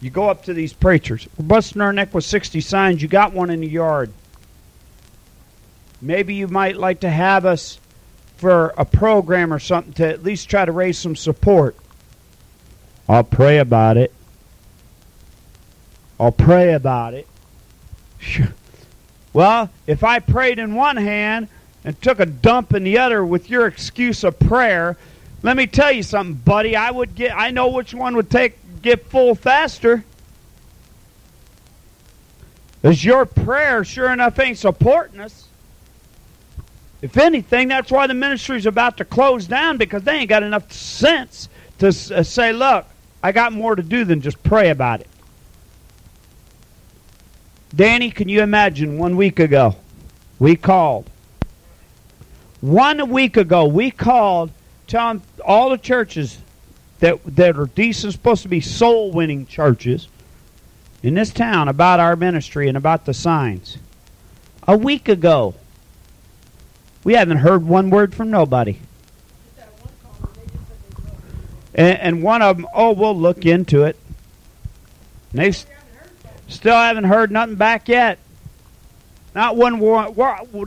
You 0.00 0.08
go 0.08 0.30
up 0.30 0.44
to 0.44 0.54
these 0.54 0.72
preachers. 0.72 1.26
We're 1.36 1.46
busting 1.46 1.82
our 1.82 1.92
neck 1.92 2.14
with 2.14 2.22
60 2.22 2.60
signs. 2.60 3.02
You 3.02 3.08
got 3.08 3.32
one 3.32 3.50
in 3.50 3.60
the 3.60 3.66
yard. 3.66 4.12
Maybe 6.00 6.36
you 6.36 6.46
might 6.46 6.76
like 6.76 7.00
to 7.00 7.10
have 7.10 7.44
us 7.44 7.80
for 8.36 8.72
a 8.78 8.84
program 8.84 9.52
or 9.52 9.58
something 9.58 9.94
to 9.94 10.06
at 10.06 10.22
least 10.22 10.48
try 10.48 10.64
to 10.64 10.70
raise 10.70 10.96
some 10.96 11.16
support. 11.16 11.74
I'll 13.08 13.24
pray 13.24 13.58
about 13.58 13.96
it. 13.96 14.12
I'll 16.18 16.32
pray 16.32 16.72
about 16.72 17.14
it. 17.14 17.28
Well, 19.34 19.68
if 19.88 20.04
I 20.04 20.20
prayed 20.20 20.60
in 20.60 20.76
one 20.76 20.96
hand 20.96 21.48
and 21.84 22.00
took 22.00 22.20
a 22.20 22.24
dump 22.24 22.72
in 22.72 22.84
the 22.84 22.98
other 22.98 23.24
with 23.26 23.50
your 23.50 23.66
excuse 23.66 24.22
of 24.22 24.38
prayer, 24.38 24.96
let 25.42 25.56
me 25.56 25.66
tell 25.66 25.90
you 25.90 26.04
something, 26.04 26.36
buddy. 26.36 26.76
I 26.76 26.92
would 26.92 27.16
get 27.16 27.36
I 27.36 27.50
know 27.50 27.68
which 27.68 27.92
one 27.92 28.14
would 28.14 28.30
take 28.30 28.56
get 28.80 29.04
full 29.06 29.34
faster. 29.34 30.04
As 32.84 33.04
your 33.04 33.26
prayer 33.26 33.84
sure 33.84 34.12
enough 34.12 34.38
ain't 34.38 34.58
supporting 34.58 35.18
us. 35.18 35.48
If 37.02 37.16
anything, 37.16 37.68
that's 37.68 37.90
why 37.90 38.06
the 38.06 38.14
ministry's 38.14 38.66
about 38.66 38.98
to 38.98 39.04
close 39.04 39.46
down 39.46 39.78
because 39.78 40.04
they 40.04 40.12
ain't 40.12 40.28
got 40.28 40.42
enough 40.42 40.72
sense 40.72 41.48
to 41.80 41.88
uh, 41.88 42.22
say, 42.22 42.52
look, 42.52 42.86
I 43.24 43.32
got 43.32 43.54
more 43.54 43.74
to 43.74 43.82
do 43.82 44.04
than 44.04 44.20
just 44.20 44.42
pray 44.42 44.68
about 44.68 45.00
it. 45.00 45.08
Danny, 47.74 48.10
can 48.10 48.28
you 48.28 48.42
imagine 48.42 48.98
one 48.98 49.16
week 49.16 49.40
ago? 49.40 49.76
We 50.38 50.56
called. 50.56 51.08
One 52.60 53.08
week 53.08 53.38
ago, 53.38 53.64
we 53.64 53.90
called 53.90 54.50
telling 54.86 55.22
all 55.42 55.70
the 55.70 55.78
churches 55.78 56.36
that, 57.00 57.18
that 57.36 57.58
are 57.58 57.64
decent, 57.64 58.12
supposed 58.12 58.42
to 58.42 58.48
be 58.48 58.60
soul 58.60 59.10
winning 59.10 59.46
churches 59.46 60.06
in 61.02 61.14
this 61.14 61.32
town 61.32 61.68
about 61.68 62.00
our 62.00 62.16
ministry 62.16 62.68
and 62.68 62.76
about 62.76 63.06
the 63.06 63.14
signs. 63.14 63.78
A 64.68 64.76
week 64.76 65.08
ago. 65.08 65.54
We 67.04 67.14
haven't 67.14 67.38
heard 67.38 67.66
one 67.66 67.88
word 67.88 68.14
from 68.14 68.30
nobody. 68.30 68.80
And, 71.74 71.98
and 71.98 72.22
one 72.22 72.42
of 72.42 72.56
them, 72.56 72.66
oh, 72.72 72.92
we'll 72.92 73.16
look 73.16 73.44
into 73.46 73.84
it. 73.84 73.98
And 75.32 75.40
they 75.40 75.52
still 76.48 76.74
haven't 76.74 77.04
heard 77.04 77.30
nothing 77.30 77.56
back 77.56 77.88
yet. 77.88 78.18
Not 79.34 79.56
one 79.56 79.80
word, 79.80 80.16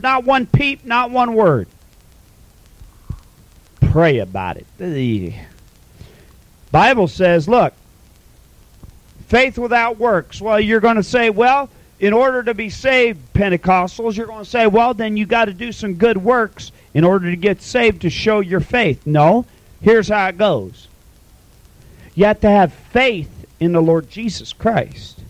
not 0.02 0.24
one 0.24 0.46
peep, 0.46 0.84
not 0.84 1.10
one 1.10 1.34
word. 1.34 1.68
Pray 3.80 4.18
about 4.18 4.58
it. 4.58 4.66
The 4.76 5.32
Bible 6.70 7.08
says, 7.08 7.48
look, 7.48 7.72
faith 9.28 9.56
without 9.56 9.96
works. 9.96 10.42
Well, 10.42 10.60
you're 10.60 10.80
going 10.80 10.96
to 10.96 11.02
say, 11.02 11.30
well, 11.30 11.70
in 11.98 12.12
order 12.12 12.42
to 12.42 12.52
be 12.52 12.68
saved, 12.68 13.32
Pentecostals, 13.32 14.16
you're 14.16 14.26
going 14.26 14.44
to 14.44 14.50
say, 14.50 14.66
well, 14.66 14.92
then 14.92 15.16
you 15.16 15.24
got 15.24 15.46
to 15.46 15.54
do 15.54 15.72
some 15.72 15.94
good 15.94 16.18
works 16.18 16.70
in 16.92 17.04
order 17.04 17.30
to 17.30 17.36
get 17.36 17.62
saved 17.62 18.02
to 18.02 18.10
show 18.10 18.40
your 18.40 18.60
faith. 18.60 19.06
No, 19.06 19.46
here's 19.80 20.08
how 20.08 20.28
it 20.28 20.36
goes. 20.36 20.87
You 22.18 22.24
have 22.24 22.40
to 22.40 22.50
have 22.50 22.72
faith 22.72 23.30
in 23.60 23.70
the 23.70 23.80
Lord 23.80 24.10
Jesus 24.10 24.52
Christ. 24.52 25.20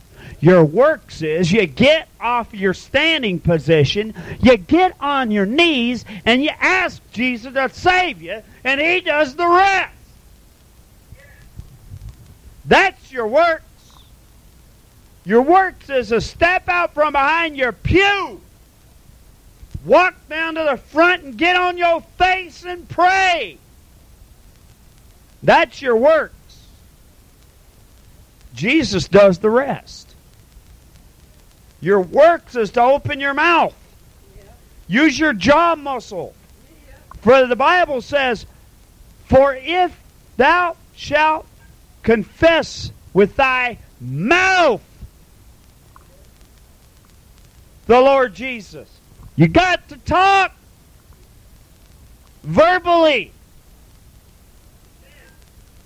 Your 0.41 0.65
works 0.65 1.21
is 1.21 1.53
you 1.53 1.67
get 1.67 2.09
off 2.19 2.55
your 2.55 2.73
standing 2.73 3.41
position, 3.41 4.15
you 4.41 4.57
get 4.57 4.97
on 4.99 5.31
your 5.31 5.45
knees, 5.45 6.07
and 6.25 6.43
you 6.43 6.49
ask 6.59 7.03
Jesus 7.13 7.53
to 7.53 7.69
save 7.69 8.23
you, 8.23 8.43
and 8.65 8.81
He 8.81 9.03
does 9.03 9.37
the 9.37 9.47
rest. 9.47 9.93
That's 12.65 13.13
your 13.13 13.27
works. 13.27 13.65
Your 15.27 15.43
works 15.43 15.91
is 15.91 16.09
to 16.09 16.23
step 16.23 16.71
out 16.71 16.95
from 16.95 17.13
behind 17.13 17.59
your 17.59 17.73
pew, 17.73 18.41
walk 19.85 20.15
down 20.31 20.55
to 20.55 20.67
the 20.71 20.79
front, 20.79 21.23
and 21.23 21.37
get 21.37 21.55
on 21.55 21.77
your 21.77 22.01
face 22.17 22.65
and 22.65 22.89
pray. 22.89 23.59
That's 25.43 25.83
your 25.83 25.95
works. 25.95 26.33
Jesus 28.59 29.07
does 29.07 29.39
the 29.39 29.51
rest. 29.51 30.17
Your 31.81 32.01
works 32.01 32.57
is 32.57 32.73
to 32.73 32.83
open 32.83 33.21
your 33.21 33.33
mouth. 33.33 33.73
Use 34.89 35.17
your 35.17 35.33
jaw 35.33 35.77
muscle. 35.77 36.35
For 37.21 37.47
the 37.47 37.55
Bible 37.55 38.03
says, 38.03 38.47
For 39.27 39.55
if 39.55 39.97
thou 40.37 40.75
shalt 40.97 41.47
confess 42.03 42.91
with 43.15 43.37
thy 43.37 43.79
mouth 44.01 44.83
the 47.87 48.01
Lord 48.01 48.35
Jesus. 48.35 48.89
You 49.37 49.47
got 49.47 49.89
to 49.91 49.97
talk 49.99 50.53
verbally 52.43 53.31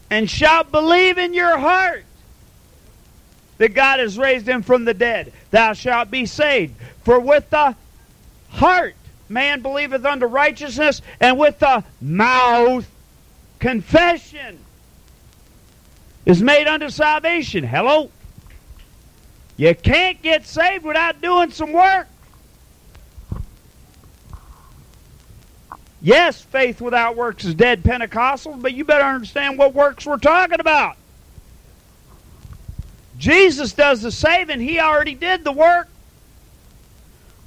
and 0.08 0.30
shalt 0.30 0.72
believe 0.72 1.18
in 1.18 1.34
your 1.34 1.58
heart 1.58 2.06
that 3.62 3.74
God 3.74 4.00
has 4.00 4.18
raised 4.18 4.48
him 4.48 4.60
from 4.60 4.84
the 4.84 4.92
dead, 4.92 5.32
thou 5.52 5.72
shalt 5.72 6.10
be 6.10 6.26
saved. 6.26 6.74
For 7.04 7.20
with 7.20 7.48
the 7.50 7.76
heart 8.48 8.96
man 9.28 9.62
believeth 9.62 10.04
unto 10.04 10.26
righteousness, 10.26 11.00
and 11.20 11.38
with 11.38 11.60
the 11.60 11.84
mouth 12.00 12.90
confession 13.60 14.58
is 16.26 16.42
made 16.42 16.66
unto 16.66 16.90
salvation. 16.90 17.62
Hello? 17.62 18.10
You 19.56 19.76
can't 19.76 20.20
get 20.22 20.44
saved 20.44 20.84
without 20.84 21.20
doing 21.20 21.52
some 21.52 21.72
work. 21.72 22.08
Yes, 26.00 26.40
faith 26.40 26.80
without 26.80 27.14
works 27.14 27.44
is 27.44 27.54
dead 27.54 27.84
Pentecostal, 27.84 28.54
but 28.54 28.74
you 28.74 28.84
better 28.84 29.04
understand 29.04 29.56
what 29.56 29.72
works 29.72 30.04
we're 30.04 30.16
talking 30.16 30.58
about. 30.58 30.96
Jesus 33.22 33.72
does 33.72 34.02
the 34.02 34.10
saving. 34.10 34.58
He 34.58 34.80
already 34.80 35.14
did 35.14 35.44
the 35.44 35.52
work. 35.52 35.86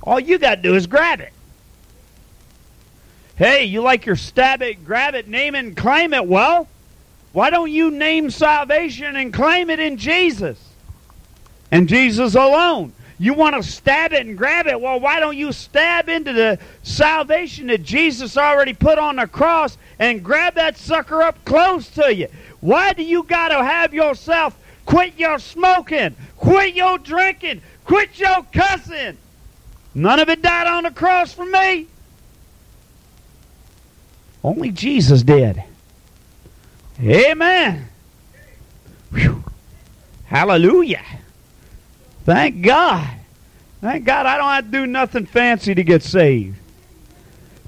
All 0.01 0.21
you 0.21 0.37
got 0.37 0.55
to 0.55 0.61
do 0.61 0.73
is 0.73 0.87
grab 0.87 1.19
it. 1.19 1.33
Hey, 3.35 3.65
you 3.65 3.81
like 3.81 4.05
your 4.05 4.15
stab 4.15 4.61
it, 4.61 4.85
grab 4.85 5.15
it, 5.15 5.27
name 5.27 5.53
it, 5.53 5.65
and 5.65 5.75
claim 5.75 6.13
it. 6.13 6.25
Well, 6.25 6.69
why 7.33 7.49
don't 7.49 7.69
you 7.69 7.91
name 7.91 8.29
salvation 8.29 9.17
and 9.17 9.33
claim 9.33 9.69
it 9.69 9.81
in 9.81 9.97
Jesus? 9.97 10.57
And 11.71 11.89
Jesus 11.89 12.35
alone. 12.35 12.93
You 13.19 13.33
want 13.33 13.61
to 13.61 13.63
stab 13.69 14.13
it 14.13 14.25
and 14.25 14.37
grab 14.37 14.67
it. 14.67 14.79
Well, 14.79 15.01
why 15.01 15.19
don't 15.19 15.35
you 15.35 15.51
stab 15.51 16.07
into 16.07 16.31
the 16.31 16.57
salvation 16.83 17.67
that 17.67 17.83
Jesus 17.83 18.37
already 18.37 18.73
put 18.73 18.97
on 18.97 19.17
the 19.17 19.27
cross 19.27 19.77
and 19.99 20.23
grab 20.23 20.55
that 20.55 20.77
sucker 20.77 21.21
up 21.21 21.43
close 21.43 21.89
to 21.95 22.15
you? 22.15 22.29
Why 22.61 22.93
do 22.93 23.03
you 23.03 23.23
got 23.23 23.49
to 23.49 23.61
have 23.61 23.93
yourself 23.93 24.57
Quit 24.85 25.17
your 25.17 25.39
smoking. 25.39 26.15
Quit 26.37 26.75
your 26.75 26.97
drinking. 26.97 27.61
Quit 27.85 28.19
your 28.19 28.45
cussing. 28.51 29.17
None 29.93 30.19
of 30.19 30.29
it 30.29 30.41
died 30.41 30.67
on 30.67 30.83
the 30.83 30.91
cross 30.91 31.33
for 31.33 31.45
me. 31.45 31.87
Only 34.43 34.71
Jesus 34.71 35.23
did. 35.23 35.63
Amen. 37.01 37.87
Whew. 39.11 39.43
Hallelujah. 40.25 41.03
Thank 42.25 42.61
God. 42.61 43.07
Thank 43.81 44.05
God 44.05 44.25
I 44.25 44.37
don't 44.37 44.49
have 44.49 44.65
to 44.65 44.71
do 44.71 44.85
nothing 44.85 45.25
fancy 45.25 45.75
to 45.75 45.83
get 45.83 46.03
saved. 46.03 46.57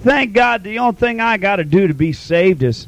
Thank 0.01 0.33
God 0.33 0.63
the 0.63 0.79
only 0.79 0.95
thing 0.95 1.19
I 1.19 1.37
got 1.37 1.57
to 1.57 1.63
do 1.63 1.87
to 1.87 1.93
be 1.93 2.13
saved 2.13 2.63
is 2.63 2.87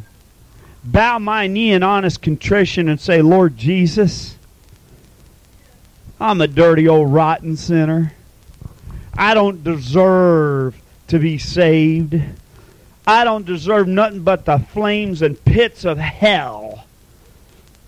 bow 0.84 1.20
my 1.20 1.48
knee 1.48 1.72
in 1.72 1.84
honest 1.84 2.22
contrition 2.22 2.88
and 2.88 3.00
say, 3.00 3.22
Lord 3.22 3.58
Jesus, 3.58 4.38
I'm 6.20 6.42
a 6.42 6.48
dirty 6.48 6.88
old 6.88 7.14
rotten 7.14 7.58
sinner. 7.58 8.14
I 9.18 9.34
don't 9.34 9.64
deserve 9.64 10.80
to 11.08 11.20
be 11.20 11.38
saved. 11.38 12.22
I 13.06 13.24
don't 13.24 13.46
deserve 13.46 13.88
nothing 13.88 14.24
but 14.24 14.46
the 14.46 14.60
flames 14.60 15.22
and 15.22 15.44
pits 15.44 15.84
of 15.84 15.98
hell. 15.98 16.86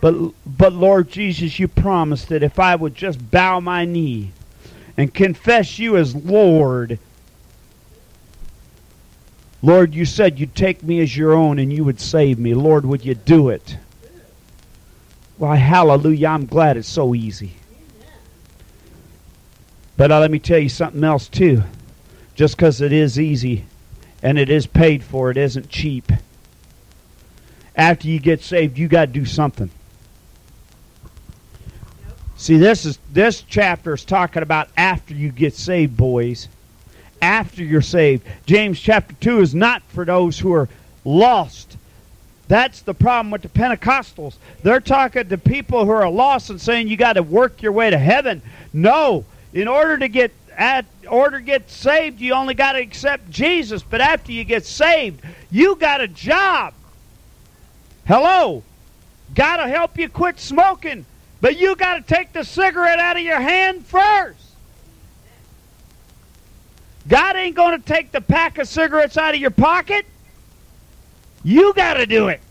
But, 0.01 0.15
but 0.45 0.73
Lord 0.73 1.09
Jesus, 1.09 1.59
you 1.59 1.67
promised 1.67 2.29
that 2.29 2.41
if 2.41 2.59
I 2.59 2.75
would 2.75 2.95
just 2.95 3.29
bow 3.29 3.59
my 3.59 3.85
knee 3.85 4.31
and 4.97 5.13
confess 5.13 5.77
you 5.77 5.95
as 5.95 6.15
Lord 6.15 6.97
Lord, 9.63 9.93
you 9.93 10.05
said 10.05 10.39
you'd 10.39 10.55
take 10.55 10.81
me 10.81 11.01
as 11.01 11.15
your 11.15 11.33
own 11.33 11.59
and 11.59 11.71
you 11.71 11.83
would 11.83 11.99
save 11.99 12.39
me. 12.39 12.53
Lord, 12.53 12.85
would 12.85 13.05
you 13.05 13.13
do 13.13 13.49
it? 13.49 13.77
Why, 15.37 15.55
hallelujah, 15.55 16.27
I'm 16.29 16.45
glad 16.45 16.77
it's 16.77 16.87
so 16.87 17.13
easy. 17.13 17.53
But 19.97 20.11
uh, 20.11 20.19
let 20.19 20.31
me 20.31 20.39
tell 20.39 20.57
you 20.59 20.69
something 20.69 21.03
else, 21.03 21.27
too. 21.27 21.63
just 22.35 22.57
because 22.57 22.81
it 22.81 22.91
is 22.91 23.19
easy 23.19 23.65
and 24.23 24.39
it 24.39 24.49
is 24.49 24.65
paid 24.65 25.03
for. 25.03 25.29
It 25.29 25.37
isn't 25.37 25.69
cheap. 25.69 26.11
After 27.75 28.07
you 28.07 28.19
get 28.19 28.41
saved, 28.41 28.77
you 28.77 28.87
got 28.87 29.05
to 29.05 29.11
do 29.11 29.25
something. 29.25 29.69
See, 32.35 32.57
this 32.57 32.85
is 32.85 32.97
this 33.11 33.41
chapter 33.41 33.93
is 33.93 34.03
talking 34.03 34.41
about 34.41 34.69
after 34.75 35.13
you 35.13 35.31
get 35.31 35.53
saved, 35.53 35.95
boys. 35.95 36.47
After 37.21 37.63
you're 37.63 37.81
saved. 37.81 38.27
James 38.45 38.79
chapter 38.79 39.15
2 39.19 39.41
is 39.41 39.55
not 39.55 39.83
for 39.89 40.05
those 40.05 40.39
who 40.39 40.53
are 40.53 40.69
lost. 41.05 41.77
That's 42.47 42.81
the 42.81 42.93
problem 42.93 43.31
with 43.31 43.43
the 43.43 43.49
Pentecostals. 43.49 44.35
They're 44.63 44.81
talking 44.81 45.29
to 45.29 45.37
people 45.37 45.85
who 45.85 45.91
are 45.91 46.09
lost 46.09 46.49
and 46.49 46.59
saying 46.59 46.87
you 46.87 46.97
got 46.97 47.13
to 47.13 47.23
work 47.23 47.61
your 47.61 47.71
way 47.71 47.89
to 47.89 47.97
heaven. 47.97 48.41
No, 48.73 49.23
in 49.53 49.67
order 49.67 49.97
to 49.97 50.07
get 50.07 50.31
at 50.57 50.85
order 51.07 51.39
to 51.39 51.43
get 51.43 51.69
saved, 51.69 52.19
you 52.19 52.33
only 52.33 52.53
got 52.53 52.73
to 52.73 52.79
accept 52.79 53.29
Jesus. 53.29 53.83
But 53.83 54.01
after 54.01 54.31
you 54.31 54.43
get 54.43 54.65
saved, 54.65 55.21
you 55.49 55.75
got 55.75 56.01
a 56.01 56.07
job. 56.07 56.73
Hello, 58.05 58.63
got 59.33 59.57
to 59.57 59.67
help 59.67 59.97
you 59.97 60.09
quit 60.09 60.39
smoking. 60.39 61.05
But 61.39 61.57
you 61.57 61.75
got 61.75 61.95
to 61.95 62.01
take 62.01 62.33
the 62.33 62.43
cigarette 62.43 62.99
out 62.99 63.17
of 63.17 63.23
your 63.23 63.39
hand 63.39 63.85
first. 63.85 64.50
God 67.07 67.35
ain't 67.35 67.55
going 67.55 67.79
to 67.79 67.85
take 67.85 68.11
the 68.11 68.21
pack 68.21 68.57
of 68.57 68.67
cigarettes 68.67 69.17
out 69.17 69.33
of 69.33 69.39
your 69.39 69.51
pocket. 69.51 70.05
You 71.43 71.73
got 71.73 71.95
to 71.95 72.05
do 72.05 72.27
it. 72.27 72.41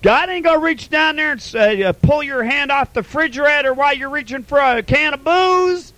God 0.00 0.28
ain't 0.28 0.44
going 0.44 0.60
to 0.60 0.64
reach 0.64 0.88
down 0.88 1.16
there 1.16 1.32
and 1.32 1.42
say, 1.42 1.82
uh, 1.82 1.92
pull 1.92 2.22
your 2.22 2.44
hand 2.44 2.70
off 2.70 2.92
the 2.92 3.00
refrigerator 3.00 3.74
while 3.74 3.94
you're 3.94 4.10
reaching 4.10 4.44
for 4.44 4.58
a 4.58 4.82
can 4.82 5.12
of 5.12 5.24
booze. 5.24 5.92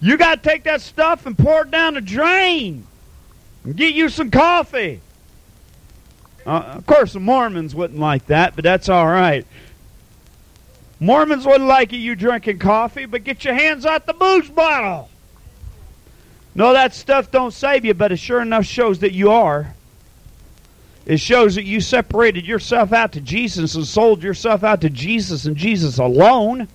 You 0.00 0.16
got 0.16 0.42
to 0.42 0.48
take 0.48 0.62
that 0.64 0.80
stuff 0.80 1.26
and 1.26 1.36
pour 1.36 1.62
it 1.62 1.70
down 1.70 1.94
the 1.94 2.00
drain 2.00 2.86
and 3.64 3.76
get 3.76 3.94
you 3.94 4.08
some 4.08 4.30
coffee. 4.30 5.00
Uh, 6.46 6.74
of 6.76 6.86
course, 6.86 7.12
the 7.12 7.20
Mormons 7.20 7.74
wouldn't 7.74 7.98
like 7.98 8.26
that, 8.26 8.54
but 8.54 8.62
that's 8.62 8.88
all 8.88 9.06
right. 9.06 9.44
Mormons 11.00 11.46
wouldn't 11.46 11.68
like 11.68 11.92
it, 11.92 11.98
you 11.98 12.16
drinking 12.16 12.58
coffee, 12.58 13.06
but 13.06 13.24
get 13.24 13.44
your 13.44 13.54
hands 13.54 13.86
out 13.86 14.06
the 14.06 14.14
booze 14.14 14.50
bottle. 14.50 15.08
No, 16.54 16.72
that 16.72 16.92
stuff 16.92 17.30
don't 17.30 17.52
save 17.52 17.84
you, 17.84 17.94
but 17.94 18.10
it 18.10 18.16
sure 18.16 18.40
enough 18.40 18.64
shows 18.64 18.98
that 19.00 19.12
you 19.12 19.30
are. 19.30 19.74
It 21.06 21.20
shows 21.20 21.54
that 21.54 21.64
you 21.64 21.80
separated 21.80 22.46
yourself 22.46 22.92
out 22.92 23.12
to 23.12 23.20
Jesus 23.20 23.76
and 23.76 23.86
sold 23.86 24.22
yourself 24.22 24.64
out 24.64 24.80
to 24.80 24.90
Jesus 24.90 25.44
and 25.44 25.56
Jesus 25.56 25.98
alone. 25.98 26.68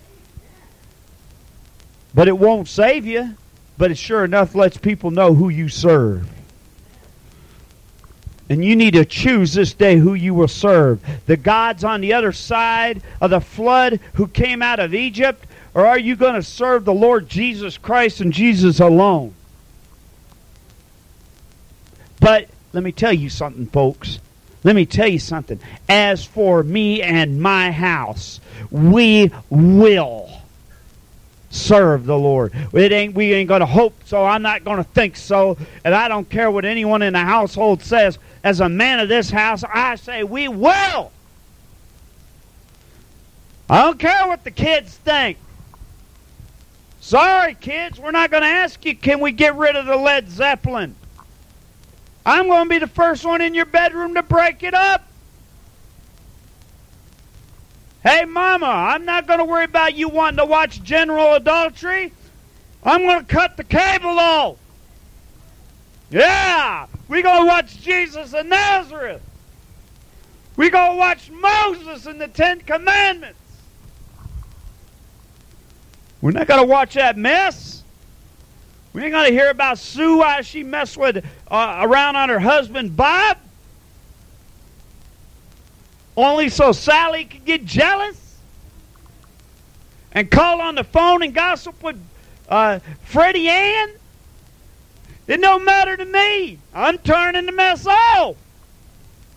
But 2.15 2.27
it 2.27 2.37
won't 2.37 2.67
save 2.67 3.05
you, 3.05 3.35
but 3.77 3.91
it 3.91 3.97
sure 3.97 4.23
enough 4.23 4.55
lets 4.55 4.77
people 4.77 5.11
know 5.11 5.33
who 5.33 5.49
you 5.49 5.67
serve. 5.67 6.27
And 8.49 8.63
you 8.63 8.75
need 8.75 8.93
to 8.95 9.05
choose 9.05 9.53
this 9.53 9.73
day 9.73 9.97
who 9.97 10.13
you 10.13 10.33
will 10.33 10.47
serve. 10.47 11.01
The 11.25 11.37
gods 11.37 11.83
on 11.83 12.01
the 12.01 12.13
other 12.13 12.31
side 12.31 13.01
of 13.21 13.29
the 13.29 13.39
flood 13.39 13.99
who 14.15 14.27
came 14.27 14.61
out 14.61 14.79
of 14.79 14.93
Egypt? 14.93 15.45
Or 15.73 15.85
are 15.85 15.99
you 15.99 16.15
going 16.15 16.35
to 16.35 16.43
serve 16.43 16.85
the 16.85 16.93
Lord 16.93 17.29
Jesus 17.29 17.77
Christ 17.77 18.21
and 18.21 18.33
Jesus 18.33 18.79
alone? 18.79 19.33
But 22.19 22.49
let 22.73 22.83
me 22.83 22.91
tell 22.91 23.13
you 23.13 23.29
something, 23.29 23.67
folks. 23.67 24.19
Let 24.63 24.75
me 24.75 24.85
tell 24.85 25.07
you 25.07 25.19
something. 25.19 25.59
As 25.89 26.23
for 26.23 26.63
me 26.63 27.01
and 27.01 27.41
my 27.41 27.71
house, 27.71 28.39
we 28.71 29.31
will 29.49 30.29
serve 31.53 32.05
the 32.05 32.17
Lord. 32.17 32.51
It 32.73 32.91
ain't 32.91 33.13
we 33.13 33.33
ain't 33.33 33.47
to 33.59 33.65
hope 33.65 33.93
so. 34.05 34.25
I'm 34.25 34.41
not 34.41 34.63
to 34.77 34.83
think 34.83 35.15
so. 35.15 35.57
And 35.85 35.93
I 35.93 36.07
don't 36.07 36.29
care 36.29 36.49
what 36.49 36.65
anyone 36.65 37.01
in 37.01 37.13
the 37.13 37.19
household 37.19 37.83
says. 37.83 38.17
As 38.43 38.59
a 38.59 38.67
man 38.67 38.99
of 38.99 39.07
this 39.07 39.29
house, 39.29 39.63
I 39.63 39.95
say 39.95 40.23
we 40.23 40.47
will. 40.47 41.11
I 43.69 43.81
don't 43.83 43.99
care 43.99 44.27
what 44.27 44.43
the 44.43 44.51
kids 44.51 44.95
think. 44.97 45.37
Sorry, 46.99 47.55
kids, 47.55 47.99
we're 47.99 48.11
not 48.11 48.31
going 48.31 48.43
to 48.43 48.49
ask 48.49 48.83
you, 48.85 48.95
can 48.95 49.19
we 49.19 49.31
get 49.31 49.55
rid 49.55 49.75
of 49.75 49.85
the 49.85 49.95
Led 49.95 50.29
Zeppelin? 50.29 50.95
I'm 52.25 52.47
going 52.47 52.63
to 52.63 52.69
be 52.69 52.79
the 52.79 52.87
first 52.87 53.25
one 53.25 53.41
in 53.41 53.53
your 53.53 53.65
bedroom 53.65 54.13
to 54.15 54.23
break 54.23 54.63
it 54.63 54.73
up. 54.73 55.05
Hey, 58.03 58.25
Mama, 58.25 58.65
I'm 58.65 59.05
not 59.05 59.27
going 59.27 59.39
to 59.39 59.45
worry 59.45 59.63
about 59.63 59.95
you 59.95 60.09
wanting 60.09 60.37
to 60.37 60.45
watch 60.45 60.83
general 60.83 61.35
adultery. 61.35 62.11
I'm 62.83 63.03
going 63.03 63.21
to 63.21 63.25
cut 63.25 63.55
the 63.55 63.63
cable 63.63 64.19
off. 64.19 64.57
Yeah, 66.11 66.87
we're 67.07 67.23
going 67.23 67.43
to 67.43 67.47
watch 67.47 67.81
Jesus 67.81 68.33
of 68.33 68.45
Nazareth. 68.45 69.21
We're 70.57 70.69
going 70.69 70.91
to 70.91 70.97
watch 70.97 71.31
Moses 71.31 72.05
and 72.05 72.19
the 72.19 72.27
Ten 72.27 72.59
Commandments. 72.59 73.39
We're 76.21 76.31
not 76.31 76.47
going 76.47 76.61
to 76.61 76.67
watch 76.67 76.95
that 76.95 77.17
mess. 77.17 77.83
We 78.91 79.03
ain't 79.03 79.13
going 79.13 79.27
to 79.27 79.33
hear 79.33 79.49
about 79.49 79.79
Sue 79.79 80.17
why 80.17 80.41
she 80.41 80.61
messed 80.63 80.97
with 80.97 81.25
uh, 81.49 81.79
around 81.81 82.17
on 82.17 82.27
her 82.27 82.39
husband 82.39 82.97
Bob. 82.97 83.37
Only 86.15 86.49
so 86.49 86.71
Sally 86.71 87.25
could 87.25 87.45
get 87.45 87.65
jealous 87.65 88.37
and 90.11 90.29
call 90.29 90.61
on 90.61 90.75
the 90.75 90.83
phone 90.83 91.23
and 91.23 91.33
gossip 91.33 91.81
with 91.81 91.99
uh, 92.47 92.79
Freddie 93.03 93.49
Ann. 93.49 93.89
It 95.25 95.41
don't 95.41 95.65
matter 95.65 95.97
to 95.97 96.05
me. 96.05 96.59
I'm 96.73 96.97
turning 96.99 97.45
the 97.45 97.51
mess 97.51 97.87
off. 97.87 98.35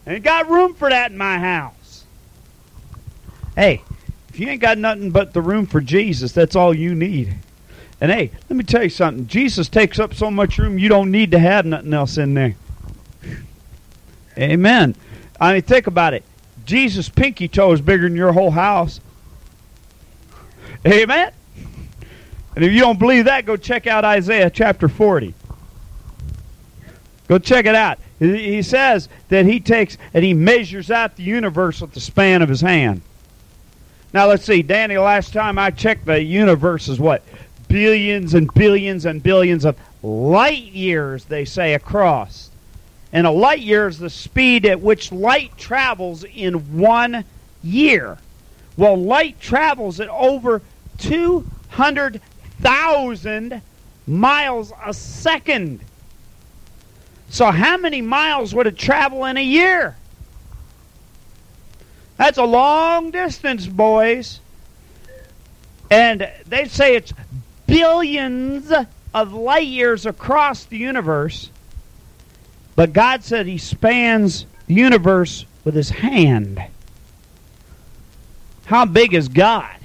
Ain't 0.06 0.24
got 0.24 0.48
room 0.48 0.74
for 0.74 0.90
that 0.90 1.10
in 1.10 1.18
my 1.18 1.38
house. 1.38 2.04
Hey, 3.54 3.82
if 4.28 4.38
you 4.38 4.48
ain't 4.48 4.60
got 4.60 4.76
nothing 4.76 5.10
but 5.10 5.32
the 5.32 5.40
room 5.40 5.66
for 5.66 5.80
Jesus, 5.80 6.32
that's 6.32 6.54
all 6.54 6.74
you 6.74 6.94
need. 6.94 7.34
And 8.00 8.12
hey, 8.12 8.30
let 8.50 8.56
me 8.56 8.64
tell 8.64 8.82
you 8.82 8.90
something. 8.90 9.26
Jesus 9.26 9.68
takes 9.68 9.98
up 9.98 10.12
so 10.12 10.30
much 10.30 10.58
room, 10.58 10.78
you 10.78 10.88
don't 10.88 11.10
need 11.10 11.30
to 11.30 11.38
have 11.38 11.64
nothing 11.64 11.94
else 11.94 12.18
in 12.18 12.34
there. 12.34 12.54
Amen. 14.36 14.94
I 15.40 15.54
mean, 15.54 15.62
think 15.62 15.86
about 15.86 16.12
it. 16.12 16.22
Jesus' 16.66 17.08
pinky 17.08 17.48
toe 17.48 17.72
is 17.72 17.80
bigger 17.80 18.08
than 18.08 18.16
your 18.16 18.32
whole 18.32 18.50
house. 18.50 19.00
Amen. 20.84 21.32
And 22.54 22.64
if 22.64 22.72
you 22.72 22.80
don't 22.80 22.98
believe 22.98 23.26
that, 23.26 23.46
go 23.46 23.56
check 23.56 23.86
out 23.86 24.04
Isaiah 24.04 24.50
chapter 24.50 24.88
40. 24.88 25.34
Go 27.28 27.38
check 27.38 27.66
it 27.66 27.74
out. 27.74 27.98
He 28.18 28.62
says 28.62 29.08
that 29.28 29.44
he 29.46 29.60
takes 29.60 29.98
and 30.14 30.24
he 30.24 30.32
measures 30.32 30.90
out 30.90 31.16
the 31.16 31.22
universe 31.22 31.80
with 31.80 31.92
the 31.92 32.00
span 32.00 32.40
of 32.42 32.48
his 32.48 32.60
hand. 32.60 33.02
Now 34.12 34.26
let's 34.28 34.44
see, 34.44 34.62
Danny. 34.62 34.96
Last 34.96 35.32
time 35.32 35.58
I 35.58 35.70
checked, 35.70 36.06
the 36.06 36.22
universe 36.22 36.88
is 36.88 36.98
what 36.98 37.22
billions 37.68 38.34
and 38.34 38.52
billions 38.54 39.04
and 39.04 39.22
billions 39.22 39.64
of 39.64 39.76
light 40.02 40.62
years. 40.62 41.26
They 41.26 41.44
say 41.44 41.74
across, 41.74 42.50
and 43.12 43.26
a 43.26 43.30
light 43.30 43.60
year 43.60 43.88
is 43.88 43.98
the 43.98 44.10
speed 44.10 44.66
at 44.66 44.80
which 44.80 45.12
light 45.12 45.56
travels 45.56 46.24
in 46.24 46.78
one 46.78 47.24
year. 47.62 48.18
Well, 48.76 48.96
light 48.96 49.40
travels 49.40 50.00
at 50.00 50.08
over 50.08 50.62
two 50.98 51.46
hundred 51.70 52.20
thousand 52.60 53.62
miles 54.06 54.72
a 54.84 54.92
second. 54.92 55.80
So, 57.28 57.50
how 57.50 57.76
many 57.76 58.02
miles 58.02 58.54
would 58.54 58.66
it 58.66 58.78
travel 58.78 59.24
in 59.24 59.36
a 59.36 59.42
year? 59.42 59.96
That's 62.16 62.38
a 62.38 62.44
long 62.44 63.10
distance, 63.10 63.66
boys. 63.66 64.40
And 65.90 66.30
they 66.46 66.66
say 66.66 66.96
it's 66.96 67.12
billions 67.66 68.72
of 69.14 69.32
light 69.32 69.66
years 69.66 70.06
across 70.06 70.64
the 70.64 70.78
universe. 70.78 71.50
But 72.76 72.92
God 72.92 73.24
said 73.24 73.46
He 73.46 73.58
spans 73.58 74.46
the 74.66 74.74
universe 74.74 75.46
with 75.64 75.74
His 75.74 75.90
hand. 75.90 76.62
How 78.66 78.84
big 78.84 79.14
is 79.14 79.28
God? 79.28 79.76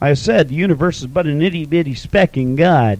I 0.00 0.14
said 0.14 0.48
the 0.48 0.54
universe 0.54 1.00
is 1.00 1.06
but 1.06 1.26
an 1.26 1.40
itty 1.40 1.64
bitty 1.64 1.94
speck 1.94 2.36
in 2.36 2.56
God. 2.56 2.98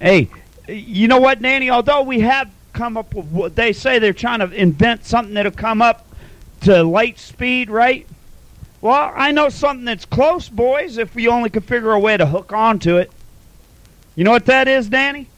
Hey, 0.00 0.28
you 0.68 1.08
know 1.08 1.20
what, 1.20 1.40
Nanny? 1.40 1.70
Although 1.70 2.02
we 2.02 2.20
have 2.20 2.50
come 2.72 2.96
up 2.96 3.14
with 3.14 3.26
what 3.26 3.56
they 3.56 3.72
say 3.72 3.98
they're 3.98 4.12
trying 4.12 4.40
to 4.40 4.50
invent 4.50 5.06
something 5.06 5.34
that'll 5.34 5.52
come 5.52 5.80
up 5.80 6.06
to 6.62 6.82
light 6.82 7.18
speed, 7.18 7.70
right? 7.70 8.06
Well, 8.82 9.12
I 9.16 9.32
know 9.32 9.48
something 9.48 9.86
that's 9.86 10.04
close, 10.04 10.48
boys, 10.48 10.98
if 10.98 11.14
we 11.14 11.28
only 11.28 11.48
could 11.48 11.64
figure 11.64 11.92
a 11.92 11.98
way 11.98 12.16
to 12.16 12.26
hook 12.26 12.52
onto 12.52 12.98
it. 12.98 13.10
You 14.14 14.24
know 14.24 14.30
what 14.30 14.46
that 14.46 14.68
is, 14.68 14.88
Danny? 14.88 15.28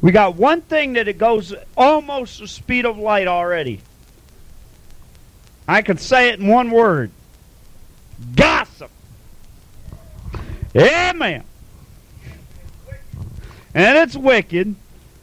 We 0.00 0.12
got 0.12 0.36
one 0.36 0.60
thing 0.62 0.92
that 0.94 1.08
it 1.08 1.18
goes 1.18 1.54
almost 1.76 2.40
the 2.40 2.48
speed 2.48 2.86
of 2.86 2.98
light 2.98 3.26
already. 3.26 3.80
I 5.66 5.82
could 5.82 6.00
say 6.00 6.28
it 6.30 6.38
in 6.38 6.46
one 6.46 6.70
word 6.70 7.10
gossip. 8.34 8.90
Amen. 10.76 11.44
And 13.74 13.98
it's 13.98 14.16
wicked, 14.16 14.74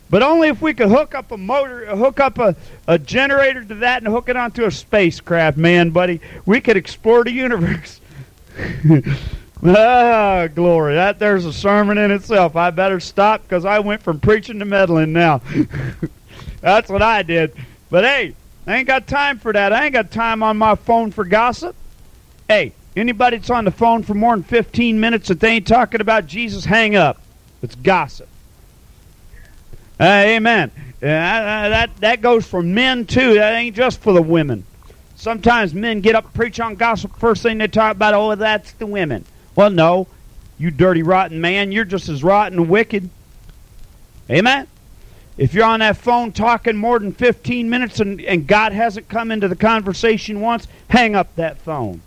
but 0.10 0.22
only 0.22 0.50
if 0.50 0.62
we 0.62 0.74
could 0.74 0.90
hook 0.90 1.16
up 1.16 1.32
a 1.32 1.38
motor, 1.38 1.88
hook 1.96 2.20
up 2.20 2.38
a, 2.38 2.56
a 2.88 3.00
generator 3.00 3.64
to 3.64 3.76
that 3.76 4.04
and 4.04 4.12
hook 4.12 4.30
it 4.30 4.36
onto 4.36 4.66
a 4.66 4.72
spacecraft, 4.72 5.58
man, 5.58 5.90
buddy. 5.90 6.22
We 6.46 6.62
could 6.62 6.78
explore 6.78 7.24
the 7.24 7.32
universe. 7.32 8.00
ah, 9.64 10.48
glory. 10.54 10.96
That 10.96 11.20
there's 11.20 11.46
a 11.46 11.54
sermon 11.54 11.98
in 11.98 12.12
itself. 12.12 12.56
I 12.56 12.70
better 12.72 13.00
stop 13.00 13.44
because 13.44 13.66
I 13.66 13.80
went 13.80 14.02
from 14.02 14.20
preaching 14.20 14.60
to 14.60 14.66
meddling 14.66 15.14
now. 15.14 15.42
That's 16.62 16.90
what 16.90 17.02
I 17.02 17.24
did. 17.24 17.54
But 17.90 18.04
hey, 18.04 18.36
I 18.68 18.78
ain't 18.78 18.88
got 18.88 19.08
time 19.08 19.38
for 19.38 19.54
that. 19.54 19.72
I 19.72 19.86
ain't 19.86 19.94
got 19.94 20.12
time 20.12 20.42
on 20.42 20.58
my 20.58 20.76
phone 20.76 21.12
for 21.12 21.24
gossip. 21.24 21.76
Hey, 22.48 22.74
anybody 22.96 23.38
that's 23.38 23.50
on 23.50 23.66
the 23.66 23.72
phone 23.72 24.04
for 24.04 24.14
more 24.14 24.36
than 24.36 24.44
15 24.44 25.00
minutes 25.00 25.28
that 25.28 25.40
they 25.40 25.50
ain't 25.50 25.68
talking 25.68 26.02
about 26.02 26.26
Jesus, 26.28 26.66
hang 26.66 26.96
up. 26.96 27.22
It's 27.62 27.76
gossip. 27.76 28.28
Uh, 30.00 30.04
amen. 30.04 30.72
Uh, 31.02 31.70
that 31.70 31.96
that 31.98 32.22
goes 32.22 32.48
for 32.48 32.62
men 32.62 33.06
too. 33.06 33.36
That 33.36 33.54
ain't 33.54 33.76
just 33.76 34.02
for 34.02 34.14
the 34.14 34.22
women. 34.22 34.66
Sometimes 35.16 35.74
men 35.74 36.02
get 36.02 36.16
up 36.16 36.34
preach 36.34 36.60
on 36.60 36.76
gossip. 36.76 37.18
First 37.18 37.44
thing 37.44 37.58
they 37.60 37.68
talk 37.68 37.96
about, 37.96 38.14
oh, 38.14 38.36
that's 38.36 38.74
the 38.74 38.86
women. 38.86 39.24
Well, 39.56 39.70
no, 39.70 40.08
you 40.58 40.72
dirty, 40.72 41.04
rotten 41.04 41.42
man. 41.42 41.72
You're 41.72 41.86
just 41.86 42.10
as 42.10 42.24
rotten 42.24 42.60
and 42.60 42.70
wicked. 42.70 43.10
Amen. 44.30 44.68
If 45.38 45.54
you're 45.54 45.66
on 45.66 45.82
that 45.82 45.98
phone 45.98 46.32
talking 46.32 46.78
more 46.78 46.98
than 46.98 47.12
15 47.12 47.70
minutes 47.70 48.00
and, 48.00 48.22
and 48.22 48.48
God 48.48 48.72
hasn't 48.72 49.10
come 49.10 49.32
into 49.32 49.48
the 49.48 49.56
conversation 49.56 50.40
once, 50.40 50.68
hang 50.90 51.16
up 51.16 51.36
that 51.36 51.58
phone. 51.58 52.02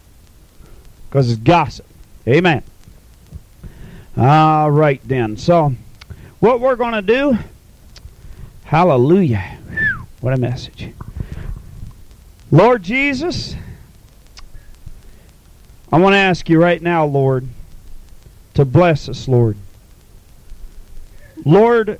Because 1.08 1.30
it's 1.30 1.40
gossip. 1.40 1.86
Amen. 2.26 2.62
All 4.16 4.70
right, 4.70 5.00
then. 5.04 5.36
So, 5.36 5.74
what 6.40 6.60
we're 6.60 6.76
going 6.76 6.94
to 6.94 7.02
do, 7.02 7.38
hallelujah. 8.64 9.58
What 10.20 10.34
a 10.34 10.38
message. 10.38 10.90
Lord 12.50 12.82
Jesus, 12.82 13.54
I 15.90 15.98
want 15.98 16.12
to 16.12 16.18
ask 16.18 16.48
you 16.48 16.60
right 16.60 16.82
now, 16.82 17.06
Lord, 17.06 17.48
to 18.54 18.64
bless 18.64 19.08
us, 19.08 19.26
Lord. 19.26 19.56
Lord, 21.44 21.98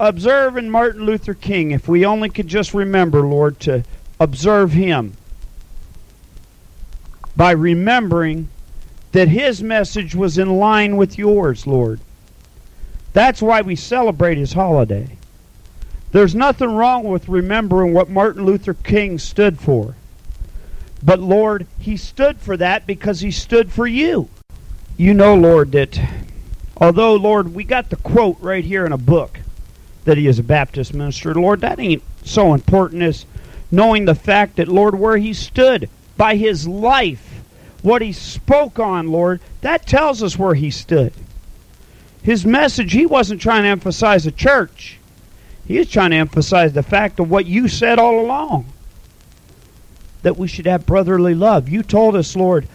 observing 0.00 0.70
Martin 0.70 1.04
Luther 1.04 1.34
King, 1.34 1.72
if 1.72 1.86
we 1.86 2.06
only 2.06 2.30
could 2.30 2.48
just 2.48 2.72
remember, 2.72 3.20
Lord, 3.20 3.60
to 3.60 3.84
observe 4.18 4.72
him 4.72 5.14
by 7.36 7.50
remembering 7.50 8.48
that 9.12 9.28
his 9.28 9.62
message 9.62 10.14
was 10.14 10.38
in 10.38 10.58
line 10.58 10.96
with 10.96 11.18
yours, 11.18 11.66
Lord. 11.66 12.00
That's 13.12 13.42
why 13.42 13.60
we 13.60 13.76
celebrate 13.76 14.38
his 14.38 14.54
holiday. 14.54 15.18
There's 16.12 16.34
nothing 16.34 16.74
wrong 16.74 17.04
with 17.04 17.28
remembering 17.28 17.92
what 17.92 18.08
Martin 18.08 18.46
Luther 18.46 18.74
King 18.74 19.18
stood 19.18 19.58
for. 19.58 19.96
But 21.02 21.18
Lord, 21.18 21.66
he 21.78 21.96
stood 21.96 22.38
for 22.38 22.56
that 22.56 22.86
because 22.86 23.20
he 23.20 23.30
stood 23.30 23.72
for 23.72 23.86
you. 23.86 24.28
You 24.96 25.14
know, 25.14 25.34
Lord, 25.34 25.72
that 25.72 26.00
although, 26.76 27.16
Lord, 27.16 27.54
we 27.54 27.64
got 27.64 27.90
the 27.90 27.96
quote 27.96 28.38
right 28.40 28.64
here 28.64 28.86
in 28.86 28.92
a 28.92 28.98
book 28.98 29.40
that 30.04 30.16
he 30.16 30.26
is 30.28 30.38
a 30.38 30.44
Baptist 30.44 30.94
minister. 30.94 31.34
Lord, 31.34 31.60
that 31.60 31.80
ain't 31.80 32.02
so 32.24 32.54
important 32.54 33.02
as 33.02 33.26
knowing 33.70 34.04
the 34.04 34.14
fact 34.14 34.56
that, 34.56 34.68
Lord, 34.68 34.98
where 34.98 35.16
he 35.16 35.32
stood 35.32 35.88
by 36.16 36.36
his 36.36 36.68
life, 36.68 37.42
what 37.82 38.02
he 38.02 38.12
spoke 38.12 38.78
on, 38.78 39.08
Lord, 39.08 39.40
that 39.60 39.86
tells 39.86 40.22
us 40.22 40.38
where 40.38 40.54
he 40.54 40.70
stood. 40.70 41.12
His 42.22 42.46
message, 42.46 42.92
he 42.92 43.06
wasn't 43.06 43.40
trying 43.40 43.64
to 43.64 43.68
emphasize 43.68 44.24
a 44.26 44.30
church. 44.30 44.98
He 45.66 45.78
was 45.78 45.90
trying 45.90 46.10
to 46.10 46.16
emphasize 46.16 46.72
the 46.72 46.82
fact 46.84 47.18
of 47.18 47.30
what 47.30 47.46
you 47.46 47.66
said 47.66 47.98
all 47.98 48.20
along 48.20 48.66
that 50.22 50.36
we 50.36 50.48
should 50.48 50.66
have 50.66 50.86
brotherly 50.86 51.34
love. 51.34 51.68
You 51.68 51.82
told 51.82 52.16
us, 52.16 52.34
Lord, 52.36 52.66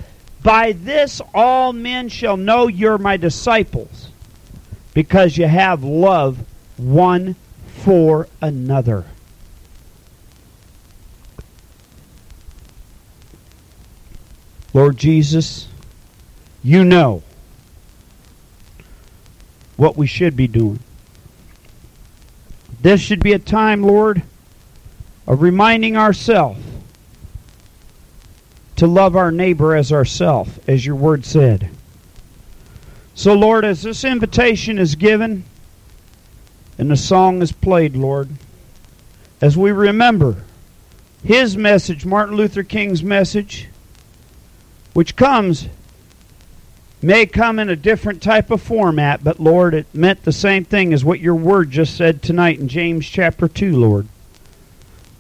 by 0.44 0.74
this 0.74 1.22
all 1.34 1.74
men 1.74 2.10
shall 2.10 2.38
know 2.38 2.68
you're 2.68 2.98
my 2.98 3.18
disciples 3.18 4.10
because 4.94 5.38
you 5.38 5.48
have 5.48 5.84
love 5.84 6.38
one 6.78 7.36
for 7.68 8.28
another. 8.42 9.06
Lord 14.74 14.98
Jesus, 14.98 15.68
you 16.64 16.84
know 16.84 17.24
what 19.76 19.96
we 19.96 20.06
should 20.06 20.36
be 20.36 20.48
doing. 20.48 20.80
This 22.82 23.02
should 23.02 23.24
be 23.24 23.34
a 23.34 23.40
time, 23.40 23.82
Lord, 23.82 24.22
of 25.26 25.42
reminding 25.42 25.98
ourselves 25.98 26.60
to 28.78 28.88
love 28.88 29.16
our 29.16 29.32
neighbor 29.32 29.76
as 29.76 29.92
ourself, 29.92 30.60
as 30.68 30.86
your 30.86 30.96
word 30.96 31.26
said. 31.26 31.70
So, 33.14 33.34
Lord, 33.34 33.66
as 33.66 33.82
this 33.82 34.04
invitation 34.04 34.78
is 34.78 34.96
given, 34.96 35.44
and 36.78 36.90
the 36.90 36.98
song 36.98 37.42
is 37.42 37.52
played, 37.52 37.96
Lord, 37.96 38.30
as 39.42 39.58
we 39.58 39.72
remember 39.72 40.44
his 41.24 41.58
message, 41.58 42.06
Martin 42.06 42.36
Luther 42.36 42.64
King's 42.64 43.04
message, 43.04 43.68
which 44.94 45.16
comes, 45.16 45.68
may 47.02 47.26
come 47.26 47.58
in 47.58 47.70
a 47.70 47.76
different 47.76 48.22
type 48.22 48.52
of 48.52 48.62
format, 48.62 49.24
but 49.24 49.40
Lord, 49.40 49.74
it 49.74 49.88
meant 49.94 50.24
the 50.24 50.32
same 50.32 50.64
thing 50.64 50.94
as 50.94 51.04
what 51.04 51.20
your 51.20 51.36
word 51.36 51.72
just 51.72 51.98
said 51.98 52.22
tonight 52.22 52.60
in 52.60 52.68
James 52.68 53.08
chapter 53.08 53.48
2, 53.48 53.76
Lord. 53.76 54.08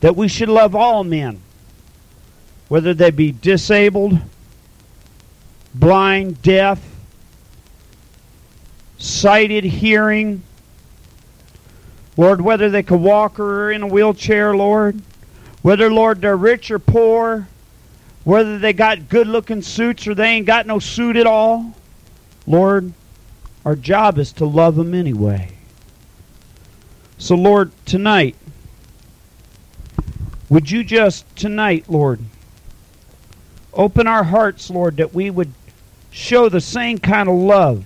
That 0.01 0.15
we 0.15 0.27
should 0.27 0.49
love 0.49 0.75
all 0.75 1.03
men, 1.03 1.41
whether 2.67 2.93
they 2.93 3.11
be 3.11 3.31
disabled, 3.31 4.19
blind, 5.73 6.41
deaf, 6.41 6.83
sighted, 8.97 9.63
hearing, 9.63 10.43
Lord, 12.17 12.41
whether 12.41 12.69
they 12.69 12.83
could 12.83 12.99
walk 12.99 13.39
or 13.39 13.71
in 13.71 13.83
a 13.83 13.87
wheelchair, 13.87 14.55
Lord, 14.55 14.99
whether, 15.61 15.91
Lord, 15.91 16.21
they're 16.21 16.35
rich 16.35 16.71
or 16.71 16.79
poor, 16.79 17.47
whether 18.23 18.57
they 18.57 18.73
got 18.73 19.07
good 19.07 19.27
looking 19.27 19.61
suits 19.61 20.07
or 20.07 20.15
they 20.15 20.29
ain't 20.29 20.47
got 20.47 20.65
no 20.65 20.79
suit 20.79 21.15
at 21.15 21.27
all, 21.27 21.73
Lord, 22.47 22.91
our 23.63 23.75
job 23.75 24.17
is 24.17 24.33
to 24.33 24.45
love 24.45 24.75
them 24.75 24.93
anyway. 24.93 25.51
So, 27.19 27.35
Lord, 27.35 27.71
tonight, 27.85 28.35
would 30.49 30.71
you 30.71 30.83
just, 30.83 31.35
tonight, 31.35 31.85
Lord, 31.87 32.19
open 33.77 34.07
our 34.07 34.23
hearts, 34.23 34.69
Lord, 34.69 34.97
that 34.97 35.13
we 35.13 35.29
would 35.29 35.53
show 36.11 36.49
the 36.49 36.59
same 36.59 36.97
kind 36.97 37.29
of 37.29 37.35
love 37.35 37.85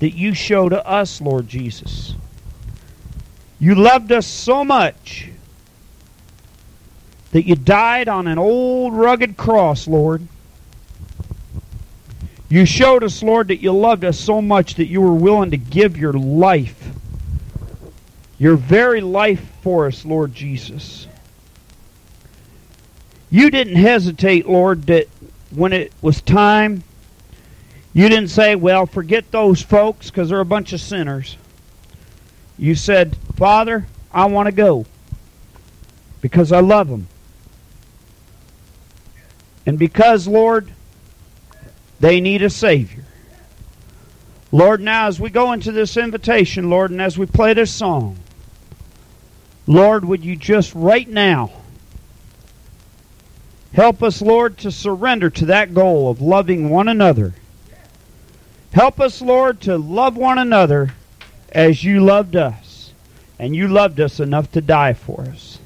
that 0.00 0.10
you 0.10 0.34
show 0.34 0.68
to 0.68 0.86
us, 0.86 1.20
Lord 1.20 1.48
Jesus. 1.48 2.14
You 3.60 3.76
loved 3.76 4.12
us 4.12 4.26
so 4.26 4.64
much 4.64 5.30
that 7.30 7.46
you 7.46 7.54
died 7.54 8.08
on 8.08 8.26
an 8.26 8.36
old 8.36 8.94
rugged 8.94 9.36
cross, 9.36 9.88
Lord. 9.88 10.26
You 12.48 12.66
showed 12.66 13.02
us, 13.02 13.22
Lord, 13.22 13.48
that 13.48 13.62
you 13.62 13.72
loved 13.72 14.04
us 14.04 14.18
so 14.18 14.42
much 14.42 14.74
that 14.74 14.86
you 14.86 15.00
were 15.00 15.14
willing 15.14 15.50
to 15.52 15.56
give 15.56 15.96
your 15.96 16.12
life, 16.12 16.90
your 18.38 18.56
very 18.56 19.00
life 19.00 19.44
for 19.62 19.86
us, 19.86 20.04
Lord 20.04 20.34
Jesus. 20.34 21.06
You 23.34 23.50
didn't 23.50 23.74
hesitate, 23.74 24.46
Lord, 24.46 24.84
that 24.84 25.08
when 25.50 25.72
it 25.72 25.92
was 26.00 26.20
time, 26.20 26.84
you 27.92 28.08
didn't 28.08 28.28
say, 28.28 28.54
well, 28.54 28.86
forget 28.86 29.32
those 29.32 29.60
folks 29.60 30.08
because 30.08 30.28
they're 30.28 30.38
a 30.38 30.44
bunch 30.44 30.72
of 30.72 30.80
sinners. 30.80 31.36
You 32.56 32.76
said, 32.76 33.16
Father, 33.34 33.86
I 34.12 34.26
want 34.26 34.46
to 34.46 34.52
go 34.52 34.86
because 36.20 36.52
I 36.52 36.60
love 36.60 36.86
them. 36.86 37.08
And 39.66 39.80
because, 39.80 40.28
Lord, 40.28 40.72
they 41.98 42.20
need 42.20 42.40
a 42.40 42.50
Savior. 42.50 43.04
Lord, 44.52 44.80
now 44.80 45.08
as 45.08 45.18
we 45.18 45.28
go 45.28 45.50
into 45.50 45.72
this 45.72 45.96
invitation, 45.96 46.70
Lord, 46.70 46.92
and 46.92 47.02
as 47.02 47.18
we 47.18 47.26
play 47.26 47.52
this 47.52 47.72
song, 47.72 48.16
Lord, 49.66 50.04
would 50.04 50.24
you 50.24 50.36
just 50.36 50.72
right 50.72 51.08
now 51.08 51.63
help 53.74 54.02
us, 54.02 54.22
Lord, 54.22 54.58
to 54.58 54.72
surrender 54.72 55.30
to 55.30 55.46
that 55.46 55.74
goal 55.74 56.10
of 56.10 56.20
loving 56.20 56.70
one 56.70 56.88
another. 56.88 57.34
Help 58.72 59.00
us, 59.00 59.22
Lord, 59.22 59.60
to 59.62 59.76
love 59.76 60.16
one 60.16 60.38
another 60.38 60.94
as 61.52 61.84
you 61.84 62.00
loved 62.00 62.34
us. 62.34 62.92
And 63.38 63.54
you 63.54 63.68
loved 63.68 64.00
us 64.00 64.20
enough 64.20 64.50
to 64.52 64.60
die 64.60 64.94
for 64.94 65.22
us. 65.22 65.58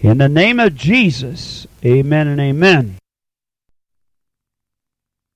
In 0.00 0.18
the 0.18 0.28
name 0.28 0.58
of 0.58 0.74
Jesus, 0.74 1.66
amen 1.84 2.28
and 2.28 2.40
amen. 2.40 2.98